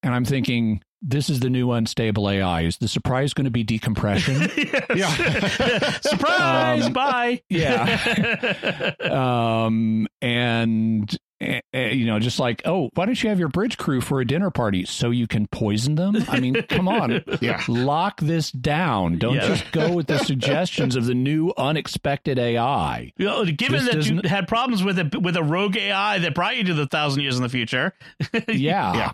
And 0.04 0.14
I'm 0.14 0.26
thinking, 0.26 0.84
this 1.08 1.30
is 1.30 1.40
the 1.40 1.50
new 1.50 1.72
unstable 1.72 2.30
AI. 2.30 2.62
Is 2.62 2.78
the 2.78 2.88
surprise 2.88 3.34
going 3.34 3.46
to 3.46 3.52
be 3.52 3.64
decompression? 3.64 4.50
yeah. 4.96 5.10
Surprise! 6.02 6.86
Um, 6.88 6.94
bye. 6.94 7.42
yeah. 7.50 8.94
um, 9.02 10.08
and 10.22 11.18
eh, 11.42 11.60
eh, 11.74 11.90
you 11.90 12.06
know, 12.06 12.20
just 12.20 12.40
like, 12.40 12.62
oh, 12.66 12.90
why 12.96 13.06
don't 13.06 13.22
you 13.22 13.30
have 13.30 13.40
your 13.40 13.50
bridge 13.50 13.78
crew 13.78 14.02
for 14.02 14.20
a 14.22 14.26
dinner 14.26 14.50
party 14.50 14.86
so 14.86 15.12
you 15.12 15.28
can 15.28 15.48
poison 15.48 15.96
them? 15.96 16.16
I 16.28 16.40
mean, 16.40 16.56
come 16.70 16.88
on, 16.88 17.24
Yeah. 17.42 17.62
lock 17.68 18.20
this 18.22 18.52
down. 18.52 19.18
Don't 19.20 19.36
Yeah. 19.36 19.48
just 19.48 19.72
go 19.72 19.94
with 19.94 20.08
the 20.08 20.18
suggestions 20.18 20.96
of 20.96 21.06
the 21.06 21.14
new 21.16 21.54
unexpected 21.58 22.40
AI. 22.40 23.12
You 23.18 23.26
know, 23.26 23.46
given 23.46 23.86
This 23.86 24.08
that 24.08 24.10
you 24.10 24.22
had 24.28 24.48
problems 24.48 24.84
with 24.84 24.98
a 25.00 25.20
with 25.20 25.38
a 25.38 25.44
rogue 25.44 25.78
AI 25.78 26.20
that 26.20 26.34
brought 26.34 26.58
you 26.58 26.64
to 26.66 26.74
the 26.74 26.88
thousand 26.88 27.22
years 27.22 27.38
in 27.38 27.44
the 27.44 27.50
future, 27.50 27.94
Yeah. 28.48 28.94
Yeah. 28.96 29.12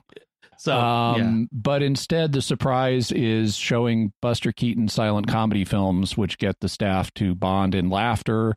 So 0.61 0.77
um, 0.79 1.49
But 1.51 1.81
instead, 1.81 2.33
the 2.33 2.41
surprise 2.41 3.11
is 3.11 3.55
showing 3.55 4.13
Buster 4.21 4.51
Keaton 4.51 4.87
silent 4.89 5.27
comedy 5.27 5.65
films, 5.65 6.15
which 6.15 6.37
get 6.37 6.59
the 6.59 6.69
staff 6.69 7.11
to 7.15 7.33
bond 7.33 7.73
in 7.73 7.89
laughter. 7.89 8.53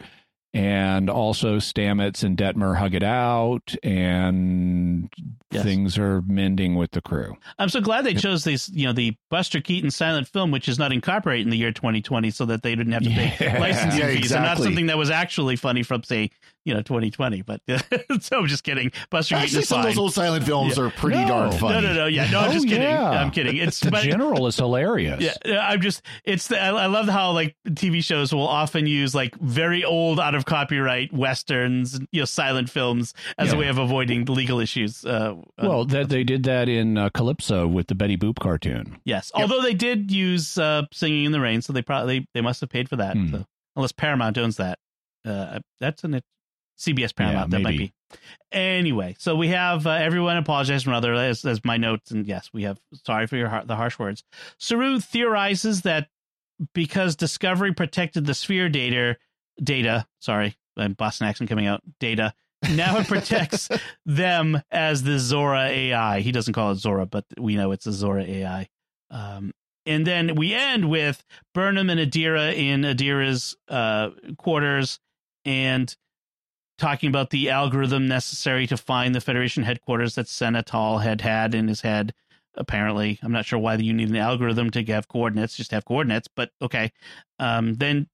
And 0.53 1.11
also, 1.11 1.57
Stamets 1.57 2.23
and 2.23 2.37
Detmer 2.37 2.77
hug 2.77 2.95
it 2.95 3.03
out, 3.03 3.75
and 3.83 5.09
Yes. 5.51 5.63
things 5.65 5.99
are 5.99 6.21
mending 6.23 6.75
with 6.77 6.91
the 6.93 7.01
crew. 7.01 7.37
I'm 7.59 7.69
so 7.69 7.81
glad 7.81 8.05
they 8.05 8.15
chose 8.15 8.45
these, 8.45 8.69
you 8.69 8.87
know, 8.87 8.93
the 8.93 9.17
Buster 9.31 9.61
Keaton 9.61 9.91
silent 9.91 10.29
film, 10.29 10.51
which 10.53 10.69
is 10.69 10.79
not 10.79 10.93
incorporated 10.93 11.47
in 11.47 11.51
the 11.51 11.57
year 11.57 11.73
2020, 11.73 12.31
so 12.31 12.45
that 12.47 12.63
they 12.63 12.75
didn't 12.77 12.93
have 12.93 13.03
to 13.03 13.11
pay 13.11 13.35
Yeah. 13.41 13.59
licensing 13.59 14.01
Yeah, 14.01 14.09
fees, 14.15 14.31
and 14.33 14.45
not 14.45 14.59
something 14.59 14.87
that 14.87 14.99
was 14.99 15.11
actually 15.11 15.57
funny 15.57 15.83
from 15.83 16.03
say, 16.05 16.31
you 16.65 16.75
know, 16.75 16.83
2020. 16.83 17.43
But 17.43 17.61
so 18.21 18.39
I'm 18.39 18.47
just 18.47 18.65
kidding. 18.65 18.93
Buster 19.11 19.35
Keaton 19.35 19.45
Actually, 19.45 19.63
is 19.63 19.69
some 19.69 19.81
of 19.81 19.85
those 19.87 19.99
old 19.99 20.13
silent 20.15 20.45
films 20.45 20.77
Yeah. 20.77 20.85
are 20.85 20.91
pretty 20.91 21.19
No. 21.19 21.29
darn 21.29 21.53
funny. 21.53 21.75
no, 21.75 21.81
no, 21.81 21.95
no, 21.95 22.07
yeah, 22.07 22.31
no, 22.31 22.41
I'm 22.41 22.51
Oh, 22.51 22.53
just 22.53 22.67
kidding. 22.67 22.83
yeah. 22.83 23.11
I'm 23.11 23.31
kidding. 23.31 23.57
It's 23.57 23.81
the 23.81 23.91
but, 23.91 24.03
general 24.05 24.47
is 24.47 24.57
hilarious. 24.57 25.23
Yeah, 25.23 25.35
yeah, 25.45 25.69
I'm 25.69 25.81
just 25.81 26.03
it's 26.25 26.49
the, 26.49 26.61
I, 26.61 26.69
I 26.69 26.87
love 26.87 27.07
how 27.09 27.33
like 27.33 27.57
TV 27.69 28.03
shows 28.03 28.33
will 28.35 28.47
often 28.49 28.87
use 28.87 29.15
like 29.15 29.35
very 29.41 29.85
old 29.85 30.19
out 30.21 30.35
of 30.35 30.45
copyright 30.45 31.13
westerns, 31.13 32.01
you 32.13 32.21
know, 32.21 32.25
silent 32.25 32.71
films 32.71 33.15
as 33.39 33.53
a 33.53 33.57
way 33.57 33.69
of 33.69 33.79
avoiding 33.79 34.25
legal 34.27 34.61
issues. 34.61 35.05
Uh, 35.05 35.35
uh, 35.59 35.69
Well, 35.69 35.85
that 35.87 36.09
they 36.09 36.25
did 36.25 36.45
that 36.45 36.69
in 36.69 36.97
uh, 36.97 37.11
Calypso 37.11 37.67
with 37.67 37.89
the 37.89 37.95
Betty 37.95 38.17
Boop 38.17 38.39
cartoon. 38.39 38.99
yes, 39.05 39.31
although 39.35 39.61
they 39.63 39.75
did 39.75 40.11
use 40.11 40.57
uh, 40.59 40.83
"Singing 40.93 41.25
in 41.27 41.33
the 41.33 41.41
Rain," 41.41 41.61
so 41.63 41.73
they 41.73 41.83
probably 41.83 42.27
they 42.35 42.41
must 42.41 42.61
have 42.61 42.71
paid 42.71 42.89
for 42.89 42.97
that. 42.97 43.17
Hmm. 43.17 43.31
So, 43.31 43.45
unless 43.77 43.93
Paramount 43.93 44.39
owns 44.39 44.57
that, 44.57 44.79
uh, 45.27 45.59
that's 45.81 46.05
an 46.05 46.15
CBS 46.79 47.15
Paramount. 47.15 47.53
Yeah, 47.53 47.59
that 47.59 47.63
might 47.63 47.79
be. 47.79 47.93
Anyway, 48.53 49.17
so 49.19 49.35
we 49.35 49.49
have 49.49 49.87
uh, 49.87 49.91
everyone 49.91 50.37
apologize 50.37 50.87
other 50.87 51.15
as, 51.15 51.45
as 51.45 51.65
my 51.65 51.77
notes, 51.77 52.11
and 52.11 52.27
yes, 52.27 52.51
we 52.53 52.63
have 52.63 52.79
sorry 53.05 53.27
for 53.27 53.37
your 53.37 53.49
har- 53.49 53.65
the 53.65 53.77
harsh 53.77 53.99
words. 53.99 54.23
Saru 54.59 55.01
theorizes 55.01 55.83
that 55.83 56.09
because 56.73 57.17
Discovery 57.17 57.75
protected 57.75 58.27
the 58.27 58.35
sphere 58.35 58.69
data, 58.69 59.17
data, 59.63 60.07
sorry, 60.21 60.57
my 60.77 60.89
Boston 60.89 61.27
accent 61.27 61.51
coming 61.51 61.67
out, 61.67 61.83
data. 61.99 62.33
Now 62.71 62.99
it 62.99 63.09
protects 63.09 63.69
them 64.07 64.63
as 64.71 65.03
the 65.03 65.19
Zora 65.19 65.67
AI. 65.67 66.21
He 66.21 66.33
doesn't 66.33 66.55
call 66.55 66.71
it 66.73 66.77
Zora, 66.77 67.07
but 67.07 67.25
we 67.39 67.57
know 67.57 67.73
it's 67.73 67.87
a 67.87 67.93
Zora 67.93 68.23
AI. 68.23 68.69
Um, 69.11 69.53
and 69.87 70.07
then 70.07 70.37
we 70.37 70.55
end 70.55 70.89
with 70.89 71.23
Burnham 71.53 71.91
and 71.91 72.01
Adira 72.01 72.55
in 72.55 72.83
Adira's 72.83 73.55
uh, 73.69 74.11
quarters 74.39 74.99
and 75.45 75.95
talking 76.79 77.09
about 77.09 77.31
the 77.31 77.51
algorithm 77.51 78.07
necessary 78.09 78.67
to 78.67 78.77
find 78.77 79.15
the 79.15 79.21
Federation 79.21 79.63
headquarters 79.63 80.15
that 80.17 80.29
Senna 80.29 80.63
Tal 80.63 80.99
had 80.99 81.21
had 81.21 81.55
in 81.55 81.69
his 81.69 81.83
head. 81.83 82.13
Apparently, 82.57 83.19
I'm 83.23 83.33
not 83.33 83.47
sure 83.47 83.59
why 83.59 83.75
you 83.77 83.93
need 83.93 84.09
an 84.11 84.17
algorithm 84.17 84.71
to 84.71 84.85
have 84.85 85.09
coordinates. 85.09 85.57
Just 85.57 85.73
have 85.73 85.85
coordinates, 85.85 86.29
but 86.35 86.51
okay. 86.63 86.93
Um, 87.39 87.75
then 87.75 88.09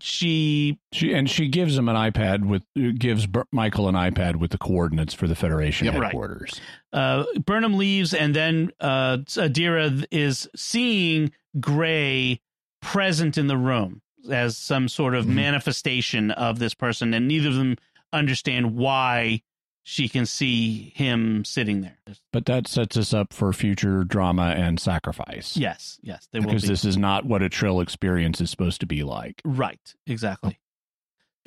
she 0.00 0.78
She 0.92 1.12
and 1.14 1.28
she 1.30 1.48
gives 1.48 1.76
him 1.76 1.88
an 1.88 1.96
iPad 1.96 2.46
with 2.46 2.62
gives 2.98 3.26
Bur- 3.26 3.46
Michael 3.52 3.88
an 3.88 3.94
iPad 3.94 4.36
with 4.36 4.50
the 4.50 4.58
coordinates 4.58 5.14
for 5.14 5.26
the 5.26 5.34
Federation 5.34 5.86
Yep, 5.86 5.94
right. 5.94 6.02
headquarters. 6.04 6.60
uh, 6.92 7.24
Burnham 7.44 7.74
leaves, 7.78 8.12
and 8.14 8.34
then 8.34 8.70
uh, 8.80 9.18
Adira 9.26 10.04
is 10.10 10.48
seeing 10.54 11.32
Gray 11.60 12.40
present 12.80 13.36
in 13.38 13.46
the 13.48 13.56
room 13.56 14.02
as 14.30 14.56
some 14.56 14.88
sort 14.88 15.14
of 15.14 15.24
Mhm. 15.26 15.34
manifestation 15.34 16.30
of 16.30 16.58
this 16.58 16.74
person, 16.74 17.14
and 17.14 17.28
neither 17.28 17.48
of 17.48 17.54
them 17.56 17.76
understand 18.12 18.74
why 18.74 19.42
she 19.82 20.06
can 20.08 20.26
see 20.26 20.92
him 20.96 21.44
sitting 21.46 21.80
there. 21.80 21.96
But 22.32 22.44
that 22.46 22.66
sets 22.66 22.96
us 22.98 23.14
up 23.14 23.32
for 23.32 23.52
future 23.54 24.04
drama 24.04 24.54
and 24.56 24.78
sacrifice. 24.78 25.56
Yes, 25.56 25.98
yes, 26.02 26.28
they 26.30 26.40
will 26.40 26.46
because 26.46 26.62
be. 26.62 26.68
this 26.68 26.84
is 26.84 26.98
not 26.98 27.24
what 27.24 27.42
a 27.42 27.48
Trill 27.48 27.80
experience 27.80 28.40
is 28.40 28.50
supposed 28.50 28.80
to 28.80 28.86
be 28.86 29.02
like. 29.02 29.40
right, 29.44 29.94
exactly. 30.06 30.58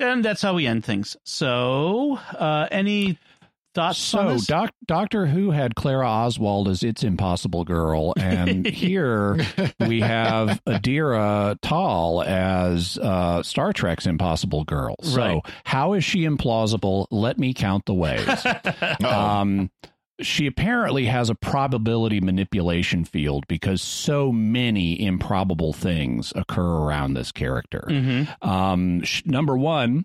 And 0.00 0.24
that's 0.24 0.42
how 0.42 0.54
we 0.54 0.66
end 0.66 0.84
things. 0.84 1.16
So, 1.22 2.16
uh, 2.36 2.66
any 2.72 3.18
thoughts 3.74 4.14
on 4.14 4.28
So, 4.28 4.32
this? 4.34 4.46
doc, 4.46 4.72
Doctor 4.86 5.26
Who 5.26 5.50
had 5.50 5.74
Clara 5.74 6.08
Oswald 6.08 6.68
as 6.68 6.82
its 6.82 7.02
impossible 7.04 7.64
girl, 7.64 8.14
and 8.16 8.66
here 8.82 9.38
we 9.80 10.00
have 10.00 10.60
Adira 10.66 11.56
Tal 11.62 12.22
as 12.22 12.98
uh, 12.98 13.42
Star 13.42 13.72
Trek's 13.72 14.06
impossible 14.06 14.64
girl. 14.64 14.96
So, 15.02 15.16
Right. 15.18 15.40
how 15.64 15.92
is 15.94 16.04
she 16.04 16.20
implausible? 16.22 17.06
Let 17.10 17.38
me 17.38 17.54
count 17.54 17.86
the 17.86 17.94
ways. 17.94 18.28
um, 19.04 19.70
she 20.20 20.46
apparently 20.46 21.06
has 21.06 21.30
a 21.30 21.34
probability 21.34 22.20
manipulation 22.20 23.04
field 23.04 23.44
because 23.48 23.82
so 23.82 24.30
many 24.30 25.04
improbable 25.04 25.72
things 25.72 26.32
occur 26.36 26.62
around 26.64 27.14
this 27.14 27.32
character. 27.32 27.84
Mhm. 27.88 28.46
Um, 28.46 29.02
sh- 29.02 29.22
number 29.24 29.56
one, 29.56 30.04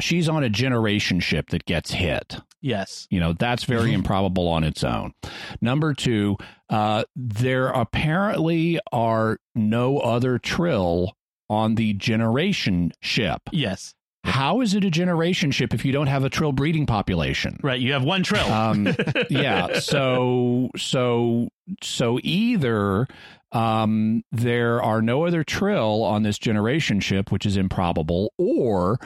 she's 0.00 0.28
on 0.28 0.42
a 0.42 0.48
generation 0.48 1.20
ship 1.20 1.50
that 1.50 1.64
gets 1.64 1.92
hit. 1.92 2.40
Yes. 2.62 3.06
You 3.10 3.20
know, 3.20 3.34
that's 3.34 3.64
very 3.64 3.92
improbable 3.92 4.48
on 4.48 4.64
its 4.64 4.82
own. 4.84 5.12
Number 5.60 5.92
two, 5.92 6.36
uh, 6.70 7.04
there 7.14 7.68
apparently 7.68 8.80
are 8.92 9.38
no 9.54 9.98
other 9.98 10.38
Trill 10.38 11.14
on 11.50 11.74
the 11.74 11.92
generation 11.92 12.92
ship. 13.02 13.42
Yes. 13.50 13.94
How 14.24 14.60
is 14.60 14.74
it 14.74 14.84
a 14.84 14.90
generation 14.90 15.50
ship 15.50 15.74
if 15.74 15.84
you 15.84 15.90
don't 15.92 16.06
have 16.06 16.22
a 16.24 16.30
Trill 16.30 16.52
breeding 16.52 16.86
population? 16.86 17.58
Right. 17.62 17.80
You 17.80 17.92
have 17.92 18.04
one 18.04 18.22
trill. 18.22 18.50
Um, 18.50 18.94
yeah. 19.30 19.80
So, 19.80 20.70
so, 20.76 21.48
so 21.82 22.20
either 22.22 23.08
um, 23.50 24.22
there 24.30 24.80
are 24.80 25.02
no 25.02 25.26
other 25.26 25.42
Trill 25.42 26.04
on 26.04 26.22
this 26.22 26.38
generation 26.38 27.00
ship, 27.00 27.32
which 27.32 27.44
is 27.44 27.56
improbable, 27.56 28.32
or 28.38 28.98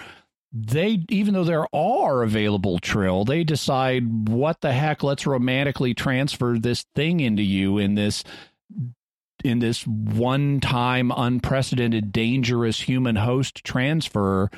they, 0.52 1.04
even 1.08 1.34
though 1.34 1.44
there 1.44 1.66
are 1.74 2.22
available 2.22 2.78
Trill, 2.78 3.24
they 3.24 3.44
decide 3.44 4.28
what 4.28 4.60
the 4.60 4.72
heck, 4.72 5.02
let's 5.02 5.26
romantically 5.26 5.94
transfer 5.94 6.58
this 6.58 6.84
thing 6.94 7.20
into 7.20 7.42
you 7.42 7.78
in 7.78 7.94
this 7.94 8.24
in 9.44 9.58
this 9.58 9.86
one 9.86 10.60
time 10.60 11.12
unprecedented 11.14 12.10
dangerous 12.10 12.80
human 12.80 13.16
host 13.16 13.64
transfer 13.64 14.50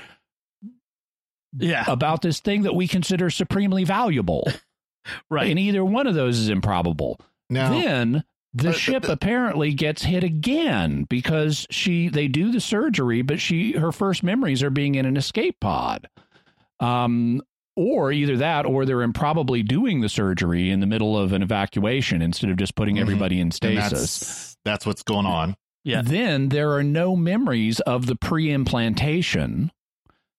yeah. 1.57 1.85
about 1.89 2.23
this 2.23 2.41
thing 2.41 2.63
that 2.63 2.75
we 2.75 2.87
consider 2.87 3.29
supremely 3.29 3.85
valuable. 3.85 4.47
right. 5.31 5.51
And 5.51 5.59
either 5.59 5.85
one 5.85 6.07
of 6.07 6.15
those 6.15 6.39
is 6.39 6.49
improbable. 6.49 7.21
Now, 7.51 7.71
Then 7.71 8.25
the 8.55 8.71
Uh, 8.71 8.73
ship 8.73 9.09
uh, 9.09 9.13
apparently 9.13 9.73
gets 9.75 10.03
hit 10.05 10.25
again 10.25 11.05
because 11.09 11.67
she 11.71 12.09
they 12.09 12.29
do 12.29 12.51
the 12.51 12.61
surgery, 12.61 13.23
but 13.23 13.41
she 13.41 13.73
her 13.73 13.93
first 13.93 14.23
memories 14.23 14.63
are 14.63 14.71
being 14.71 14.95
in 14.95 15.05
an 15.07 15.17
escape 15.17 15.57
pod. 15.61 16.09
Um 16.81 17.43
or 17.77 18.11
either 18.11 18.37
that 18.39 18.67
or 18.67 18.85
they're 18.85 19.03
improbably 19.03 19.63
doing 19.63 20.01
the 20.01 20.09
surgery 20.09 20.69
in 20.71 20.81
the 20.81 20.87
middle 20.87 21.17
of 21.17 21.33
an 21.33 21.43
evacuation 21.43 22.21
instead 22.23 22.51
of 22.51 22.57
just 22.57 22.75
putting 22.75 22.97
Mhm. 22.97 23.01
everybody 23.03 23.41
in 23.41 23.51
stasis. 23.53 23.91
that's 23.91 24.57
that's 24.65 24.87
what's 24.87 25.03
going 25.05 25.27
on. 25.27 25.55
Yeah. 25.85 26.03
Then 26.03 26.49
there 26.49 26.73
are 26.73 26.83
no 26.83 27.15
memories 27.17 27.79
of 27.81 28.07
the 28.07 28.17
pre-implantation, 28.17 29.71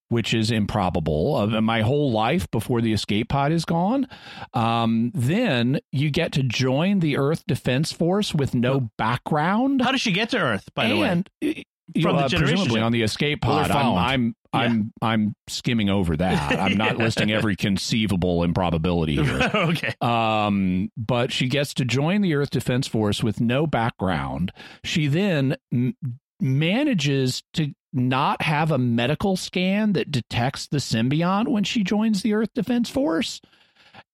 which 0.09 0.33
is 0.33 0.51
improbable 0.51 1.37
of 1.37 1.51
my 1.63 1.81
whole 1.81 2.11
life 2.11 2.49
before 2.51 2.81
the 2.81 2.93
escape 2.93 3.29
pod 3.29 3.51
is 3.51 3.63
gone. 3.65 4.07
Um, 4.53 5.11
then 5.15 5.79
you 5.91 6.09
get 6.11 6.31
to 6.33 6.43
join 6.43 6.99
the 6.99 7.17
Earth 7.17 7.43
Defense 7.47 7.91
Force 7.91 8.33
with 8.35 8.53
no 8.53 8.89
background. 8.97 9.81
How 9.81 9.91
does 9.91 10.01
she 10.01 10.11
get 10.11 10.29
to 10.31 10.37
Earth, 10.39 10.67
by 10.75 10.87
the 10.89 10.97
way? 10.97 11.07
and 11.07 11.29
you 11.41 12.03
From 12.03 12.17
know, 12.17 12.27
the 12.27 12.35
uh, 12.35 12.39
presumably 12.39 12.81
on 12.81 12.91
the 12.91 13.01
escape 13.03 13.41
pod. 13.41 13.71
I'm. 13.71 13.97
I'm 13.97 14.35
Yeah. 14.53 14.59
I'm 14.61 14.91
I'm 15.01 15.35
skimming 15.47 15.89
over 15.91 16.17
that. 16.17 16.59
I'm 16.59 16.75
not 16.77 16.97
listing 16.97 17.31
every 17.31 17.55
conceivable 17.55 18.43
improbability 18.43 19.15
here. 19.23 19.51
okay. 19.53 19.93
Um, 20.01 20.89
but 20.97 21.31
she 21.31 21.47
gets 21.47 21.73
to 21.75 21.85
join 21.85 22.21
the 22.21 22.33
Earth 22.33 22.49
Defense 22.49 22.87
Force 22.87 23.23
with 23.23 23.39
no 23.39 23.67
background. 23.67 24.51
She 24.83 25.05
then 25.05 25.55
m- 25.71 25.95
manages 26.39 27.43
to 27.53 27.73
not 27.93 28.41
have 28.41 28.71
a 28.71 28.77
medical 28.77 29.35
scan 29.35 29.93
that 29.93 30.11
detects 30.11 30.67
the 30.67 30.77
symbiont 30.77 31.47
when 31.47 31.63
she 31.63 31.83
joins 31.83 32.21
the 32.21 32.33
Earth 32.33 32.53
Defense 32.53 32.89
Force. 32.89 33.41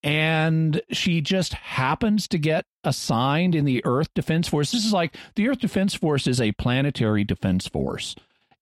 And 0.04 0.82
she 0.92 1.22
just 1.22 1.54
happens 1.54 2.28
to 2.30 2.38
get 2.38 2.66
assigned 2.84 3.56
in 3.56 3.66
the 3.66 3.84
Earth 3.86 4.10
Defense 4.14 4.48
Force. 4.48 4.72
This 4.72 4.86
is 4.86 4.94
like 4.94 5.16
the 5.36 5.50
Earth 5.50 5.60
Defense 5.60 5.94
Force 5.94 6.28
is 6.28 6.40
a 6.40 6.52
planetary 6.54 7.24
defense 7.24 7.68
force. 7.68 8.16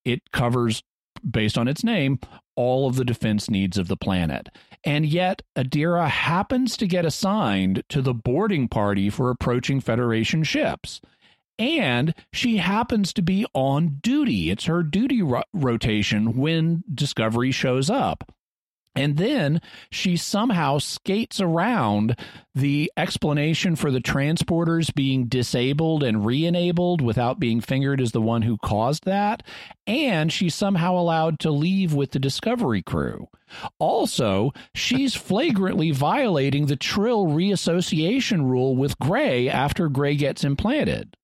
It 0.04 0.22
covers, 0.32 0.82
based 1.28 1.56
on 1.56 1.68
its 1.68 1.84
name, 1.84 2.18
all 2.56 2.86
of 2.86 2.96
the 2.96 3.04
defense 3.04 3.50
needs 3.50 3.78
of 3.78 3.88
the 3.88 3.96
planet. 3.96 4.48
And 4.84 5.06
yet, 5.06 5.42
Adira 5.56 6.08
happens 6.08 6.76
to 6.76 6.86
get 6.86 7.06
assigned 7.06 7.82
to 7.88 8.02
the 8.02 8.14
boarding 8.14 8.68
party 8.68 9.10
for 9.10 9.30
approaching 9.30 9.80
Federation 9.80 10.44
ships. 10.44 11.00
And 11.58 12.14
she 12.32 12.56
happens 12.56 13.12
to 13.14 13.22
be 13.22 13.46
on 13.54 14.00
duty. 14.02 14.50
It's 14.50 14.64
her 14.64 14.82
duty 14.82 15.22
ro- 15.22 15.42
rotation 15.52 16.36
when 16.36 16.82
Discovery 16.92 17.52
shows 17.52 17.88
up. 17.88 18.32
And 18.96 19.16
then 19.16 19.60
she 19.90 20.16
somehow 20.16 20.78
skates 20.78 21.40
around 21.40 22.16
the 22.54 22.92
explanation 22.96 23.74
for 23.74 23.90
the 23.90 24.00
transporters 24.00 24.94
being 24.94 25.26
disabled 25.26 26.04
and 26.04 26.24
re 26.24 26.46
enabled 26.46 27.00
without 27.00 27.40
being 27.40 27.60
fingered 27.60 28.00
as 28.00 28.12
the 28.12 28.20
one 28.20 28.42
who 28.42 28.56
caused 28.58 29.04
that. 29.04 29.42
And 29.86 30.32
she's 30.32 30.54
somehow 30.54 30.94
allowed 30.96 31.40
to 31.40 31.50
leave 31.50 31.92
with 31.92 32.12
the 32.12 32.20
Discovery 32.20 32.82
crew. 32.82 33.26
Also, 33.80 34.52
she's 34.74 35.14
flagrantly 35.16 35.90
violating 35.90 36.66
the 36.66 36.76
Trill 36.76 37.26
reassociation 37.26 38.48
rule 38.48 38.76
with 38.76 38.98
Gray 39.00 39.48
after 39.48 39.88
Gray 39.88 40.14
gets 40.14 40.44
implanted. 40.44 41.16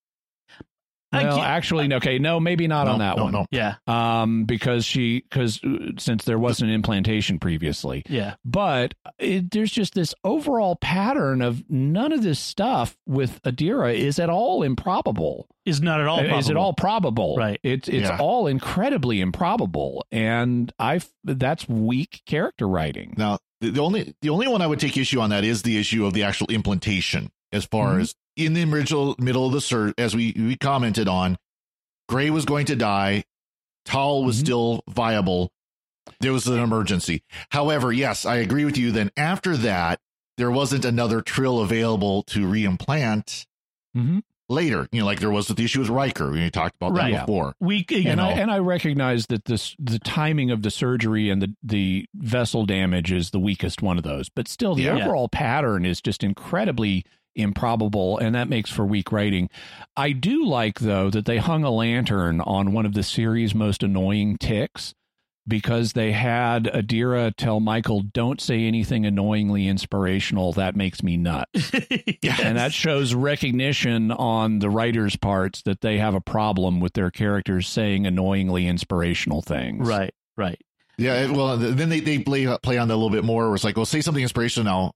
I 1.12 1.24
Well, 1.24 1.36
can't- 1.38 1.48
actually, 1.48 1.88
no, 1.88 1.96
okay, 1.96 2.18
no, 2.20 2.38
maybe 2.38 2.68
not 2.68 2.86
No, 2.86 2.92
on 2.92 2.98
that 3.00 3.16
no, 3.16 3.24
one 3.24 3.32
no. 3.32 3.46
Yeah. 3.50 3.74
um, 3.88 4.44
because 4.44 4.84
she 4.84 5.20
because 5.28 5.60
since 5.98 6.24
there 6.24 6.38
wasn't 6.38 6.70
an 6.70 6.74
implantation 6.76 7.38
previously, 7.40 8.04
Yeah. 8.08 8.34
but 8.44 8.94
it, 9.18 9.50
there's 9.50 9.72
just 9.72 9.94
this 9.94 10.14
overall 10.24 10.76
pattern 10.76 11.42
of 11.42 11.64
none 11.68 12.12
of 12.12 12.22
this 12.22 12.38
stuff 12.38 12.96
with 13.06 13.42
Adira 13.42 13.94
is 13.94 14.18
at 14.20 14.30
all 14.30 14.62
improbable. 14.62 15.48
Is 15.66 15.80
not 15.82 16.00
at 16.00 16.06
all. 16.06 16.20
Is 16.20 16.48
it 16.48 16.56
all 16.56 16.72
probable? 16.72 17.36
Right. 17.36 17.58
It's 17.62 17.88
it's 17.88 18.08
Yeah. 18.08 18.16
all 18.18 18.46
incredibly 18.46 19.20
improbable, 19.20 20.04
and 20.10 20.72
I 20.78 21.00
that's 21.24 21.68
weak 21.68 22.22
character 22.26 22.66
writing. 22.68 23.14
Now, 23.16 23.38
the, 23.60 23.70
the 23.70 23.80
only 23.80 24.14
the 24.22 24.30
only 24.30 24.48
one 24.48 24.62
I 24.62 24.66
would 24.66 24.80
take 24.80 24.96
issue 24.96 25.20
on 25.20 25.30
that 25.30 25.44
is 25.44 25.62
the 25.62 25.76
issue 25.78 26.06
of 26.06 26.12
the 26.14 26.22
actual 26.22 26.46
implantation. 26.48 27.30
As 27.52 27.64
far 27.64 27.96
Mhm. 27.96 28.00
as 28.02 28.14
in 28.36 28.52
the 28.54 28.64
original 28.64 29.14
middle 29.18 29.46
of 29.46 29.52
the 29.52 29.60
search, 29.60 29.94
as 29.98 30.14
we 30.14 30.32
we 30.36 30.56
commented 30.56 31.08
on, 31.08 31.36
Gray 32.08 32.30
was 32.30 32.44
going 32.44 32.66
to 32.66 32.76
die. 32.76 33.24
Tal 33.84 34.24
was 34.24 34.36
Mhm. 34.38 34.40
still 34.44 34.82
viable. 34.88 35.50
There 36.20 36.32
was 36.32 36.46
an 36.46 36.58
emergency. 36.58 37.22
However, 37.50 37.92
yes, 37.92 38.24
I 38.26 38.36
agree 38.36 38.64
with 38.64 38.76
you. 38.76 38.90
Then 38.92 39.10
after 39.16 39.56
that, 39.58 40.00
there 40.36 40.50
wasn't 40.50 40.84
another 40.84 41.20
trill 41.22 41.60
available 41.60 42.22
to 42.24 42.40
reimplant 42.46 43.46
Mhm. 43.96 44.22
later. 44.48 44.88
You 44.92 45.00
know, 45.00 45.06
like 45.06 45.20
there 45.20 45.30
was 45.30 45.48
with 45.48 45.58
the 45.58 45.64
issue 45.64 45.80
with 45.80 45.88
Riker. 45.88 46.30
We 46.30 46.50
talked 46.50 46.76
about 46.80 46.92
Right. 46.96 47.12
that 47.12 47.26
before. 47.26 47.54
We, 47.60 47.84
and 47.90 48.16
know, 48.16 48.28
I 48.28 48.32
and 48.32 48.50
I 48.50 48.58
recognize 48.58 49.26
that 49.26 49.44
this 49.44 49.76
the 49.78 49.98
timing 49.98 50.50
of 50.50 50.62
the 50.62 50.70
surgery 50.70 51.30
and 51.30 51.40
the 51.42 51.54
the 51.62 52.06
vessel 52.14 52.66
damage 52.66 53.12
is 53.12 53.30
the 53.30 53.38
weakest 53.40 53.82
one 53.82 53.96
of 53.98 54.04
those, 54.04 54.28
but 54.28 54.48
still 54.48 54.74
the 54.74 54.84
Yeah. 54.84 54.96
overall 54.96 55.28
pattern 55.28 55.84
is 55.86 56.00
just 56.00 56.22
incredibly 56.24 57.04
improbable 57.34 58.18
and 58.18 58.34
that 58.34 58.48
makes 58.48 58.70
for 58.70 58.84
weak 58.84 59.12
writing. 59.12 59.48
I 59.96 60.12
do 60.12 60.44
like 60.44 60.80
though 60.80 61.10
that 61.10 61.26
they 61.26 61.38
hung 61.38 61.64
a 61.64 61.70
lantern 61.70 62.40
on 62.40 62.72
one 62.72 62.86
of 62.86 62.94
the 62.94 63.02
series 63.02 63.54
most 63.54 63.82
annoying 63.82 64.36
ticks 64.38 64.94
because 65.48 65.92
they 65.92 66.12
had 66.12 66.64
Adira 66.64 67.32
tell 67.36 67.60
Michael 67.60 68.00
don't 68.00 68.40
say 68.40 68.64
anything 68.64 69.04
annoyingly 69.04 69.66
inspirational 69.66 70.52
that 70.52 70.76
makes 70.76 71.02
me 71.02 71.16
nuts. 71.16 71.72
Yes. 72.22 72.40
And 72.50 72.56
that 72.58 72.72
shows 72.72 73.14
recognition 73.14 74.10
on 74.10 74.58
the 74.58 74.70
writers' 74.70 75.16
parts 75.16 75.62
that 75.62 75.80
they 75.80 75.98
have 75.98 76.14
a 76.14 76.20
problem 76.20 76.80
with 76.80 76.94
their 76.94 77.10
characters 77.10 77.68
saying 77.68 78.06
annoyingly 78.06 78.66
inspirational 78.66 79.42
things. 79.42 79.86
right, 79.86 80.14
right. 80.36 80.60
Yeah, 80.98 81.30
well, 81.30 81.56
then 81.56 81.88
they, 81.88 82.00
they 82.00 82.18
play 82.18 82.46
play 82.62 82.76
on 82.76 82.88
that 82.88 82.94
a 82.94 82.96
little 82.96 83.10
bit 83.10 83.24
more. 83.24 83.46
Where 83.46 83.54
it's 83.54 83.64
like, 83.64 83.76
well, 83.76 83.86
say 83.86 84.02
something 84.02 84.22
inspirational 84.22 84.64
now. 84.64 84.92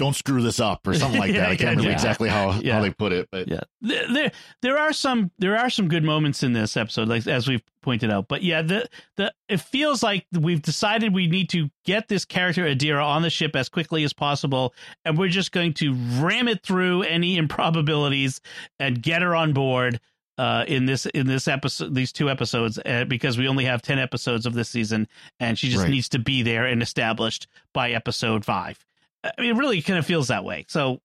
Don't 0.00 0.16
screw 0.16 0.40
this 0.42 0.58
up 0.58 0.86
or 0.86 0.94
something 0.94 1.20
like 1.20 1.32
that. 1.34 1.50
I 1.50 1.56
can't 1.56 1.70
remember 1.70 1.84
Yeah. 1.90 1.92
exactly 1.92 2.28
how, 2.30 2.58
Yeah. 2.60 2.74
how 2.76 2.80
they 2.80 2.90
put 2.90 3.12
it, 3.12 3.28
but 3.30 3.46
yeah 3.48 3.60
there, 3.82 4.32
there 4.62 4.78
are 4.78 4.92
some 4.92 5.30
there 5.38 5.56
are 5.58 5.68
some 5.70 5.88
good 5.88 6.02
moments 6.04 6.42
in 6.42 6.52
this 6.54 6.76
episode 6.76 7.06
like 7.08 7.26
as 7.26 7.46
we've 7.48 7.62
pointed 7.82 8.10
out 8.10 8.26
but 8.28 8.42
yeah 8.42 8.60
the 8.62 8.86
the 9.16 9.32
it 9.48 9.58
feels 9.60 10.02
like 10.02 10.26
we've 10.38 10.60
decided 10.62 11.14
we 11.14 11.26
need 11.26 11.48
to 11.50 11.70
get 11.84 12.08
this 12.08 12.24
character 12.24 12.64
adira 12.64 13.04
on 13.04 13.22
the 13.22 13.30
ship 13.30 13.54
as 13.56 13.68
quickly 13.68 14.04
as 14.04 14.12
possible 14.12 14.74
and 15.04 15.16
we're 15.16 15.28
just 15.28 15.52
going 15.52 15.72
to 15.74 15.94
ram 16.18 16.46
it 16.48 16.62
through 16.62 17.02
any 17.04 17.36
improbabilities 17.74 18.40
and 18.78 19.02
get 19.02 19.22
her 19.22 19.34
on 19.34 19.52
board 19.52 20.00
uh, 20.38 20.64
in 20.68 20.86
this 20.86 21.04
in 21.06 21.26
this 21.26 21.46
episode 21.48 21.94
these 21.94 22.12
two 22.12 22.30
episodes 22.30 22.78
uh, 22.86 23.04
because 23.04 23.36
we 23.36 23.46
only 23.48 23.64
have 23.66 23.82
10 23.82 23.98
episodes 23.98 24.46
of 24.46 24.54
this 24.54 24.68
season 24.70 25.06
and 25.38 25.58
she 25.58 25.68
just 25.68 25.82
Right. 25.82 25.90
needs 25.90 26.08
to 26.10 26.18
be 26.18 26.42
there 26.42 26.64
and 26.66 26.82
established 26.82 27.46
by 27.74 27.90
episode 27.90 28.44
5 28.44 28.78
I 29.24 29.32
mean, 29.40 29.50
it 29.50 29.58
really 29.58 29.82
kind 29.82 29.98
of 29.98 30.06
feels 30.06 30.28
that 30.28 30.44
way 30.44 30.64
so 30.68 31.00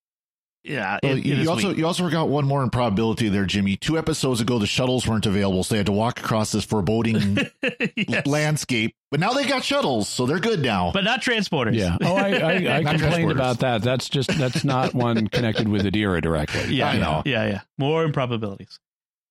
yeah 0.64 0.98
Well, 1.02 1.12
it- 1.12 1.18
it 1.18 1.24
you, 1.26 1.34
is 1.34 1.44
you 1.44 1.50
also 1.50 1.68
weak. 1.68 1.78
you 1.78 1.86
also 1.86 2.02
forgot 2.02 2.28
one 2.28 2.44
more 2.44 2.62
improbability 2.62 3.28
there, 3.28 3.44
Jimmy. 3.44 3.76
Two 3.76 3.96
episodes 3.96 4.40
ago, 4.40 4.58
the 4.58 4.66
shuttles 4.66 5.06
weren't 5.06 5.24
available, 5.26 5.62
so 5.62 5.74
they 5.74 5.78
had 5.78 5.86
to 5.86 5.92
walk 5.92 6.18
across 6.18 6.50
this 6.50 6.64
foreboding 6.64 7.38
Yes. 7.96 8.26
landscape. 8.26 8.92
But 9.12 9.20
now 9.20 9.32
they 9.32 9.46
got 9.46 9.62
shuttles, 9.62 10.08
so 10.08 10.26
they're 10.26 10.40
good 10.40 10.62
now. 10.62 10.90
but 10.92 11.04
not 11.04 11.22
transporters. 11.22 11.76
Yeah. 11.76 11.96
Oh, 12.02 12.16
I, 12.16 12.30
I, 12.32 12.78
I 12.78 12.82
complained 12.84 13.30
about 13.30 13.60
that. 13.60 13.82
That's 13.82 14.08
just 14.08 14.36
that's 14.36 14.64
not 14.64 14.92
one 14.92 15.28
connected 15.28 15.68
with 15.68 15.84
Adira 15.84 16.20
directly. 16.20 16.74
yeah, 16.74 16.88
I 16.88 16.98
know. 16.98 17.22
Yeah, 17.24 17.46
yeah. 17.46 17.60
More 17.78 18.02
improbabilities. 18.02 18.80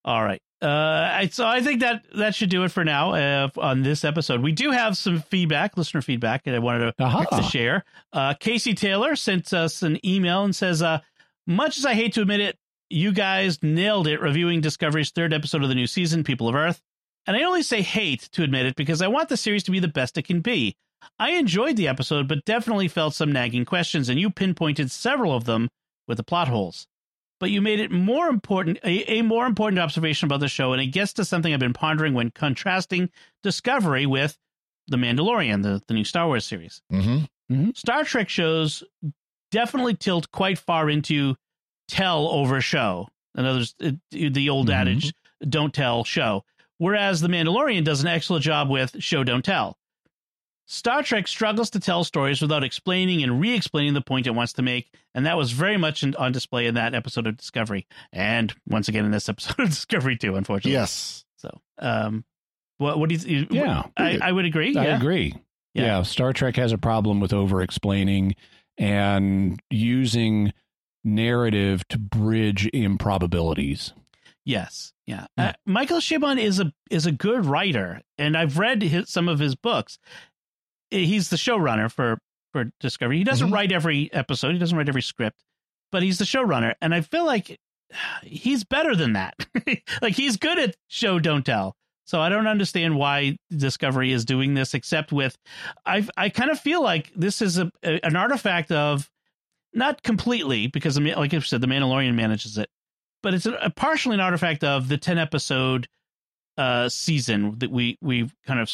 All 0.06 0.24
right. 0.24 0.42
Uh, 0.62 0.68
I, 1.14 1.30
so 1.32 1.46
I 1.46 1.62
think 1.62 1.82
that 1.82 2.06
that 2.16 2.34
should 2.34 2.50
do 2.50 2.64
it 2.64 2.72
for 2.72 2.84
now 2.84 3.14
uh, 3.14 3.50
on 3.58 3.84
this 3.84 4.04
episode. 4.06 4.42
We 4.42 4.52
do 4.52 4.72
have 4.72 4.98
some 4.98 5.22
feedback, 5.22 5.78
listener 5.78 6.02
feedback, 6.02 6.44
that 6.46 6.56
I 6.56 6.60
wanted 6.60 6.94
to, 6.98 7.04
Aha. 7.04 7.24
to 7.26 7.44
share. 7.44 7.84
Uh, 8.14 8.34
Casey 8.34 8.74
Taylor 8.74 9.16
sent 9.16 9.54
us 9.54 9.84
an 9.84 10.04
email 10.06 10.44
and 10.44 10.56
says, 10.56 10.82
uh, 10.82 11.00
"Much 11.46 11.78
as 11.78 11.86
I 11.86 11.94
hate 11.94 12.14
to 12.14 12.22
admit 12.22 12.40
it, 12.40 12.58
you 12.90 13.12
guys 13.12 13.62
nailed 13.62 14.08
it 14.08 14.22
reviewing 14.22 14.62
Discovery's 14.62 15.12
third 15.12 15.34
episode 15.34 15.64
of 15.64 15.70
the 15.70 15.76
new 15.76 15.88
season, 15.88 16.24
People 16.24 16.48
of 16.48 16.56
Earth. 16.56 16.82
And 17.28 17.36
I 17.36 17.44
only 17.44 17.64
say 17.64 17.82
hate 17.82 18.30
to 18.34 18.44
admit 18.44 18.66
it 18.66 18.76
because 18.76 19.02
I 19.02 19.08
want 19.08 19.30
the 19.30 19.38
series 19.38 19.64
to 19.64 19.72
be 19.72 19.80
the 19.80 19.88
best 19.88 20.18
it 20.18 20.24
can 20.28 20.42
be. 20.42 20.76
I 21.20 21.32
enjoyed 21.32 21.76
the 21.76 21.88
episode, 21.88 22.28
but 22.28 22.46
definitely 22.46 22.88
felt 22.88 23.14
some 23.14 23.32
nagging 23.32 23.66
questions, 23.66 24.10
and 24.10 24.20
you 24.20 24.30
pinpointed 24.30 24.92
several 24.92 25.36
of 25.36 25.46
them 25.46 25.70
with 26.08 26.18
the 26.18 26.24
plot 26.24 26.48
holes. 26.48 26.88
But 27.46 27.52
you 27.52 27.62
made 27.62 27.80
it 27.80 27.92
more 27.92 28.28
important, 28.28 28.80
a, 28.84 29.20
a 29.20 29.22
more 29.22 29.46
important 29.46 29.78
observation 29.78 30.26
about 30.26 30.40
the 30.40 30.48
show, 30.48 30.74
and 30.74 30.82
it 30.82 30.88
gets 30.88 31.14
to 31.14 31.24
something 31.24 31.54
I've 31.54 31.60
been 31.60 31.74
pondering 31.74 32.16
when 32.16 32.32
contrasting 32.32 33.12
Discovery 33.44 34.08
with 34.08 34.36
The 34.88 34.98
Mandalorian, 34.98 35.62
the, 35.62 35.80
the 35.88 35.94
new 35.94 36.04
Star 36.04 36.26
Wars 36.26 36.44
series. 36.44 36.82
hmm 36.90 37.20
Star 37.76 38.04
Trek 38.04 38.30
shows 38.30 38.84
definitely 39.52 39.94
tilt 39.94 40.32
quite 40.32 40.58
far 40.58 40.90
into 40.90 41.36
tell 41.88 42.28
over 42.30 42.60
show. 42.62 43.10
In 43.38 43.46
other 43.46 43.60
words, 43.60 43.76
the 44.10 44.50
old 44.50 44.70
Mhm. 44.70 44.74
adage, 44.74 45.14
don't 45.48 45.72
tell, 45.72 46.04
show. 46.04 46.44
Whereas 46.80 47.22
The 47.22 47.28
Mandalorian 47.28 47.84
does 47.84 48.02
an 48.02 48.08
excellent 48.08 48.44
job 48.44 48.72
with 48.72 48.96
show, 49.04 49.24
don't 49.24 49.46
tell. 49.46 49.78
Star 50.68 51.04
Trek 51.04 51.28
struggles 51.28 51.70
to 51.72 51.80
tell 51.80 52.04
stories 52.04 52.42
without 52.42 52.64
explaining 52.64 53.22
and 53.24 53.40
re 53.40 53.54
explaining 53.54 53.94
the 53.94 54.02
point 54.02 54.28
it 54.28 54.32
wants 54.32 54.54
to 54.54 54.62
make, 54.62 54.92
and 55.14 55.26
that 55.26 55.38
was 55.38 55.52
very 55.52 55.78
much 55.78 56.02
in, 56.04 56.16
on 56.16 56.32
display 56.32 56.66
in 56.66 56.76
that 56.76 56.96
episode 56.96 57.28
of 57.28 57.38
Discovery. 57.38 57.86
And 58.12 58.54
once 58.68 58.88
again 58.88 59.06
in 59.06 59.12
this 59.12 59.30
episode 59.30 59.60
of 59.60 59.70
Discovery, 59.70 60.18
too, 60.18 60.36
unfortunately. 60.36 60.74
Yes. 60.74 61.26
So, 61.38 61.62
um, 61.80 62.26
what, 62.78 63.00
what 63.00 63.10
do 63.10 63.16
you, 63.16 63.48
Yeah. 63.50 63.84
I, 63.96 64.20
I 64.22 64.32
would 64.32 64.46
agree. 64.46 64.76
I 64.76 64.86
yeah. 64.86 64.98
agree. 64.98 65.36
Yeah. 65.74 65.86
Yeah. 65.86 66.02
Star 66.04 66.34
Trek 66.34 66.56
has 66.56 66.72
a 66.72 66.78
problem 66.78 67.20
with 67.20 67.34
over 67.34 67.62
explaining 67.62 68.36
and 68.78 69.62
using 69.70 70.52
narrative 71.04 71.88
to 71.90 72.00
bridge 72.00 72.68
improbabilities. 72.74 73.94
Yes, 74.44 74.94
yeah. 75.08 75.26
Yeah. 75.38 75.50
Uh, 75.50 75.54
Michael 75.66 75.98
Chabon 75.98 76.40
is 76.40 76.60
a 76.60 76.72
is 76.92 77.06
a 77.08 77.12
good 77.12 77.46
writer, 77.46 78.02
and 78.18 78.38
I've 78.38 78.60
read 78.60 78.84
his, 78.84 79.10
some 79.10 79.28
of 79.28 79.40
his 79.40 79.56
books. 79.56 79.98
He's 81.06 81.30
the 81.30 81.36
showrunner 81.38 81.92
for 81.92 82.18
for 82.54 82.72
Discovery. 82.80 83.18
He 83.18 83.24
doesn't 83.26 83.50
Mhm. 83.50 83.54
write 83.54 83.72
every 83.72 84.12
episode. 84.14 84.54
He 84.54 84.60
doesn't 84.60 84.78
write 84.78 84.88
every 84.90 85.02
script, 85.02 85.44
but 85.92 86.04
he's 86.04 86.18
the 86.20 86.26
showrunner, 86.26 86.74
and 86.82 86.94
I 86.96 87.02
feel 87.02 87.26
like 87.26 87.58
he's 88.24 88.64
better 88.64 88.96
than 88.96 89.14
that. 89.14 89.36
like 90.02 90.16
he's 90.16 90.38
good 90.38 90.58
at 90.60 90.76
show 90.88 91.20
don't 91.20 91.46
tell. 91.46 91.76
So 92.08 92.22
I 92.22 92.30
don't 92.30 92.46
understand 92.48 92.96
why 92.98 93.36
Discovery 93.50 94.12
is 94.12 94.26
doing 94.26 94.54
this, 94.54 94.74
except 94.74 95.12
with 95.12 95.36
I 95.86 96.08
I 96.16 96.30
kind 96.30 96.52
of 96.52 96.60
feel 96.60 96.82
like 96.84 97.12
this 97.16 97.42
is 97.42 97.58
a, 97.58 97.70
a 97.84 98.00
an 98.06 98.16
artifact 98.16 98.72
of 98.72 99.10
not 99.74 100.04
completely 100.04 100.68
because 100.68 101.00
like 101.00 101.34
I 101.34 101.40
said, 101.40 101.62
the 101.62 101.68
Mandalorian 101.68 102.14
manages 102.14 102.58
it, 102.58 102.70
but 103.24 103.34
it's 103.34 103.46
a, 103.46 103.54
a 103.56 103.70
partially 103.70 104.14
an 104.14 104.22
artifact 104.22 104.64
of 104.64 104.88
the 104.88 104.98
10 104.98 105.18
episode 105.18 105.88
uh 106.58 106.88
season 106.90 107.58
that 107.60 107.70
we 107.72 107.98
we 108.02 108.30
kind 108.46 108.60
of 108.60 108.70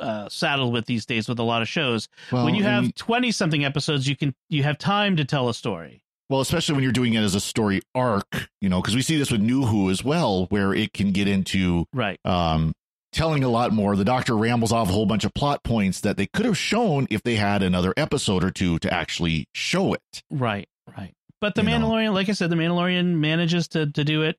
uh, 0.00 0.28
saddled 0.28 0.72
with 0.72 0.86
these 0.86 1.06
days 1.06 1.28
with 1.28 1.38
a 1.38 1.42
lot 1.42 1.62
of 1.62 1.68
shows 1.68 2.08
Well, 2.30 2.44
when 2.44 2.54
you 2.54 2.62
have 2.62 2.94
20 2.94 3.30
something 3.32 3.64
episodes 3.64 4.06
you 4.06 4.16
can 4.16 4.34
you 4.50 4.62
have 4.64 4.76
time 4.78 5.16
to 5.16 5.24
tell 5.24 5.48
a 5.48 5.54
story 5.54 6.02
well, 6.30 6.40
especially 6.40 6.76
when 6.76 6.82
you're 6.82 6.92
doing 6.92 7.12
it 7.12 7.20
as 7.20 7.34
a 7.34 7.40
story 7.40 7.82
arc, 7.94 8.48
you 8.62 8.70
know, 8.70 8.80
because 8.80 8.94
we 8.94 9.02
see 9.02 9.18
this 9.18 9.30
with 9.30 9.42
New 9.42 9.66
Who 9.66 9.90
as 9.90 10.02
well, 10.02 10.46
where 10.46 10.72
it 10.72 10.94
can 10.94 11.12
get 11.12 11.28
into 11.28 11.84
right 11.92 12.18
um, 12.24 12.72
telling 13.12 13.44
a 13.44 13.50
lot 13.50 13.70
more. 13.72 13.96
The 13.96 14.04
Doctor 14.04 14.34
rambles 14.34 14.72
off 14.72 14.88
a 14.88 14.92
whole 14.92 15.04
bunch 15.04 15.24
of 15.24 15.34
plot 15.34 15.62
points 15.62 16.00
that 16.00 16.16
they 16.16 16.26
could 16.26 16.46
have 16.46 16.56
shown 16.56 17.06
if 17.10 17.22
they 17.22 17.34
had 17.36 17.62
another 17.62 17.92
episode 17.98 18.44
or 18.44 18.50
two 18.50 18.78
to 18.78 18.90
actually 18.94 19.46
show 19.52 19.92
it. 19.92 20.22
right 20.30 20.66
right 20.96 21.12
but 21.42 21.54
the 21.54 21.62
You 21.62 21.68
know. 21.68 21.80
mandalorian 21.80 22.14
like 22.14 22.30
i 22.30 22.32
said 22.32 22.48
the 22.48 22.56
mandalorian 22.56 23.16
manages 23.18 23.68
to 23.68 23.90
to 23.90 24.02
do 24.02 24.22
it 24.22 24.38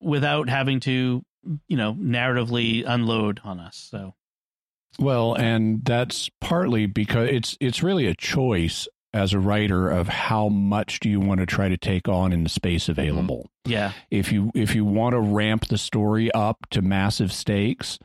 without 0.00 0.48
having 0.48 0.78
to 0.80 1.22
you 1.68 1.76
know 1.76 1.94
narratively 1.94 2.84
unload 2.86 3.40
on 3.44 3.60
us 3.60 3.88
so 3.90 4.14
Well, 4.98 5.34
and 5.34 5.84
that's 5.84 6.30
partly 6.40 6.86
because 6.86 7.28
it's 7.30 7.56
it's 7.60 7.82
really 7.82 8.06
a 8.06 8.14
choice 8.14 8.86
as 9.14 9.32
a 9.32 9.38
writer 9.38 9.90
of 9.90 10.08
how 10.08 10.48
much 10.48 11.00
do 11.00 11.08
you 11.08 11.20
want 11.20 11.40
to 11.40 11.46
try 11.46 11.68
to 11.68 11.76
take 11.76 12.08
on 12.08 12.32
in 12.32 12.44
the 12.44 12.48
space 12.48 12.84
mm-hmm. 12.84 12.92
available. 13.00 13.50
yeah 13.64 13.92
If 14.10 14.32
you 14.32 14.50
if 14.54 14.74
you 14.74 14.84
want 14.84 15.14
to 15.14 15.20
ramp 15.20 15.66
the 15.68 15.78
story 15.78 16.30
up 16.32 16.66
to 16.70 16.82
massive 16.82 17.32
stakes, 17.32 17.98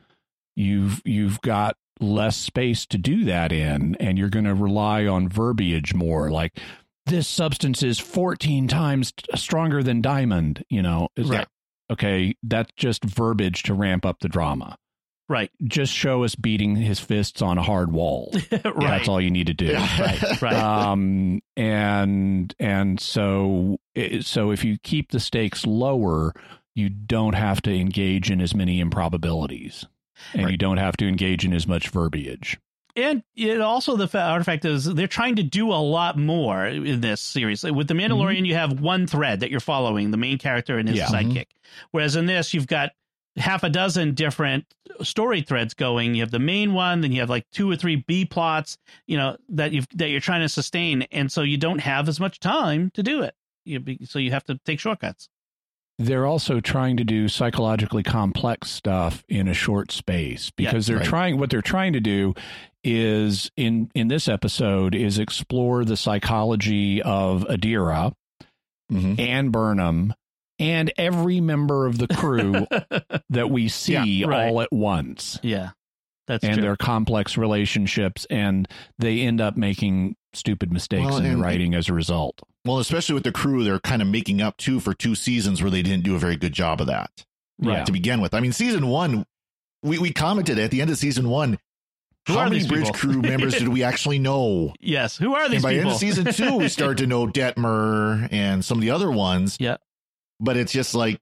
you've 0.56 1.02
you've 1.04 1.40
got 1.40 1.76
less 2.00 2.36
space 2.36 2.86
to 2.86 2.98
do 2.98 3.24
that 3.24 3.50
in 3.50 3.96
and 3.96 4.18
you're 4.18 4.28
going 4.28 4.44
to 4.44 4.54
rely 4.54 5.04
on 5.04 5.28
verbiage 5.28 5.94
more 5.94 6.30
like 6.30 6.60
this 7.08 7.26
substance 7.26 7.82
is 7.82 7.98
14 7.98 8.68
times 8.68 9.12
stronger 9.34 9.82
than 9.82 10.00
diamond, 10.00 10.64
you 10.68 10.82
know. 10.82 11.08
Is 11.16 11.28
Right. 11.28 11.38
that 11.38 11.48
okay, 11.90 12.34
that's 12.42 12.70
just 12.76 13.04
verbiage 13.04 13.62
to 13.64 13.74
ramp 13.74 14.04
up 14.06 14.20
the 14.20 14.28
drama. 14.28 14.76
right 15.28 15.50
Just 15.64 15.92
show 15.92 16.24
us 16.24 16.34
beating 16.34 16.76
his 16.76 17.00
fists 17.00 17.42
on 17.42 17.58
a 17.58 17.62
hard 17.62 17.92
wall. 17.92 18.32
right 18.52 18.62
That's 18.78 19.08
all 19.08 19.20
you 19.20 19.30
need 19.30 19.46
to 19.48 19.54
do. 19.54 19.74
right 19.74 20.22
right 20.42 20.54
Um, 20.54 21.40
and 21.56 22.54
and 22.58 23.00
so 23.00 23.78
so 24.20 24.50
if 24.50 24.64
you 24.64 24.78
keep 24.82 25.10
the 25.10 25.20
stakes 25.20 25.66
lower, 25.66 26.32
you 26.74 26.88
don't 26.88 27.34
have 27.34 27.60
to 27.62 27.74
engage 27.74 28.30
in 28.30 28.40
as 28.40 28.54
many 28.54 28.78
improbabilities, 28.80 29.84
and 30.32 30.44
Right. 30.44 30.52
you 30.52 30.56
don't 30.56 30.76
have 30.78 30.96
to 30.98 31.08
engage 31.08 31.44
in 31.44 31.52
as 31.52 31.66
much 31.66 31.88
verbiage. 31.90 32.58
And 32.98 33.22
it 33.36 33.60
also 33.60 33.96
the 33.96 34.18
artifact 34.18 34.64
is 34.64 34.84
they're 34.84 35.06
trying 35.06 35.36
to 35.36 35.42
do 35.42 35.70
a 35.70 35.80
lot 35.80 36.18
more 36.18 36.66
in 36.66 37.00
this 37.00 37.20
series. 37.20 37.62
With 37.62 37.88
the 37.88 37.94
Mandalorian, 37.94 38.36
mm-hmm. 38.38 38.44
you 38.46 38.54
have 38.54 38.80
one 38.80 39.06
thread 39.06 39.40
that 39.40 39.50
you're 39.50 39.60
following, 39.60 40.10
the 40.10 40.16
main 40.16 40.38
character 40.38 40.78
and 40.78 40.88
his 40.88 40.98
Yeah. 40.98 41.06
sidekick. 41.06 41.46
Mm-hmm. 41.46 41.86
Whereas 41.92 42.16
in 42.16 42.26
this, 42.26 42.52
you've 42.52 42.66
got 42.66 42.90
half 43.36 43.62
a 43.62 43.70
dozen 43.70 44.14
different 44.14 44.64
story 45.02 45.42
threads 45.42 45.74
going. 45.74 46.14
You 46.14 46.22
have 46.22 46.30
the 46.30 46.38
main 46.38 46.74
one, 46.74 47.00
then 47.00 47.12
you 47.12 47.20
have 47.20 47.30
like 47.30 47.46
two 47.52 47.70
or 47.70 47.76
three 47.76 47.96
B 47.96 48.24
plots, 48.24 48.76
you 49.06 49.16
know, 49.16 49.36
that 49.50 49.72
you've 49.72 49.86
that 49.94 50.08
you're 50.08 50.20
trying 50.20 50.40
to 50.40 50.48
sustain, 50.48 51.02
and 51.12 51.30
so 51.30 51.42
you 51.42 51.56
don't 51.56 51.78
have 51.78 52.08
as 52.08 52.18
much 52.18 52.40
time 52.40 52.90
to 52.94 53.02
do 53.02 53.22
it. 53.22 53.34
You 53.64 53.80
be, 53.80 54.04
so 54.04 54.18
you 54.18 54.32
have 54.32 54.44
to 54.44 54.58
take 54.64 54.80
shortcuts. 54.80 55.28
They're 56.00 56.26
also 56.26 56.60
trying 56.60 56.96
to 56.98 57.04
do 57.04 57.28
psychologically 57.28 58.02
complex 58.04 58.70
stuff 58.70 59.24
in 59.28 59.48
a 59.48 59.54
short 59.54 59.90
space 59.90 60.50
because 60.50 60.86
they're 60.86 60.98
right. 60.98 61.06
trying 61.06 61.38
what 61.38 61.50
they're 61.50 61.60
trying 61.62 61.92
to 61.94 62.00
do 62.00 62.34
is 62.84 63.50
in 63.56 63.90
in 63.94 64.06
this 64.08 64.28
episode 64.28 64.94
is 64.94 65.18
explore 65.18 65.84
the 65.84 65.96
psychology 65.96 67.02
of 67.02 67.42
Adira 67.48 68.12
Mhm. 68.92 69.18
and 69.18 69.50
Burnham 69.52 70.14
and 70.60 70.92
every 70.96 71.40
member 71.40 71.86
of 71.86 71.98
the 71.98 72.06
crew 72.08 72.66
that 73.30 73.50
we 73.50 73.68
see 73.68 73.92
Yeah, 74.20 74.26
right. 74.28 74.48
all 74.48 74.60
at 74.62 74.72
once 74.72 75.38
yeah, 75.42 75.70
that's 76.28 76.44
and 76.44 76.54
true. 76.54 76.62
their 76.62 76.76
complex 76.76 77.36
relationships 77.36 78.24
and 78.30 78.68
they 78.98 79.20
end 79.20 79.40
up 79.40 79.56
making 79.56 80.14
stupid 80.32 80.72
mistakes 80.72 81.04
Well, 81.06 81.18
in 81.18 81.24
the 81.38 81.42
writing 81.42 81.74
as 81.74 81.88
a 81.88 81.92
result. 81.92 82.40
Well, 82.64 82.78
especially 82.78 83.14
with 83.14 83.24
the 83.24 83.32
crew, 83.32 83.64
they're 83.64 83.78
kind 83.80 84.02
of 84.02 84.08
making 84.08 84.40
up 84.42 84.56
too 84.56 84.80
for 84.80 84.92
two 84.94 85.14
seasons 85.14 85.62
where 85.62 85.70
they 85.70 85.82
didn't 85.82 86.04
do 86.04 86.14
a 86.16 86.18
very 86.18 86.36
good 86.36 86.52
job 86.52 86.80
of 86.80 86.86
that 86.88 87.10
Right. 87.60 87.84
to 87.86 87.92
begin 87.92 88.20
with. 88.20 88.34
I 88.34 88.40
mean, 88.40 88.52
season 88.52 88.86
one, 88.88 89.24
we, 89.82 89.98
we 89.98 90.12
commented 90.12 90.58
at 90.58 90.70
the 90.70 90.80
end 90.80 90.90
of 90.90 90.98
season 90.98 91.28
one, 91.28 91.58
Who 92.26 92.34
How 92.34 92.44
many 92.48 92.66
bridge 92.66 92.84
people? 92.84 92.94
crew 92.98 93.22
members 93.22 93.54
did 93.58 93.68
we 93.68 93.82
actually 93.82 94.18
know? 94.18 94.74
Yes. 94.80 95.16
Who 95.16 95.34
are 95.34 95.48
these 95.48 95.56
and 95.56 95.62
by 95.62 95.72
people? 95.74 95.90
end 95.90 95.94
of 95.94 95.98
season 95.98 96.32
two, 96.32 96.56
we 96.58 96.68
start 96.68 96.98
to 96.98 97.06
know 97.06 97.26
Detmer 97.62 98.28
and 98.30 98.64
some 98.64 98.78
of 98.78 98.82
the 98.82 98.90
other 98.90 99.10
ones. 99.10 99.56
Yeah. 99.58 99.78
But 100.40 100.56
it's 100.56 100.72
just 100.72 100.94
like 100.94 101.18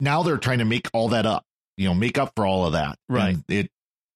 now 0.00 0.22
they're 0.22 0.38
trying 0.38 0.58
to 0.60 0.64
make 0.64 0.88
all 0.92 1.08
that 1.10 1.26
up, 1.26 1.44
you 1.76 1.86
know, 1.88 1.94
make 1.94 2.16
up 2.18 2.32
for 2.34 2.46
all 2.46 2.64
of 2.66 2.72
that. 2.72 2.98
Right. 3.08 3.34
And 3.34 3.44
it 3.48 3.70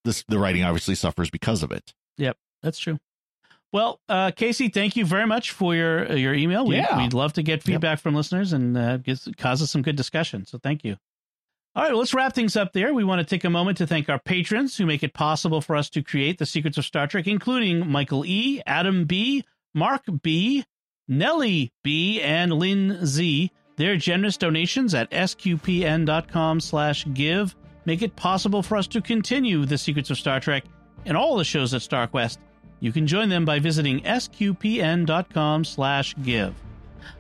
this 0.05 0.25
the 0.29 0.39
writing 0.39 0.65
obviously 0.65 0.95
suffers 0.95 1.31
because 1.31 1.63
of 1.63 1.73
it. 1.73 1.93
Yep. 2.19 2.37
That's 2.63 2.79
true. 2.79 2.99
Well, 3.75 3.99
uh, 4.09 4.31
Casey, 4.31 4.69
thank 4.69 4.95
you 4.95 5.05
very 5.05 5.27
much 5.27 5.51
for 5.51 5.75
your 5.75 6.13
uh, 6.13 6.15
your 6.15 6.33
email. 6.33 6.65
We, 6.65 6.77
Yeah. 6.77 6.97
We'd 6.97 7.13
love 7.13 7.33
to 7.33 7.43
get 7.43 7.61
feedback 7.65 7.99
from 7.99 8.15
listeners 8.15 8.53
and 8.53 8.79
uh, 8.79 8.99
gives, 8.99 9.29
causes 9.37 9.69
some 9.69 9.83
good 9.83 9.97
discussion. 9.97 10.47
So 10.47 10.59
thank 10.59 10.85
you. 10.85 10.97
All 11.75 11.83
right, 11.83 11.91
well, 11.91 11.99
let's 11.99 12.15
wrap 12.15 12.37
things 12.37 12.57
up 12.57 12.73
there. 12.73 12.95
We 12.95 13.03
want 13.03 13.19
to 13.19 13.25
take 13.25 13.43
a 13.43 13.51
moment 13.51 13.79
to 13.79 13.87
thank 13.89 14.09
our 14.09 14.21
patrons 14.21 14.77
who 14.77 14.87
make 14.87 15.03
it 15.03 15.13
possible 15.13 15.61
for 15.61 15.75
us 15.75 15.91
to 15.91 16.05
create 16.05 16.39
the 16.39 16.47
secrets 16.47 16.79
of 16.79 16.85
Star 16.85 17.09
Trek, 17.09 17.27
including 17.27 17.91
Michael 17.91 18.25
E., 18.25 18.63
Adam 18.65 19.07
B., 19.07 19.43
Mark 19.75 20.03
B., 20.23 20.65
Nellie 21.09 21.73
B., 21.83 22.23
and 22.23 22.53
Lynn 22.53 23.05
Z. 23.05 23.51
Their 23.75 23.97
generous 23.97 24.37
donations 24.37 24.95
at 24.95 25.11
sqpn.com 25.11 26.61
slash 26.61 27.07
give 27.13 27.57
make 27.87 28.03
it 28.03 28.15
possible 28.15 28.63
for 28.63 28.77
us 28.77 28.87
to 28.87 29.03
continue 29.03 29.65
the 29.67 29.79
secrets 29.79 30.11
of 30.11 30.19
Star 30.19 30.39
Trek 30.39 30.63
and 31.07 31.17
all 31.17 31.37
the 31.37 31.45
shows 31.45 31.75
at 31.75 31.81
StarQuest. 31.81 32.39
You 32.85 32.93
can 32.93 33.07
join 33.07 33.31
them 33.31 33.47
by 33.47 33.61
visiting 33.61 34.03
sqpn.com 34.03 35.65
slash 35.65 36.15
give. 36.23 36.55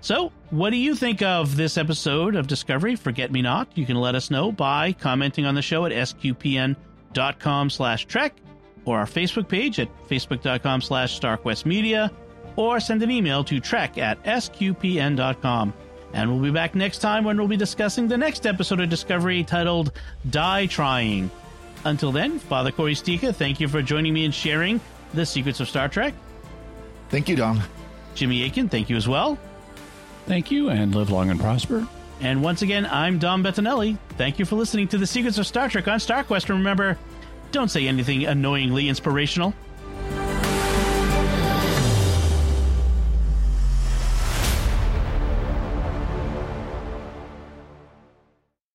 So, 0.02 0.30
what 0.50 0.68
do 0.68 0.76
you 0.76 0.94
think 0.94 1.22
of 1.22 1.56
this 1.56 1.78
episode 1.78 2.36
of 2.36 2.46
Discovery 2.46 2.96
Forget 2.96 3.32
Me 3.32 3.40
Not? 3.40 3.68
You 3.74 3.86
can 3.86 3.96
let 3.96 4.14
us 4.14 4.30
know 4.30 4.52
by 4.52 4.92
commenting 4.92 5.46
on 5.46 5.54
the 5.54 5.62
show 5.62 5.86
at 5.86 5.92
sqpn.com 5.92 7.70
slash 7.70 8.04
trek 8.04 8.36
or 8.84 8.98
our 8.98 9.06
Facebook 9.06 9.48
page 9.48 9.80
at 9.80 9.88
facebook.com 10.06 10.82
slash 10.82 11.18
starquestmedia 11.18 12.10
or 12.56 12.78
send 12.78 13.02
an 13.02 13.10
email 13.10 13.42
to 13.44 13.58
trek 13.58 13.96
at 13.96 14.22
sqpn.com. 14.24 15.72
And 16.12 16.30
we'll 16.30 16.42
be 16.42 16.50
back 16.50 16.74
next 16.74 16.98
time 16.98 17.24
when 17.24 17.38
we'll 17.38 17.48
be 17.48 17.56
discussing 17.56 18.06
the 18.06 18.18
next 18.18 18.46
episode 18.46 18.80
of 18.80 18.90
Discovery 18.90 19.42
titled 19.44 19.92
Die 20.28 20.66
Trying. 20.66 21.30
Until 21.86 22.12
then, 22.12 22.38
Father 22.38 22.70
Cory 22.70 22.94
Sticha, 22.94 23.34
thank 23.34 23.60
you 23.60 23.68
for 23.68 23.80
joining 23.80 24.12
me 24.12 24.26
and 24.26 24.34
sharing 24.34 24.78
the 25.14 25.26
secrets 25.26 25.60
of 25.60 25.68
Star 25.68 25.88
Trek. 25.88 26.14
Thank 27.08 27.28
you, 27.28 27.36
Dom. 27.36 27.62
Jimmy 28.14 28.44
Akin, 28.44 28.68
thank 28.68 28.88
you 28.90 28.96
as 28.96 29.08
well. 29.08 29.38
Thank 30.26 30.50
you 30.50 30.70
and 30.70 30.94
live 30.94 31.10
long 31.10 31.30
and 31.30 31.38
prosper. 31.38 31.86
And 32.20 32.42
once 32.42 32.62
again, 32.62 32.86
I'm 32.86 33.18
Dom 33.18 33.42
Bettinelli. 33.42 33.98
Thank 34.16 34.38
you 34.38 34.44
for 34.44 34.56
listening 34.56 34.88
to 34.88 34.98
the 34.98 35.06
secrets 35.06 35.36
of 35.38 35.46
Star 35.46 35.68
Trek 35.68 35.88
on 35.88 35.98
StarQuest. 35.98 36.48
And 36.48 36.58
remember, 36.58 36.96
don't 37.52 37.70
say 37.70 37.86
anything 37.86 38.24
annoyingly 38.24 38.88
inspirational. 38.88 39.52